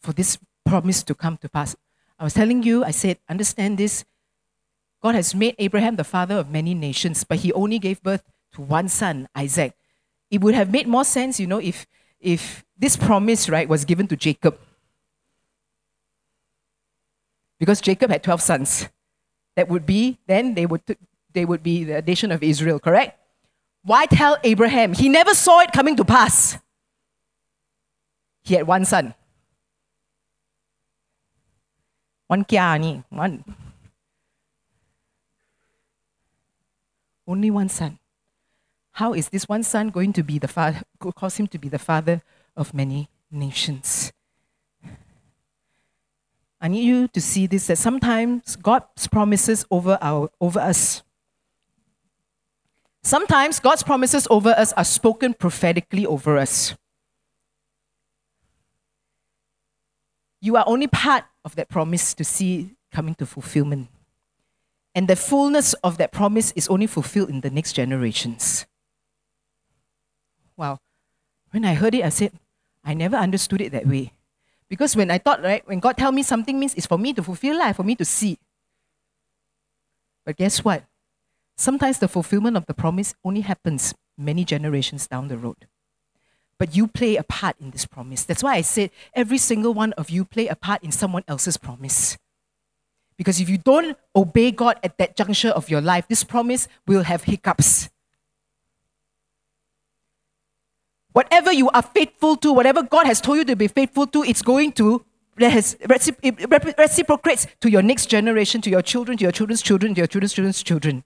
for 0.02 0.14
this 0.14 0.40
promise 0.66 1.04
to 1.04 1.14
come 1.14 1.38
to 1.38 1.50
pass. 1.50 1.76
I 2.18 2.24
was 2.24 2.34
telling 2.34 2.64
you, 2.64 2.84
I 2.84 2.92
said, 2.92 3.20
understand 3.30 3.78
this. 3.78 4.06
God 5.02 5.16
has 5.16 5.36
made 5.36 5.56
Abraham 5.60 5.98
the 5.98 6.06
father 6.06 6.36
of 6.36 6.50
many 6.50 6.74
nations, 6.74 7.24
but 7.26 7.40
he 7.40 7.52
only 7.52 7.80
gave 7.80 8.02
birth 8.02 8.24
to 8.54 8.62
one 8.62 8.88
son, 8.88 9.28
Isaac. 9.36 9.76
It 10.32 10.42
would 10.42 10.56
have 10.56 10.72
made 10.72 10.88
more 10.88 11.04
sense, 11.04 11.40
you 11.40 11.48
know, 11.48 11.60
if, 11.60 11.86
if 12.20 12.64
this 12.78 12.96
promise, 12.96 13.50
right, 13.50 13.68
was 13.68 13.84
given 13.84 14.08
to 14.08 14.16
Jacob. 14.16 14.58
Because 17.60 17.82
Jacob 17.82 18.10
had 18.10 18.24
12 18.24 18.42
sons. 18.42 18.90
That 19.56 19.70
would 19.70 19.86
be, 19.86 20.18
then 20.26 20.56
they 20.56 20.66
would, 20.66 20.82
they 21.34 21.46
would 21.46 21.62
be 21.62 21.84
the 21.84 22.02
nation 22.02 22.32
of 22.32 22.42
Israel, 22.42 22.80
correct? 22.80 23.20
Why 23.84 24.06
tell 24.06 24.38
Abraham? 24.44 24.94
He 24.94 25.10
never 25.10 25.34
saw 25.34 25.60
it 25.60 25.74
coming 25.74 25.96
to 25.98 26.06
pass. 26.06 26.58
He 28.44 28.56
had 28.56 28.68
one 28.68 28.86
son. 28.86 29.14
One 32.28 32.44
kia 32.44 33.04
one. 33.10 33.44
Only 37.28 37.52
one 37.52 37.70
son. 37.70 38.00
How 38.94 39.14
is 39.14 39.30
this 39.30 39.48
one 39.48 39.64
son 39.64 39.90
going 39.90 40.14
to 40.14 40.24
be 40.24 40.40
the 40.40 40.48
father, 40.48 40.82
cause 41.16 41.38
him 41.38 41.48
to 41.48 41.58
be 41.58 41.70
the 41.70 41.80
father 41.80 42.22
of 42.56 42.74
many 42.74 43.10
nations? 43.32 44.12
I 46.62 46.68
need 46.68 46.86
you 46.86 47.08
to 47.10 47.20
see 47.22 47.48
this 47.48 47.68
that 47.68 47.78
sometimes 47.78 48.56
God's 48.56 49.08
promises 49.08 49.66
over, 49.70 49.98
our, 50.02 50.30
over 50.40 50.60
us. 50.60 51.04
Sometimes 53.04 53.60
God's 53.60 53.84
promises 53.84 54.28
over 54.30 54.52
us 54.52 54.72
are 54.74 54.86
spoken 54.86 55.34
prophetically 55.34 56.06
over 56.06 56.38
us. 56.38 56.76
You 60.44 60.58
are 60.58 60.66
only 60.68 60.88
part 60.88 61.24
of 61.46 61.56
that 61.56 61.70
promise 61.70 62.14
to 62.16 62.26
see 62.26 62.76
coming 62.92 63.16
to 63.16 63.26
fulfillment. 63.26 63.88
And 64.94 65.08
the 65.08 65.16
fullness 65.16 65.72
of 65.76 65.98
that 66.00 66.12
promise 66.12 66.52
is 66.52 66.68
only 66.68 66.86
fulfilled 66.86 67.30
in 67.30 67.40
the 67.40 67.50
next 67.50 67.72
generations. 67.72 68.66
Wow. 70.58 70.80
When 71.52 71.64
I 71.64 71.76
heard 71.76 71.96
it, 71.96 72.04
I 72.04 72.10
said, 72.10 72.34
I 72.84 72.94
never 72.94 73.16
understood 73.16 73.62
it 73.62 73.72
that 73.72 73.88
way. 73.88 74.12
Because 74.68 74.98
when 74.98 75.10
I 75.10 75.18
thought, 75.18 75.42
right, 75.42 75.66
when 75.66 75.80
God 75.80 75.96
tell 75.96 76.12
me 76.12 76.24
something 76.24 76.60
means 76.60 76.74
it's 76.74 76.88
for 76.88 76.98
me 76.98 77.14
to 77.14 77.24
fulfill 77.24 77.58
life, 77.58 77.78
for 77.78 77.84
me 77.84 77.96
to 77.96 78.04
see. 78.04 78.38
But 80.26 80.36
guess 80.36 80.62
what? 80.62 80.84
Sometimes 81.56 82.00
the 82.00 82.10
fulfillment 82.10 82.58
of 82.58 82.66
the 82.66 82.74
promise 82.74 83.16
only 83.24 83.42
happens 83.42 83.94
many 84.18 84.44
generations 84.44 85.08
down 85.08 85.30
the 85.30 85.38
road. 85.38 85.68
But 86.64 86.78
you 86.78 86.88
play 86.88 87.18
a 87.18 87.24
part 87.24 87.58
in 87.60 87.72
this 87.72 87.86
promise. 87.86 88.24
That's 88.24 88.42
why 88.42 88.54
I 88.56 88.62
said 88.62 88.90
every 89.14 89.38
single 89.38 89.74
one 89.74 89.92
of 89.98 90.10
you 90.10 90.24
play 90.24 90.48
a 90.48 90.56
part 90.56 90.82
in 90.82 90.94
someone 90.94 91.26
else's 91.28 91.58
promise. 91.58 92.18
Because 93.18 93.42
if 93.42 93.50
you 93.50 93.58
don't 93.58 93.98
obey 94.16 94.52
God 94.52 94.80
at 94.82 94.98
that 94.98 95.18
juncture 95.18 95.50
of 95.50 95.70
your 95.70 95.82
life, 95.82 96.08
this 96.08 96.24
promise 96.24 96.70
will 96.88 97.04
have 97.04 97.26
hiccups. 97.26 97.90
Whatever 101.12 101.52
you 101.52 101.70
are 101.72 101.82
faithful 101.82 102.38
to, 102.38 102.54
whatever 102.54 102.82
God 102.82 103.08
has 103.08 103.20
told 103.20 103.40
you 103.40 103.44
to 103.44 103.58
be 103.58 103.68
faithful 103.68 104.08
to, 104.08 104.24
it's 104.24 104.42
going 104.42 104.72
to 104.80 105.04
it 105.38 106.78
reciprocates 106.78 107.46
to 107.60 107.70
your 107.70 107.82
next 107.82 108.06
generation, 108.06 108.62
to 108.62 108.70
your 108.70 108.82
children, 108.82 109.18
to 109.18 109.24
your 109.24 109.34
children's 109.34 109.62
children, 109.62 109.96
to 109.96 110.00
your 110.00 110.08
children's 110.08 110.32
children's 110.32 110.64
children. 110.64 111.04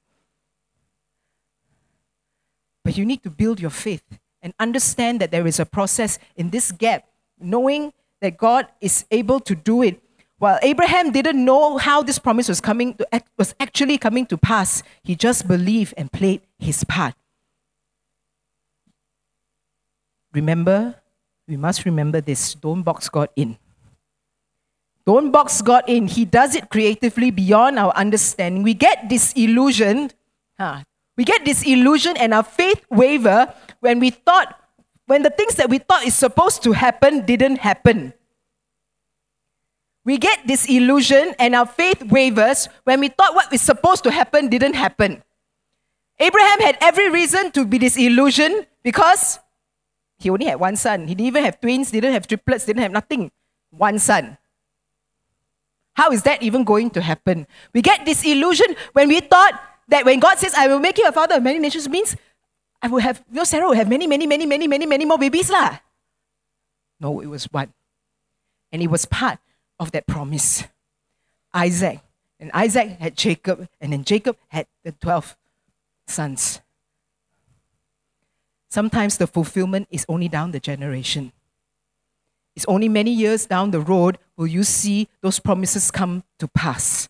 But 2.83 2.95
you 2.95 3.05
need 3.07 3.23
to 3.23 3.31
build 3.31 3.59
your 3.59 3.71
faith 3.71 4.03
and 4.41 4.53
understand 4.59 5.19
that 5.21 5.31
there 5.31 5.47
is 5.47 5.59
a 5.59 5.65
process 5.65 6.19
in 6.35 6.49
this 6.49 6.71
gap, 6.71 7.05
knowing 7.39 7.93
that 8.21 8.37
God 8.37 8.67
is 8.81 9.05
able 9.11 9.39
to 9.41 9.55
do 9.55 9.83
it 9.83 10.01
while 10.39 10.59
Abraham 10.61 11.11
didn't 11.11 11.43
know 11.43 11.77
how 11.77 12.03
this 12.03 12.19
promise 12.19 12.47
was 12.47 12.61
coming 12.61 12.93
to, 12.95 13.07
was 13.37 13.55
actually 13.59 13.97
coming 13.97 14.25
to 14.27 14.37
pass, 14.37 14.83
he 15.03 15.15
just 15.15 15.47
believed 15.47 15.95
and 15.97 16.11
played 16.11 16.41
his 16.59 16.83
part. 16.83 17.15
Remember, 20.33 20.95
we 21.47 21.57
must 21.57 21.85
remember 21.85 22.21
this 22.21 22.53
don't 22.53 22.83
box 22.83 23.09
God 23.09 23.29
in. 23.35 23.57
Don't 25.07 25.31
box 25.31 25.61
God 25.61 25.85
in. 25.87 26.05
He 26.05 26.25
does 26.25 26.53
it 26.53 26.69
creatively 26.69 27.31
beyond 27.31 27.79
our 27.79 27.93
understanding. 27.95 28.61
We 28.61 28.75
get 28.75 29.07
disillusioned. 29.07 30.13
Huh? 30.59 30.83
We 31.15 31.23
get 31.23 31.45
disillusioned 31.45 32.19
and 32.19 32.33
our 32.33 32.43
faith 32.43 32.85
waver 32.91 33.51
when 33.79 33.99
we 33.99 34.09
thought, 34.09 34.59
when 35.05 35.23
the 35.23 35.29
things 35.29 35.55
that 35.55 35.69
we 35.69 35.77
thought 35.77 36.05
is 36.05 36.15
supposed 36.15 36.63
to 36.63 36.73
happen 36.73 37.25
didn't 37.25 37.57
happen. 37.57 38.13
We 40.03 40.17
get 40.17 40.47
disillusioned 40.47 41.35
and 41.37 41.53
our 41.53 41.65
faith 41.65 42.03
wavers 42.03 42.69
when 42.85 43.01
we 43.01 43.09
thought 43.09 43.35
what 43.35 43.51
was 43.51 43.61
supposed 43.61 44.03
to 44.05 44.11
happen 44.11 44.47
didn't 44.47 44.75
happen. 44.75 45.21
Abraham 46.19 46.59
had 46.61 46.77
every 46.81 47.09
reason 47.09 47.51
to 47.51 47.65
be 47.65 47.77
disillusioned 47.77 48.65
because 48.83 49.39
he 50.17 50.29
only 50.29 50.45
had 50.45 50.59
one 50.59 50.75
son. 50.75 51.07
He 51.07 51.13
didn't 51.13 51.27
even 51.27 51.43
have 51.43 51.59
twins, 51.59 51.91
didn't 51.91 52.13
have 52.13 52.27
triplets, 52.27 52.65
didn't 52.65 52.81
have 52.81 52.91
nothing. 52.91 53.31
One 53.69 53.99
son. 53.99 54.37
How 55.93 56.11
is 56.11 56.23
that 56.23 56.41
even 56.41 56.63
going 56.63 56.89
to 56.91 57.01
happen? 57.01 57.47
We 57.73 57.81
get 57.81 58.05
disillusioned 58.05 58.75
when 58.93 59.09
we 59.09 59.19
thought 59.19 59.59
that 59.89 60.05
when 60.05 60.19
God 60.19 60.37
says, 60.37 60.53
I 60.53 60.67
will 60.67 60.79
make 60.79 60.97
you 60.97 61.07
a 61.07 61.11
father 61.11 61.35
of 61.35 61.43
many 61.43 61.59
nations, 61.59 61.89
means 61.89 62.15
I 62.81 62.87
will 62.87 62.99
have, 62.99 63.23
you 63.29 63.37
know, 63.37 63.43
Sarah 63.43 63.67
will 63.67 63.75
have 63.75 63.89
many, 63.89 64.07
many, 64.07 64.27
many, 64.27 64.45
many, 64.45 64.67
many, 64.67 64.85
many 64.85 65.05
more 65.05 65.17
babies. 65.17 65.49
Lah. 65.49 65.79
No, 66.99 67.19
it 67.19 67.27
was 67.27 67.45
one. 67.45 67.73
And 68.71 68.81
it 68.81 68.87
was 68.87 69.05
part 69.05 69.39
of 69.79 69.91
that 69.91 70.07
promise. 70.07 70.63
Isaac. 71.53 71.99
And 72.39 72.51
Isaac 72.53 72.99
had 72.99 73.15
Jacob, 73.15 73.67
and 73.81 73.93
then 73.93 74.03
Jacob 74.03 74.37
had 74.49 74.67
the 74.83 74.91
12 74.91 75.35
sons. 76.05 76.61
Sometimes 78.69 79.17
the 79.17 79.25
fulfillment 79.25 79.87
is 79.89 80.05
only 80.07 80.27
down 80.27 80.51
the 80.51 80.59
generation. 80.59 81.31
It's 82.55 82.65
only 82.67 82.89
many 82.89 83.11
years 83.11 83.45
down 83.45 83.71
the 83.71 83.79
road 83.79 84.17
will 84.35 84.47
you 84.47 84.63
see 84.63 85.07
those 85.21 85.39
promises 85.39 85.89
come 85.89 86.23
to 86.39 86.47
pass. 86.47 87.09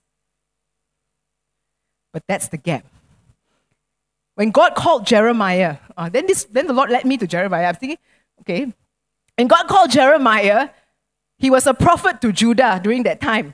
But 2.14 2.24
that's 2.28 2.48
the 2.48 2.58
gap. 2.58 2.86
When 4.38 4.52
God 4.52 4.76
called 4.76 5.06
Jeremiah, 5.06 5.78
uh, 5.98 6.10
then, 6.10 6.28
this, 6.28 6.46
then 6.46 6.68
the 6.68 6.74
Lord 6.74 6.92
led 6.92 7.06
me 7.06 7.18
to 7.18 7.26
Jeremiah. 7.26 7.68
I'm 7.68 7.76
thinking, 7.76 7.98
okay. 8.42 8.72
And 9.38 9.50
God 9.50 9.68
called 9.68 9.92
Jeremiah 9.92 10.70
he 11.40 11.50
was 11.50 11.68
a 11.68 11.74
prophet 11.74 12.20
to 12.22 12.32
Judah 12.32 12.80
during 12.84 13.04
that 13.04 13.22
time 13.22 13.54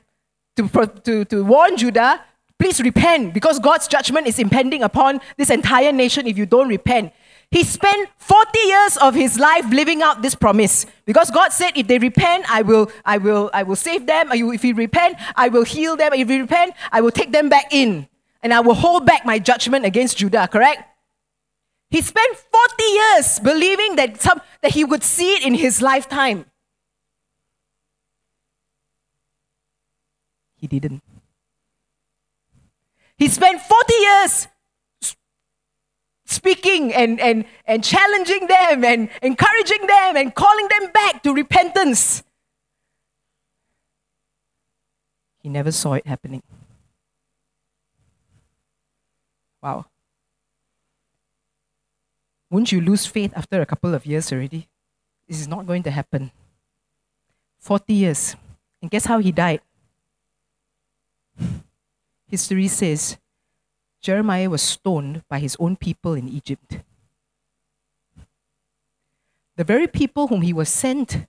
to, 0.56 0.68
to, 1.04 1.24
to 1.26 1.44
warn 1.44 1.76
Judah, 1.76 2.20
please 2.58 2.80
repent 2.80 3.34
because 3.34 3.58
God's 3.58 3.88
judgment 3.88 4.26
is 4.26 4.38
impending 4.38 4.82
upon 4.82 5.20
this 5.36 5.50
entire 5.50 5.92
nation 5.92 6.26
if 6.26 6.38
you 6.38 6.46
don't 6.46 6.68
repent. 6.68 7.12
He 7.50 7.62
spent 7.62 8.08
40 8.16 8.58
years 8.58 8.96
of 8.96 9.14
his 9.14 9.38
life 9.38 9.68
living 9.70 10.02
out 10.02 10.22
this 10.22 10.34
promise 10.34 10.86
because 11.04 11.30
God 11.30 11.52
said, 11.52 11.72
if 11.76 11.86
they 11.86 11.98
repent, 11.98 12.50
I 12.50 12.62
will, 12.62 12.90
I 13.04 13.18
will, 13.18 13.50
I 13.52 13.64
will 13.64 13.76
save 13.76 14.06
them. 14.06 14.32
If 14.32 14.64
you 14.64 14.74
repent, 14.74 15.18
I 15.36 15.48
will 15.50 15.64
heal 15.64 15.94
them. 15.94 16.14
If 16.14 16.30
you 16.30 16.40
repent, 16.40 16.74
I 16.90 17.00
will 17.00 17.12
take 17.12 17.32
them 17.32 17.48
back 17.48 17.66
in 17.72 18.08
and 18.44 18.52
I 18.52 18.60
will 18.60 18.74
hold 18.74 19.06
back 19.06 19.24
my 19.24 19.38
judgment 19.38 19.86
against 19.86 20.18
Judah, 20.18 20.46
correct? 20.46 20.84
He 21.88 22.02
spent 22.02 22.36
40 22.36 22.84
years 22.84 23.40
believing 23.40 23.96
that, 23.96 24.20
some, 24.20 24.40
that 24.60 24.72
he 24.72 24.84
would 24.84 25.02
see 25.02 25.36
it 25.36 25.44
in 25.44 25.54
his 25.54 25.80
lifetime. 25.80 26.44
He 30.56 30.66
didn't. 30.66 31.02
He 33.16 33.28
spent 33.28 33.62
40 33.62 33.94
years 33.94 34.48
speaking 36.26 36.92
and, 36.92 37.18
and, 37.20 37.46
and 37.66 37.82
challenging 37.82 38.46
them 38.46 38.84
and 38.84 39.08
encouraging 39.22 39.86
them 39.86 40.16
and 40.16 40.34
calling 40.34 40.68
them 40.68 40.90
back 40.92 41.22
to 41.22 41.32
repentance. 41.32 42.22
He 45.38 45.48
never 45.48 45.72
saw 45.72 45.94
it 45.94 46.06
happening. 46.06 46.42
Wow. 49.64 49.86
Wouldn't 52.50 52.70
you 52.70 52.82
lose 52.82 53.06
faith 53.06 53.32
after 53.34 53.62
a 53.62 53.66
couple 53.66 53.94
of 53.94 54.04
years 54.04 54.30
already? 54.30 54.68
This 55.26 55.40
is 55.40 55.48
not 55.48 55.66
going 55.66 55.82
to 55.84 55.90
happen. 55.90 56.30
40 57.60 57.94
years. 57.94 58.36
And 58.82 58.90
guess 58.90 59.06
how 59.06 59.20
he 59.20 59.32
died? 59.32 59.62
History 62.28 62.68
says 62.68 63.16
Jeremiah 64.02 64.50
was 64.50 64.60
stoned 64.60 65.22
by 65.30 65.38
his 65.38 65.56
own 65.58 65.76
people 65.76 66.12
in 66.12 66.28
Egypt. 66.28 66.80
The 69.56 69.64
very 69.64 69.86
people 69.86 70.26
whom 70.28 70.42
he 70.42 70.52
was 70.52 70.68
sent 70.68 71.26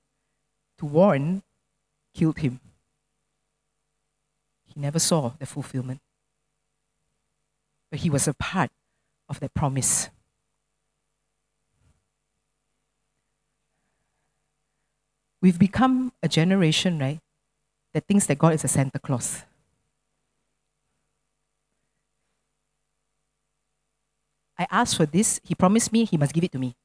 to 0.77 0.85
warn 0.85 1.41
killed 2.13 2.39
him. 2.39 2.59
He 4.65 4.77
never 4.77 4.99
saw 4.99 5.31
the 5.39 5.45
fulfillment. 5.45 6.01
But 7.91 7.99
he 7.99 8.09
was 8.09 8.27
a 8.27 8.33
part 8.33 8.71
of 9.29 9.39
that 9.39 9.53
promise. 9.53 10.09
We've 15.41 15.59
become 15.59 16.11
a 16.23 16.27
generation, 16.27 16.97
right, 16.99 17.19
that 17.93 18.05
thinks 18.07 18.25
that 18.25 18.39
God 18.39 18.53
is 18.53 18.63
a 18.63 18.67
Santa 18.67 18.99
Claus. 18.99 19.43
I 24.57 24.67
asked 24.71 24.97
for 24.97 25.05
this, 25.05 25.39
he 25.43 25.53
promised 25.53 25.91
me 25.91 26.05
he 26.05 26.17
must 26.17 26.33
give 26.33 26.43
it 26.43 26.51
to 26.53 26.59
me. 26.59 26.75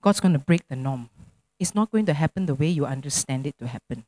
God's 0.00 0.20
going 0.20 0.34
to 0.34 0.38
break 0.38 0.66
the 0.68 0.76
norm. 0.76 1.10
It's 1.58 1.74
not 1.74 1.90
going 1.90 2.06
to 2.06 2.14
happen 2.14 2.46
the 2.46 2.54
way 2.54 2.68
you 2.68 2.86
understand 2.86 3.46
it 3.46 3.58
to 3.58 3.66
happen. 3.66 4.04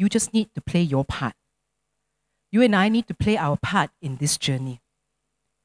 You 0.00 0.08
just 0.08 0.32
need 0.32 0.48
to 0.54 0.62
play 0.62 0.80
your 0.80 1.04
part. 1.04 1.34
You 2.50 2.62
and 2.62 2.74
I 2.74 2.88
need 2.88 3.06
to 3.08 3.12
play 3.12 3.36
our 3.36 3.58
part 3.58 3.90
in 4.00 4.16
this 4.16 4.38
journey 4.38 4.80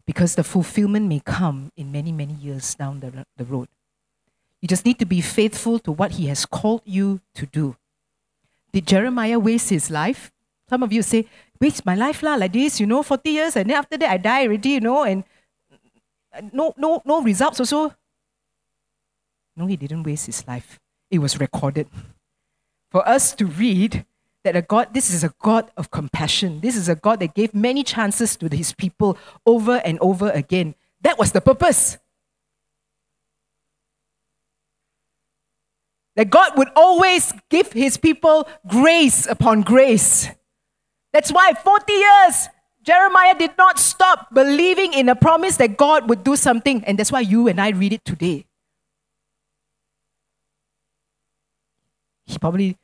because 0.05 0.36
the 0.36 0.43
fulfillment 0.43 1.07
may 1.07 1.21
come 1.23 1.71
in 1.77 1.89
many, 1.89 2.11
many 2.11 2.33
years 2.33 2.75
down 2.75 2.99
the, 2.99 3.25
the 3.38 3.45
road. 3.45 3.69
You 4.61 4.67
just 4.67 4.83
need 4.83 4.99
to 4.99 5.05
be 5.05 5.21
faithful 5.21 5.79
to 5.79 5.91
what 5.93 6.19
He 6.19 6.27
has 6.27 6.45
called 6.45 6.81
you 6.83 7.21
to 7.36 7.45
do. 7.45 7.77
Did 8.73 8.88
Jeremiah 8.88 9.39
waste 9.39 9.69
his 9.69 9.89
life? 9.89 10.33
Some 10.69 10.83
of 10.83 10.91
you 10.91 11.01
say, 11.01 11.29
waste 11.61 11.86
my 11.86 11.95
life 11.95 12.21
lah, 12.21 12.36
like 12.36 12.51
this, 12.51 12.77
you 12.77 12.86
know, 12.86 13.03
40 13.03 13.29
years, 13.29 13.55
and 13.55 13.69
then 13.69 13.77
after 13.77 13.95
that 13.95 14.11
I 14.11 14.17
die 14.17 14.43
already, 14.43 14.71
you 14.71 14.81
know, 14.81 15.03
and 15.03 15.23
no, 16.51 16.73
no, 16.75 17.01
no 17.05 17.21
results 17.21 17.61
also. 17.61 17.95
No, 19.55 19.65
he 19.65 19.77
didn't 19.77 20.03
waste 20.03 20.25
his 20.25 20.45
life. 20.45 20.77
It 21.09 21.19
was 21.19 21.39
recorded. 21.39 21.88
For 22.91 23.07
us 23.07 23.33
to 23.36 23.45
read 23.45 24.05
that 24.46 24.56
a 24.56 24.62
God, 24.62 24.93
this 24.93 25.12
is 25.12 25.24
a 25.24 25.34
God 25.41 25.70
of 25.76 25.91
compassion. 25.91 26.62
This 26.62 26.78
is 26.78 26.88
a 26.88 26.96
God 26.96 27.20
that 27.20 27.34
gave 27.34 27.54
many 27.54 27.84
chances 27.84 28.38
to 28.38 28.48
his 28.48 28.74
people 28.74 29.18
over 29.46 29.78
and 29.84 30.00
over 30.00 30.30
again. 30.30 30.76
That 31.02 31.20
was 31.20 31.32
the 31.34 31.41
purpose. 31.41 31.98
That 36.16 36.30
God 36.30 36.58
would 36.58 36.70
always 36.76 37.34
give 37.50 37.74
his 37.74 37.98
people 37.98 38.48
grace 38.68 39.28
upon 39.28 39.64
grace. 39.64 40.30
That's 41.12 41.32
why 41.32 41.54
40 41.54 41.91
years, 41.91 42.48
Jeremiah 42.84 43.38
did 43.38 43.58
not 43.58 43.80
stop 43.80 44.34
believing 44.34 44.93
in 44.93 45.10
a 45.10 45.16
promise 45.16 45.58
that 45.58 45.76
God 45.76 46.08
would 46.08 46.24
do 46.24 46.36
something. 46.36 46.84
And 46.86 47.00
that's 47.00 47.12
why 47.12 47.22
you 47.22 47.48
and 47.48 47.60
I 47.60 47.70
read 47.70 47.93
it 47.93 48.06
today. 48.06 48.46
He 52.26 52.38
probably, 52.38 52.78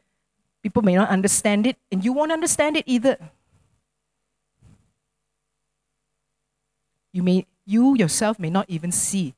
people 0.62 0.82
may 0.82 0.96
not 0.96 1.10
understand 1.10 1.66
it, 1.68 1.78
and 1.92 2.04
you 2.04 2.14
won't 2.14 2.32
understand 2.32 2.78
it 2.78 2.84
either. 2.88 3.18
You, 7.12 7.24
may, 7.24 7.46
you 7.66 7.96
yourself 7.96 8.40
may 8.40 8.50
not 8.50 8.70
even 8.70 8.92
see 8.92 9.34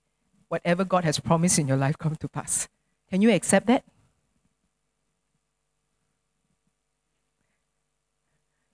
whatever 0.47 0.83
God 0.83 1.03
has 1.03 1.19
promised 1.19 1.57
in 1.57 1.67
your 1.67 1.77
life 1.77 1.97
come 1.97 2.15
to 2.17 2.27
pass. 2.27 2.67
Can 3.09 3.21
you 3.21 3.31
accept 3.31 3.67
that? 3.67 3.83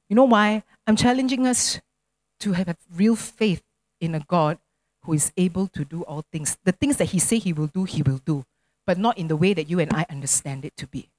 You 0.10 0.16
know 0.16 0.26
why? 0.26 0.64
I'm 0.88 0.96
challenging 0.96 1.46
us 1.46 1.80
to 2.40 2.54
have 2.54 2.76
real 2.94 3.16
faith 3.16 3.62
in 4.02 4.16
a 4.16 4.20
God 4.20 4.58
who 5.04 5.14
is 5.14 5.32
able 5.38 5.68
to 5.68 5.86
do 5.86 6.02
all 6.04 6.26
things. 6.32 6.58
The 6.64 6.72
things 6.72 6.98
that 6.98 7.06
He 7.06 7.20
say 7.20 7.38
He 7.38 7.54
will 7.54 7.68
do, 7.68 7.84
He 7.84 8.02
will 8.02 8.20
do, 8.26 8.44
but 8.86 8.98
not 8.98 9.18
in 9.18 9.28
the 9.28 9.36
way 9.36 9.54
that 9.54 9.70
you 9.70 9.80
and 9.80 9.94
I 9.94 10.06
understand 10.10 10.66
it 10.66 10.76
to 10.78 10.88
be. 10.88 11.10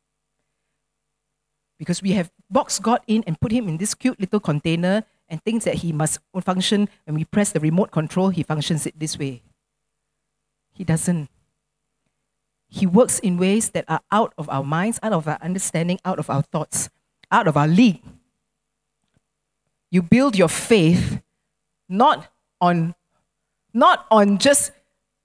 Because 1.80 2.04
we 2.04 2.12
have 2.12 2.30
boxed 2.52 2.84
God 2.84 3.00
in 3.08 3.24
and 3.26 3.40
put 3.40 3.52
Him 3.52 3.64
in 3.64 3.80
this 3.80 3.96
cute 3.96 4.20
little 4.20 4.38
container 4.38 5.02
and 5.32 5.40
things 5.40 5.64
that 5.64 5.80
He 5.80 5.96
must 5.96 6.20
function. 6.44 6.92
When 7.08 7.16
we 7.16 7.24
press 7.24 7.52
the 7.52 7.60
remote 7.60 7.90
control, 7.90 8.28
He 8.28 8.44
functions 8.44 8.84
it 8.84 9.00
this 9.00 9.16
way. 9.16 9.40
He 10.76 10.84
doesn't. 10.84 11.32
He 12.68 12.84
works 12.84 13.18
in 13.18 13.38
ways 13.38 13.70
that 13.70 13.86
are 13.88 14.02
out 14.12 14.34
of 14.36 14.48
our 14.52 14.62
minds, 14.62 15.00
out 15.02 15.12
of 15.12 15.26
our 15.26 15.38
understanding, 15.40 15.98
out 16.04 16.20
of 16.20 16.28
our 16.28 16.42
thoughts, 16.42 16.90
out 17.32 17.48
of 17.48 17.56
our 17.56 17.66
league 17.66 18.02
you 19.90 20.02
build 20.02 20.36
your 20.36 20.48
faith 20.48 21.20
not 21.88 22.32
on 22.60 22.94
not 23.74 24.06
on 24.10 24.38
just 24.38 24.72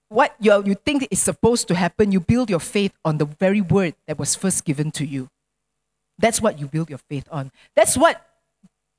what 0.08 0.34
you, 0.38 0.62
you 0.64 0.74
think 0.74 1.06
is 1.10 1.20
supposed 1.20 1.68
to 1.68 1.74
happen 1.74 2.12
you 2.12 2.20
build 2.20 2.50
your 2.50 2.60
faith 2.60 2.92
on 3.04 3.18
the 3.18 3.24
very 3.24 3.60
word 3.60 3.94
that 4.06 4.18
was 4.18 4.34
first 4.34 4.64
given 4.64 4.90
to 4.90 5.06
you 5.06 5.28
that's 6.18 6.40
what 6.40 6.58
you 6.58 6.66
build 6.66 6.88
your 6.88 6.98
faith 6.98 7.26
on 7.30 7.50
that's 7.74 7.96
what 7.96 8.24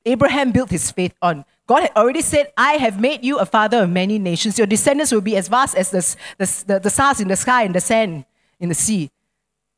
abraham 0.06 0.52
built 0.52 0.70
his 0.70 0.92
faith 0.92 1.14
on 1.22 1.44
god 1.68 1.82
had 1.82 1.92
already 1.96 2.22
said 2.22 2.52
i 2.58 2.74
have 2.74 3.00
made 3.00 3.24
you 3.24 3.38
a 3.40 3.46
father 3.46 3.84
of 3.84 3.90
many 3.90 4.20
nations 4.20 4.58
your 4.58 4.68
descendants 4.68 5.12
will 5.12 5.22
be 5.22 5.36
as 5.36 5.48
vast 5.48 5.76
as 5.76 5.92
the, 5.92 6.16
the, 6.38 6.64
the, 6.68 6.80
the 6.80 6.90
stars 6.90 7.20
in 7.20 7.28
the 7.28 7.36
sky 7.36 7.64
and 7.64 7.76
the 7.76 7.82
sand 7.82 8.26
in 8.60 8.70
the 8.70 8.76
sea 8.76 9.12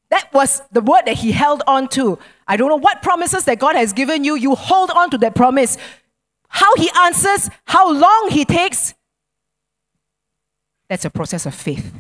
that 0.10 0.34
was 0.34 0.62
the 0.72 0.82
word 0.82 1.04
that 1.06 1.18
he 1.18 1.32
held 1.32 1.62
on 1.68 1.88
to. 1.90 2.18
I 2.48 2.58
don't 2.58 2.70
know 2.70 2.80
what 2.80 3.02
promises 3.02 3.46
that 3.46 3.60
God 3.60 3.76
has 3.76 3.94
given 3.94 4.24
you. 4.24 4.36
You 4.36 4.56
hold 4.56 4.90
on 4.90 5.12
to 5.12 5.18
that 5.20 5.36
promise. 5.36 5.78
How 6.48 6.76
he 6.76 6.90
answers, 6.98 7.50
how 7.66 7.92
long 7.92 8.30
he 8.32 8.44
takes, 8.44 8.96
that's 10.90 11.06
a 11.06 11.12
process 11.12 11.46
of 11.46 11.54
faith. 11.54 11.94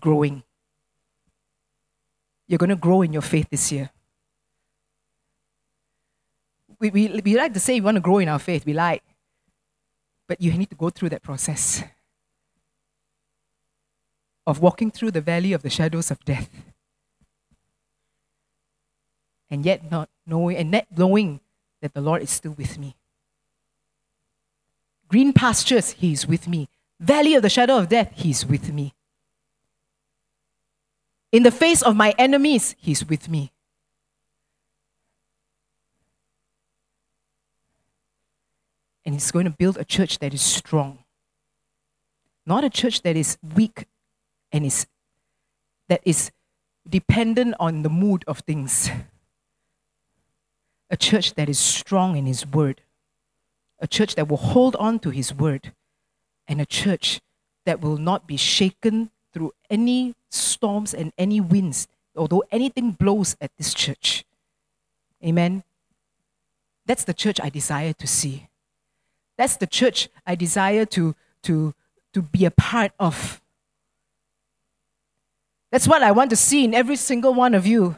Growing. 0.00 0.42
You're 2.48 2.58
going 2.58 2.70
to 2.70 2.76
grow 2.76 3.02
in 3.02 3.12
your 3.12 3.22
faith 3.22 3.48
this 3.50 3.70
year. 3.70 3.90
We, 6.78 6.90
we, 6.90 7.20
we 7.24 7.36
like 7.36 7.54
to 7.54 7.60
say 7.60 7.74
we 7.74 7.80
want 7.82 7.96
to 7.96 8.00
grow 8.00 8.18
in 8.18 8.28
our 8.28 8.38
faith. 8.38 8.66
We 8.66 8.72
like. 8.72 9.02
But 10.26 10.40
you 10.40 10.52
need 10.52 10.70
to 10.70 10.76
go 10.76 10.90
through 10.90 11.10
that 11.10 11.22
process 11.22 11.82
of 14.46 14.60
walking 14.60 14.90
through 14.90 15.10
the 15.10 15.20
valley 15.20 15.52
of 15.52 15.62
the 15.62 15.70
shadows 15.70 16.10
of 16.10 16.24
death 16.24 16.50
and 19.50 19.64
yet 19.64 19.90
not 19.90 20.08
knowing 20.26 20.56
and 20.56 20.70
not 20.70 20.86
knowing 20.96 21.40
that 21.80 21.94
the 21.94 22.00
Lord 22.00 22.22
is 22.22 22.30
still 22.30 22.52
with 22.52 22.78
me. 22.78 22.96
Green 25.08 25.32
pastures, 25.32 25.92
He 25.92 26.12
is 26.12 26.26
with 26.26 26.48
me. 26.48 26.68
Valley 26.98 27.34
of 27.34 27.42
the 27.42 27.50
shadow 27.50 27.78
of 27.78 27.88
death, 27.88 28.10
He 28.14 28.30
is 28.30 28.44
with 28.46 28.72
me. 28.72 28.94
In 31.30 31.42
the 31.42 31.50
face 31.50 31.82
of 31.82 31.94
my 31.94 32.14
enemies, 32.18 32.74
He's 32.78 33.06
with 33.06 33.28
me. 33.28 33.52
And 39.04 39.14
He's 39.14 39.30
going 39.30 39.44
to 39.44 39.50
build 39.50 39.76
a 39.76 39.84
church 39.84 40.18
that 40.20 40.32
is 40.32 40.42
strong, 40.42 41.00
not 42.46 42.64
a 42.64 42.70
church 42.70 43.02
that 43.02 43.16
is 43.16 43.38
weak 43.54 43.86
and 44.52 44.64
is 44.64 44.86
that 45.88 46.00
is 46.04 46.30
dependent 46.88 47.54
on 47.60 47.82
the 47.82 47.90
mood 47.90 48.24
of 48.26 48.40
things 48.40 48.90
a 50.90 50.96
church 50.96 51.34
that 51.34 51.48
is 51.48 51.58
strong 51.58 52.16
in 52.16 52.26
His 52.26 52.46
word, 52.46 52.82
a 53.80 53.86
church 53.86 54.14
that 54.14 54.28
will 54.28 54.36
hold 54.36 54.76
on 54.76 54.98
to 55.00 55.10
His 55.10 55.34
word, 55.34 55.72
and 56.46 56.60
a 56.60 56.66
church 56.66 57.20
that 57.66 57.80
will 57.80 57.96
not 57.96 58.28
be 58.28 58.36
shaken 58.36 59.10
through 59.32 59.52
any 59.68 60.14
storms 60.30 60.94
and 60.94 61.12
any 61.18 61.40
winds, 61.40 61.88
although 62.14 62.44
anything 62.52 62.92
blows 62.92 63.36
at 63.40 63.50
this 63.56 63.74
church. 63.74 64.24
Amen. 65.24 65.64
That's 66.86 67.04
the 67.04 67.14
church 67.14 67.40
I 67.42 67.48
desire 67.48 67.94
to 67.94 68.06
see. 68.06 68.48
That's 69.36 69.56
the 69.56 69.66
church 69.66 70.08
I 70.26 70.34
desire 70.34 70.84
to, 70.86 71.14
to, 71.42 71.74
to 72.12 72.22
be 72.22 72.44
a 72.44 72.50
part 72.50 72.92
of. 72.98 73.40
That's 75.70 75.88
what 75.88 76.02
I 76.02 76.12
want 76.12 76.30
to 76.30 76.36
see 76.36 76.64
in 76.64 76.72
every 76.72 76.96
single 76.96 77.34
one 77.34 77.54
of 77.54 77.66
you. 77.66 77.96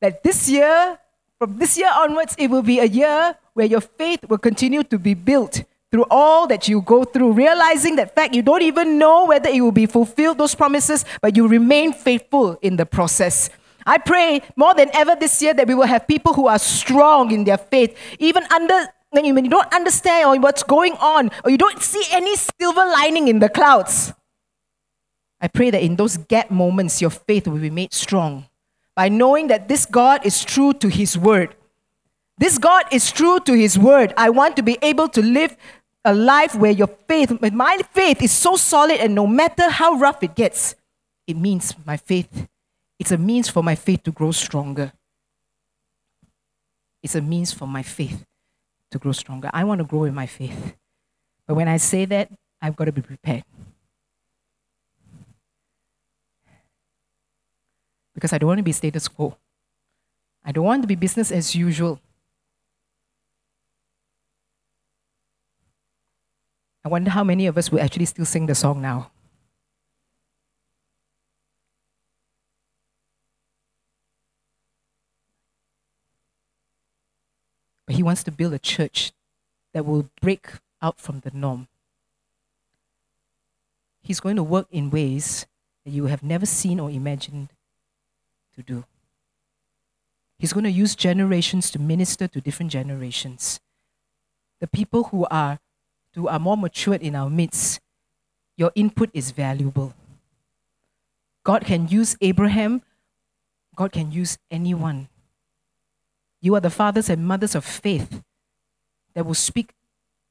That 0.00 0.22
this 0.22 0.48
year, 0.48 0.98
from 1.38 1.58
this 1.58 1.76
year 1.76 1.90
onwards, 1.94 2.34
it 2.38 2.48
will 2.48 2.62
be 2.62 2.80
a 2.80 2.86
year 2.86 3.36
where 3.52 3.66
your 3.66 3.82
faith 3.82 4.20
will 4.28 4.38
continue 4.38 4.82
to 4.84 4.98
be 4.98 5.14
built 5.14 5.64
through 5.90 6.06
all 6.10 6.46
that 6.48 6.66
you 6.66 6.80
go 6.80 7.04
through, 7.04 7.32
realizing 7.32 7.96
that 7.96 8.14
fact 8.14 8.34
you 8.34 8.42
don't 8.42 8.62
even 8.62 8.98
know 8.98 9.26
whether 9.26 9.48
it 9.48 9.60
will 9.60 9.70
be 9.70 9.86
fulfilled, 9.86 10.38
those 10.38 10.54
promises, 10.54 11.04
but 11.20 11.36
you 11.36 11.46
remain 11.46 11.92
faithful 11.92 12.58
in 12.62 12.76
the 12.76 12.84
process. 12.84 13.48
I 13.86 13.98
pray 13.98 14.42
more 14.56 14.74
than 14.74 14.90
ever 14.94 15.14
this 15.14 15.40
year 15.40 15.54
that 15.54 15.68
we 15.68 15.74
will 15.74 15.86
have 15.86 16.08
people 16.08 16.32
who 16.32 16.48
are 16.48 16.58
strong 16.58 17.30
in 17.30 17.44
their 17.44 17.58
faith, 17.58 17.96
even 18.18 18.44
under 18.50 18.88
when 19.14 19.24
you, 19.24 19.34
when 19.34 19.44
you 19.44 19.50
don't 19.50 19.72
understand 19.72 20.26
or 20.26 20.40
what's 20.40 20.62
going 20.62 20.94
on, 20.94 21.30
or 21.44 21.50
you 21.50 21.58
don't 21.58 21.80
see 21.80 22.04
any 22.10 22.36
silver 22.36 22.84
lining 22.84 23.28
in 23.28 23.38
the 23.38 23.48
clouds. 23.48 24.12
I 25.40 25.48
pray 25.48 25.70
that 25.70 25.82
in 25.82 25.96
those 25.96 26.16
gap 26.16 26.50
moments, 26.50 27.00
your 27.00 27.10
faith 27.10 27.46
will 27.46 27.58
be 27.58 27.70
made 27.70 27.92
strong 27.92 28.46
by 28.94 29.08
knowing 29.08 29.48
that 29.48 29.68
this 29.68 29.86
God 29.86 30.24
is 30.24 30.44
true 30.44 30.72
to 30.74 30.88
His 30.88 31.16
word. 31.16 31.54
This 32.38 32.58
God 32.58 32.84
is 32.90 33.10
true 33.12 33.40
to 33.40 33.52
His 33.52 33.78
word. 33.78 34.12
I 34.16 34.30
want 34.30 34.56
to 34.56 34.62
be 34.62 34.78
able 34.82 35.08
to 35.10 35.22
live 35.22 35.56
a 36.04 36.14
life 36.14 36.54
where 36.54 36.72
your 36.72 36.88
faith, 37.08 37.40
my 37.40 37.78
faith 37.92 38.22
is 38.22 38.32
so 38.32 38.56
solid, 38.56 39.00
and 39.00 39.14
no 39.14 39.26
matter 39.26 39.70
how 39.70 39.94
rough 39.94 40.22
it 40.22 40.34
gets, 40.34 40.74
it 41.26 41.36
means 41.36 41.74
my 41.86 41.96
faith, 41.96 42.48
it's 42.98 43.12
a 43.12 43.18
means 43.18 43.48
for 43.48 43.62
my 43.62 43.74
faith 43.74 44.02
to 44.04 44.12
grow 44.12 44.30
stronger. 44.30 44.92
It's 47.02 47.14
a 47.14 47.22
means 47.22 47.52
for 47.52 47.66
my 47.66 47.82
faith 47.82 48.24
to 48.94 48.98
grow 48.98 49.12
stronger. 49.12 49.50
I 49.52 49.64
want 49.64 49.80
to 49.80 49.84
grow 49.84 50.04
in 50.04 50.14
my 50.14 50.26
faith. 50.26 50.76
But 51.46 51.56
when 51.56 51.68
I 51.68 51.76
say 51.76 52.04
that, 52.06 52.30
I've 52.62 52.76
got 52.76 52.86
to 52.86 52.92
be 52.92 53.02
prepared. 53.02 53.44
Because 58.14 58.32
I 58.32 58.38
don't 58.38 58.48
want 58.48 58.58
to 58.58 58.62
be 58.62 58.72
status 58.72 59.08
quo. 59.08 59.36
I 60.44 60.52
don't 60.52 60.64
want 60.64 60.82
to 60.82 60.86
be 60.86 60.94
business 60.94 61.32
as 61.32 61.54
usual. 61.54 61.98
I 66.84 66.88
wonder 66.88 67.10
how 67.10 67.24
many 67.24 67.46
of 67.46 67.58
us 67.58 67.72
will 67.72 67.80
actually 67.80 68.04
still 68.06 68.26
sing 68.26 68.46
the 68.46 68.54
song 68.54 68.80
now. 68.80 69.10
But 77.86 77.96
he 77.96 78.02
wants 78.02 78.22
to 78.24 78.30
build 78.30 78.52
a 78.52 78.58
church 78.58 79.12
that 79.72 79.84
will 79.84 80.08
break 80.20 80.46
out 80.80 80.98
from 80.98 81.20
the 81.20 81.30
norm. 81.32 81.68
He's 84.02 84.20
going 84.20 84.36
to 84.36 84.42
work 84.42 84.66
in 84.70 84.90
ways 84.90 85.46
that 85.84 85.90
you 85.90 86.06
have 86.06 86.22
never 86.22 86.46
seen 86.46 86.80
or 86.80 86.90
imagined 86.90 87.48
to 88.54 88.62
do. 88.62 88.84
He's 90.38 90.52
going 90.52 90.64
to 90.64 90.70
use 90.70 90.94
generations 90.94 91.70
to 91.70 91.78
minister 91.78 92.28
to 92.28 92.40
different 92.40 92.70
generations. 92.70 93.60
The 94.60 94.66
people 94.66 95.04
who 95.04 95.26
are 95.30 95.58
who 96.14 96.28
are 96.28 96.38
more 96.38 96.56
matured 96.56 97.02
in 97.02 97.16
our 97.16 97.28
midst, 97.28 97.80
your 98.56 98.70
input 98.74 99.10
is 99.12 99.32
valuable. 99.32 99.94
God 101.42 101.64
can 101.64 101.88
use 101.88 102.16
Abraham, 102.20 102.82
God 103.74 103.92
can 103.92 104.12
use 104.12 104.38
anyone. 104.50 105.08
You 106.44 106.54
are 106.56 106.60
the 106.60 106.68
fathers 106.68 107.08
and 107.08 107.26
mothers 107.26 107.54
of 107.54 107.64
faith 107.64 108.22
that 109.14 109.24
will 109.24 109.32
speak 109.32 109.70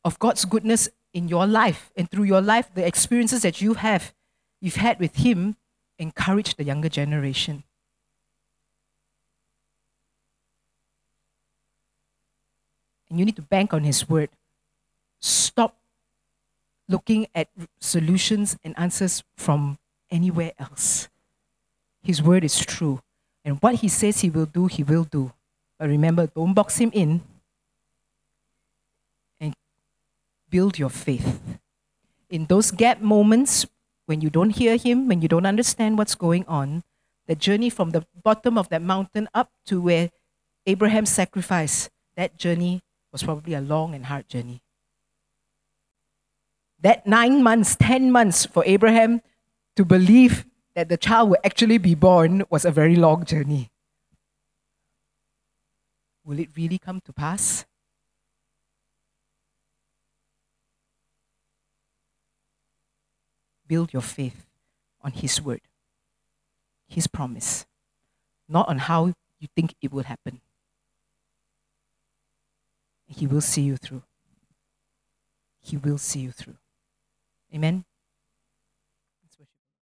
of 0.05 0.19
God's 0.19 0.45
goodness 0.45 0.87
in 1.11 1.27
your 1.27 1.47
life 1.47 1.89
and 1.97 2.07
through 2.07 2.25
your 2.25 2.39
life, 2.39 2.69
the 2.75 2.85
experiences 2.85 3.41
that 3.41 3.61
you 3.61 3.73
have, 3.73 4.13
you've 4.61 4.75
had 4.75 4.99
with 4.99 5.15
Him, 5.15 5.55
encourage 5.97 6.53
the 6.53 6.63
younger 6.63 6.87
generation. 6.87 7.63
And 13.09 13.17
you 13.17 13.25
need 13.25 13.37
to 13.37 13.41
bank 13.41 13.73
on 13.73 13.83
His 13.83 14.07
word. 14.07 14.29
Stop 15.19 15.75
looking 16.87 17.25
at 17.33 17.47
solutions 17.79 18.55
and 18.63 18.77
answers 18.77 19.23
from 19.35 19.79
anywhere 20.11 20.51
else. 20.59 21.09
His 22.03 22.21
word 22.21 22.43
is 22.43 22.63
true. 22.63 23.01
And 23.43 23.57
what 23.63 23.77
He 23.77 23.87
says 23.87 24.19
He 24.19 24.29
will 24.29 24.45
do, 24.45 24.67
He 24.67 24.83
will 24.83 25.05
do. 25.05 25.31
But 25.79 25.89
remember, 25.89 26.27
don't 26.27 26.53
box 26.53 26.77
Him 26.77 26.91
in 26.93 27.21
and 29.39 29.53
build 30.49 30.77
your 30.79 30.89
faith. 30.89 31.41
In 32.29 32.45
those 32.45 32.71
gap 32.71 33.01
moments, 33.01 33.65
when 34.05 34.21
you 34.21 34.29
don't 34.29 34.51
hear 34.51 34.77
Him, 34.77 35.07
when 35.07 35.21
you 35.21 35.27
don't 35.27 35.45
understand 35.45 35.97
what's 35.97 36.15
going 36.15 36.45
on, 36.47 36.83
the 37.27 37.35
journey 37.35 37.69
from 37.69 37.91
the 37.91 38.05
bottom 38.23 38.57
of 38.57 38.69
that 38.69 38.81
mountain 38.81 39.29
up 39.33 39.51
to 39.65 39.81
where 39.81 40.11
Abraham 40.65 41.05
sacrificed, 41.05 41.89
that 42.15 42.37
journey 42.37 42.81
was 43.11 43.23
probably 43.23 43.53
a 43.53 43.61
long 43.61 43.93
and 43.93 44.05
hard 44.05 44.27
journey. 44.27 44.61
That 46.81 47.07
nine 47.07 47.41
months, 47.43 47.75
ten 47.75 48.11
months 48.11 48.45
for 48.45 48.63
Abraham 48.65 49.21
to 49.75 49.85
believe 49.85 50.45
that 50.75 50.89
the 50.89 50.97
child 50.97 51.29
would 51.29 51.39
actually 51.43 51.77
be 51.77 51.95
born 51.95 52.43
was 52.49 52.65
a 52.65 52.71
very 52.71 52.95
long 52.95 53.25
journey. 53.25 53.69
Will 56.25 56.39
it 56.39 56.49
really 56.55 56.77
come 56.77 57.01
to 57.01 57.13
pass? 57.13 57.65
Build 63.67 63.93
your 63.93 64.01
faith 64.01 64.45
on 65.01 65.11
His 65.11 65.41
word, 65.41 65.61
His 66.87 67.07
promise, 67.07 67.65
not 68.47 68.67
on 68.69 68.77
how 68.77 69.13
you 69.39 69.47
think 69.55 69.75
it 69.81 69.91
will 69.91 70.03
happen. 70.03 70.41
He 73.07 73.27
will 73.27 73.41
see 73.41 73.61
you 73.61 73.77
through. 73.77 74.03
He 75.61 75.77
will 75.77 75.97
see 75.97 76.19
you 76.19 76.31
through. 76.31 76.57
Amen. 77.53 77.85